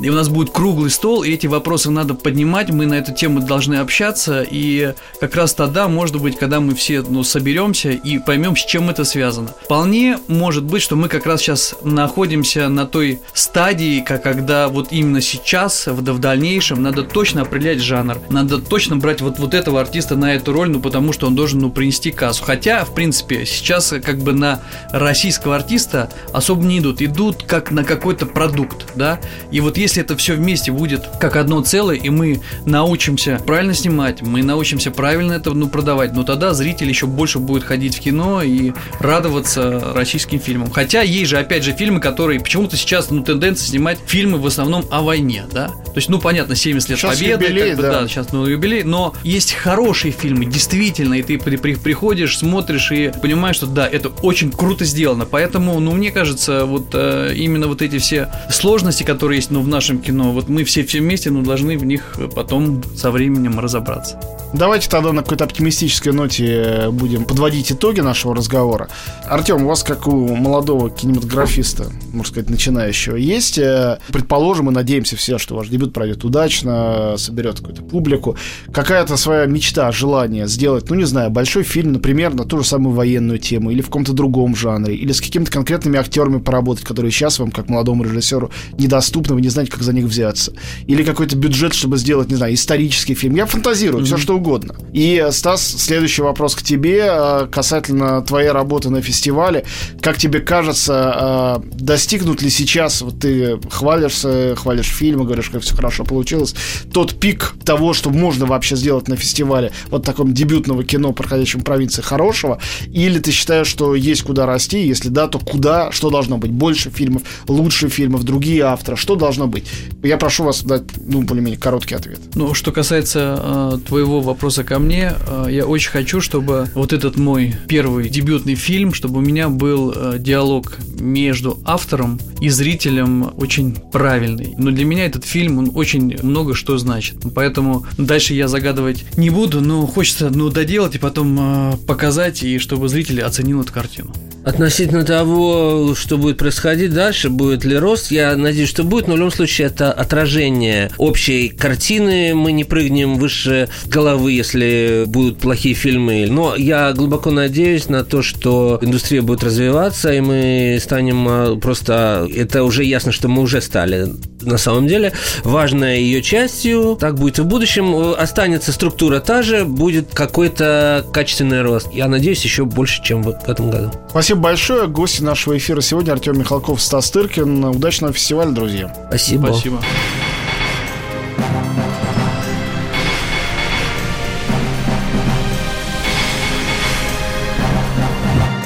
и 0.00 0.08
у 0.08 0.14
нас 0.14 0.28
будет 0.28 0.50
круглый 0.50 0.90
стол, 0.90 1.22
и 1.22 1.30
эти 1.30 1.46
вопросы 1.46 1.90
надо 1.90 2.14
поднимать. 2.14 2.70
Мы 2.70 2.86
на 2.86 2.94
эту 2.94 3.12
тему 3.12 3.40
должны 3.40 3.76
общаться. 3.76 4.44
И 4.48 4.94
как 5.20 5.36
раз 5.36 5.54
тогда, 5.54 5.88
может 5.88 6.20
быть, 6.20 6.36
когда 6.38 6.60
мы 6.60 6.74
все 6.74 7.02
ну, 7.02 7.22
соберемся 7.22 7.90
и 7.90 8.18
поймем, 8.18 8.56
с 8.56 8.64
чем 8.64 8.90
это 8.90 9.04
связано. 9.04 9.48
Вполне 9.64 10.18
может 10.28 10.64
быть, 10.64 10.82
что 10.82 10.96
мы 10.96 11.08
как 11.08 11.26
раз 11.26 11.42
сейчас 11.42 11.74
находимся 11.82 12.68
на 12.68 12.86
той 12.86 13.20
стадии, 13.34 14.00
как 14.00 14.22
когда 14.22 14.68
вот 14.68 14.88
именно 14.92 15.20
сейчас, 15.20 15.86
в, 15.86 16.00
в 16.00 16.18
дальнейшем, 16.18 16.82
надо 16.82 17.02
точно 17.02 17.42
определять 17.42 17.80
жанр. 17.80 18.18
Надо 18.30 18.58
точно 18.58 18.96
брать 18.96 19.20
вот, 19.20 19.38
вот 19.38 19.54
этого 19.54 19.80
на 20.16 20.34
эту 20.34 20.52
роль, 20.52 20.70
ну, 20.70 20.80
потому 20.80 21.12
что 21.12 21.26
он 21.26 21.34
должен, 21.34 21.60
ну, 21.60 21.70
принести 21.70 22.10
кассу. 22.10 22.44
Хотя, 22.44 22.84
в 22.84 22.94
принципе, 22.94 23.44
сейчас 23.44 23.94
как 24.02 24.18
бы 24.18 24.32
на 24.32 24.62
российского 24.90 25.56
артиста 25.56 26.10
особо 26.32 26.64
не 26.64 26.78
идут. 26.78 27.02
Идут 27.02 27.44
как 27.44 27.70
на 27.70 27.84
какой-то 27.84 28.26
продукт, 28.26 28.86
да. 28.94 29.20
И 29.50 29.60
вот 29.60 29.76
если 29.76 30.02
это 30.02 30.16
все 30.16 30.34
вместе 30.34 30.72
будет 30.72 31.06
как 31.20 31.36
одно 31.36 31.60
целое, 31.62 31.96
и 31.96 32.08
мы 32.08 32.40
научимся 32.64 33.40
правильно 33.46 33.74
снимать, 33.74 34.22
мы 34.22 34.42
научимся 34.42 34.90
правильно 34.90 35.34
это, 35.34 35.52
ну, 35.52 35.68
продавать, 35.68 36.14
ну, 36.14 36.24
тогда 36.24 36.54
зритель 36.54 36.88
еще 36.88 37.06
больше 37.06 37.38
будет 37.38 37.64
ходить 37.64 37.96
в 37.96 38.00
кино 38.00 38.42
и 38.42 38.72
радоваться 38.98 39.92
российским 39.94 40.40
фильмам. 40.40 40.70
Хотя 40.70 41.02
есть 41.02 41.30
же, 41.30 41.38
опять 41.38 41.64
же, 41.64 41.72
фильмы, 41.72 42.00
которые 42.00 42.40
почему-то 42.40 42.76
сейчас, 42.76 43.10
ну, 43.10 43.22
тенденция 43.22 43.66
снимать 43.66 43.98
фильмы 44.06 44.38
в 44.38 44.46
основном 44.46 44.84
о 44.90 45.02
войне, 45.02 45.44
да. 45.52 45.68
То 45.68 45.96
есть, 45.96 46.08
ну, 46.08 46.18
понятно, 46.18 46.56
70 46.56 46.88
лет 46.88 46.98
Сейчас 46.98 47.18
Победы, 47.18 47.44
юбилей, 47.44 47.68
как 47.70 47.76
бы, 47.76 47.82
да. 47.82 48.00
да, 48.00 48.08
сейчас 48.08 48.32
ну, 48.32 48.46
юбилей, 48.46 48.82
но 48.82 49.14
есть 49.22 49.52
хорошие 49.52 49.81
фильмы, 50.10 50.44
действительно, 50.44 51.14
и 51.14 51.22
ты 51.22 51.38
при- 51.38 51.56
при- 51.56 51.74
приходишь, 51.74 52.38
смотришь 52.38 52.92
и 52.92 53.12
понимаешь, 53.22 53.56
что 53.56 53.66
да, 53.66 53.88
это 53.88 54.08
очень 54.22 54.50
круто 54.50 54.84
сделано. 54.84 55.24
Поэтому, 55.24 55.80
ну, 55.80 55.92
мне 55.92 56.10
кажется, 56.10 56.64
вот 56.64 56.90
э, 56.94 57.32
именно 57.34 57.66
вот 57.66 57.82
эти 57.82 57.98
все 57.98 58.28
сложности, 58.50 59.02
которые 59.02 59.38
есть, 59.38 59.50
ну, 59.50 59.60
в 59.60 59.68
нашем 59.68 59.98
кино, 59.98 60.32
вот 60.32 60.48
мы 60.48 60.64
все 60.64 60.84
все 60.84 61.00
вместе, 61.00 61.30
ну, 61.30 61.42
должны 61.42 61.76
в 61.76 61.84
них 61.84 62.14
потом 62.34 62.82
со 62.96 63.10
временем 63.10 63.58
разобраться. 63.58 64.18
Давайте 64.54 64.90
тогда 64.90 65.12
на 65.12 65.22
какой-то 65.22 65.44
оптимистической 65.44 66.12
ноте 66.12 66.44
э, 66.46 66.90
будем 66.90 67.24
подводить 67.24 67.72
итоги 67.72 68.00
нашего 68.00 68.36
разговора. 68.36 68.88
Артем, 69.24 69.64
у 69.64 69.68
вас, 69.68 69.82
как 69.82 70.06
у 70.06 70.36
молодого 70.36 70.90
кинематографиста, 70.90 71.90
можно 72.12 72.30
сказать, 72.30 72.50
начинающего, 72.50 73.16
есть, 73.16 73.56
э, 73.56 73.98
предположим, 74.12 74.66
мы 74.66 74.72
надеемся 74.72 75.16
все, 75.16 75.38
что 75.38 75.56
ваш 75.56 75.68
дебют 75.68 75.94
пройдет 75.94 76.22
удачно, 76.24 77.14
соберет 77.16 77.60
какую-то 77.60 77.82
публику, 77.82 78.36
какая-то 78.70 79.16
своя 79.16 79.46
мечта, 79.46 79.90
желание 79.90 80.46
сделать, 80.46 80.90
ну, 80.90 80.96
не 80.96 81.04
знаю, 81.04 81.30
большой 81.30 81.62
фильм, 81.62 81.92
например, 81.92 82.34
на 82.34 82.44
ту 82.44 82.58
же 82.58 82.64
самую 82.64 82.94
военную 82.94 83.38
тему, 83.38 83.70
или 83.70 83.80
в 83.80 83.86
каком-то 83.86 84.12
другом 84.12 84.54
жанре, 84.54 84.94
или 84.94 85.12
с 85.12 85.22
какими-то 85.22 85.50
конкретными 85.50 85.98
актерами 85.98 86.40
поработать, 86.40 86.84
которые 86.84 87.10
сейчас 87.10 87.38
вам, 87.38 87.52
как 87.52 87.70
молодому 87.70 88.04
режиссеру, 88.04 88.50
недоступны, 88.76 89.34
вы 89.34 89.40
не 89.40 89.48
знаете, 89.48 89.72
как 89.72 89.82
за 89.82 89.94
них 89.94 90.04
взяться. 90.04 90.52
Или 90.86 91.04
какой-то 91.04 91.36
бюджет, 91.36 91.72
чтобы 91.72 91.96
сделать, 91.96 92.28
не 92.28 92.36
знаю, 92.36 92.52
исторический 92.52 93.14
фильм. 93.14 93.34
Я 93.36 93.46
фантазирую, 93.46 94.04
все 94.04 94.18
что 94.18 94.41
угодно. 94.42 94.74
И, 94.92 95.28
Стас, 95.30 95.62
следующий 95.62 96.22
вопрос 96.22 96.54
к 96.54 96.62
тебе 96.62 97.04
э, 97.08 97.46
касательно 97.50 98.20
твоей 98.22 98.50
работы 98.50 98.90
на 98.90 99.00
фестивале. 99.00 99.64
Как 100.00 100.18
тебе 100.18 100.40
кажется, 100.40 101.60
э, 101.62 101.68
достигнут 101.76 102.42
ли 102.42 102.50
сейчас, 102.50 103.00
вот 103.02 103.20
ты 103.20 103.58
хвалишься, 103.70 104.54
хвалишь 104.56 104.88
фильмы, 104.88 105.24
говоришь, 105.24 105.48
как 105.50 105.62
все 105.62 105.74
хорошо 105.74 106.04
получилось, 106.04 106.54
тот 106.92 107.14
пик 107.18 107.54
того, 107.64 107.94
что 107.94 108.10
можно 108.10 108.46
вообще 108.46 108.76
сделать 108.76 109.08
на 109.08 109.16
фестивале, 109.16 109.72
вот 109.88 110.04
таком 110.04 110.34
дебютного 110.34 110.82
кино, 110.84 111.12
проходящем 111.12 111.60
в 111.60 111.64
провинции, 111.64 112.02
хорошего, 112.02 112.58
или 112.88 113.18
ты 113.18 113.30
считаешь, 113.30 113.68
что 113.68 113.94
есть 113.94 114.22
куда 114.22 114.44
расти, 114.44 114.84
если 114.86 115.08
да, 115.08 115.28
то 115.28 115.38
куда, 115.38 115.92
что 115.92 116.10
должно 116.10 116.38
быть? 116.38 116.50
Больше 116.50 116.90
фильмов, 116.90 117.22
лучше 117.46 117.88
фильмов, 117.88 118.24
другие 118.24 118.62
авторы, 118.64 118.96
что 118.96 119.14
должно 119.14 119.46
быть? 119.46 119.64
Я 120.02 120.16
прошу 120.16 120.44
вас 120.44 120.62
дать, 120.64 120.82
ну, 121.06 121.22
более-менее 121.22 121.60
короткий 121.60 121.94
ответ. 121.94 122.18
Ну, 122.34 122.54
что 122.54 122.72
касается 122.72 123.40
э, 123.40 123.78
твоего 123.86 124.20
вопроса 124.20 124.31
ко 124.64 124.78
мне, 124.78 125.12
э, 125.26 125.46
я 125.50 125.66
очень 125.66 125.90
хочу, 125.90 126.20
чтобы 126.20 126.68
вот 126.74 126.92
этот 126.92 127.16
мой 127.16 127.54
первый 127.68 128.08
дебютный 128.08 128.54
фильм, 128.54 128.94
чтобы 128.94 129.18
у 129.18 129.22
меня 129.22 129.48
был 129.48 129.92
э, 129.94 130.16
диалог 130.18 130.78
между 130.98 131.58
автором 131.64 132.20
и 132.40 132.48
зрителем 132.48 133.32
очень 133.36 133.74
правильный. 133.74 134.54
Но 134.58 134.70
для 134.70 134.84
меня 134.84 135.06
этот 135.06 135.24
фильм, 135.24 135.58
он 135.58 135.72
очень 135.74 136.18
много 136.22 136.54
что 136.54 136.78
значит. 136.78 137.16
Поэтому 137.34 137.86
дальше 137.98 138.34
я 138.34 138.48
загадывать 138.48 139.04
не 139.16 139.30
буду, 139.30 139.60
но 139.60 139.86
хочется, 139.86 140.30
ну, 140.30 140.50
доделать 140.50 140.94
и 140.94 140.98
потом 140.98 141.36
э, 141.38 141.76
показать, 141.86 142.42
и 142.42 142.58
чтобы 142.58 142.88
зритель 142.88 143.22
оценил 143.22 143.60
эту 143.60 143.72
картину. 143.72 144.12
Относительно 144.44 145.04
того, 145.04 145.94
что 145.94 146.18
будет 146.18 146.38
происходить 146.38 146.92
дальше, 146.92 147.30
будет 147.30 147.64
ли 147.64 147.76
рост, 147.76 148.10
я 148.10 148.36
надеюсь, 148.36 148.68
что 148.68 148.82
будет, 148.82 149.06
но 149.06 149.14
в 149.14 149.16
любом 149.16 149.30
случае 149.30 149.68
это 149.68 149.92
отражение 149.92 150.90
общей 150.98 151.48
картины. 151.48 152.34
Мы 152.34 152.52
не 152.52 152.64
прыгнем 152.64 153.16
выше 153.16 153.68
головы, 153.86 154.32
если 154.32 155.04
будут 155.06 155.38
плохие 155.38 155.74
фильмы. 155.74 156.26
Но 156.28 156.56
я 156.56 156.92
глубоко 156.92 157.30
надеюсь 157.30 157.88
на 157.88 158.04
то, 158.04 158.22
что 158.22 158.78
индустрия 158.82 159.22
будет 159.22 159.44
развиваться, 159.44 160.12
и 160.12 160.20
мы 160.20 160.78
станем 160.82 161.26
а, 161.28 161.56
просто... 161.56 162.28
Это 162.34 162.64
уже 162.64 162.84
ясно, 162.84 163.12
что 163.12 163.28
мы 163.28 163.42
уже 163.42 163.60
стали 163.60 164.08
на 164.40 164.58
самом 164.58 164.88
деле 164.88 165.12
важной 165.44 166.02
ее 166.02 166.22
частью. 166.22 166.96
Так 166.98 167.16
будет 167.16 167.38
и 167.38 167.42
в 167.42 167.46
будущем. 167.46 168.14
Останется 168.18 168.72
структура 168.72 169.20
та 169.20 169.42
же, 169.42 169.64
будет 169.64 170.12
какой-то 170.14 171.04
качественный 171.12 171.62
рост. 171.62 171.88
Я 171.92 172.08
надеюсь, 172.08 172.42
еще 172.42 172.64
больше, 172.64 173.02
чем 173.04 173.22
в 173.22 173.28
этом 173.28 173.70
году. 173.70 173.92
Спасибо 174.32 174.44
большое. 174.44 174.86
Гости 174.88 175.22
нашего 175.22 175.58
эфира 175.58 175.82
сегодня 175.82 176.12
Артем 176.12 176.38
Михалков, 176.38 176.80
Стас 176.80 177.10
Тыркин. 177.10 177.64
Удачного 177.64 178.14
фестиваля, 178.14 178.50
друзья. 178.50 178.90
Спасибо. 179.08 179.48
Спасибо. 179.48 179.82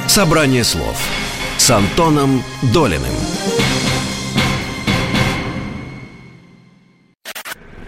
Собрание 0.06 0.62
слов 0.62 0.96
с 1.58 1.68
Антоном 1.68 2.44
Долиным. 2.72 3.02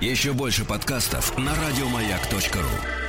Еще 0.01 0.33
больше 0.33 0.64
подкастов 0.64 1.39
на 1.39 1.53
радиомаяк.ру. 1.55 3.08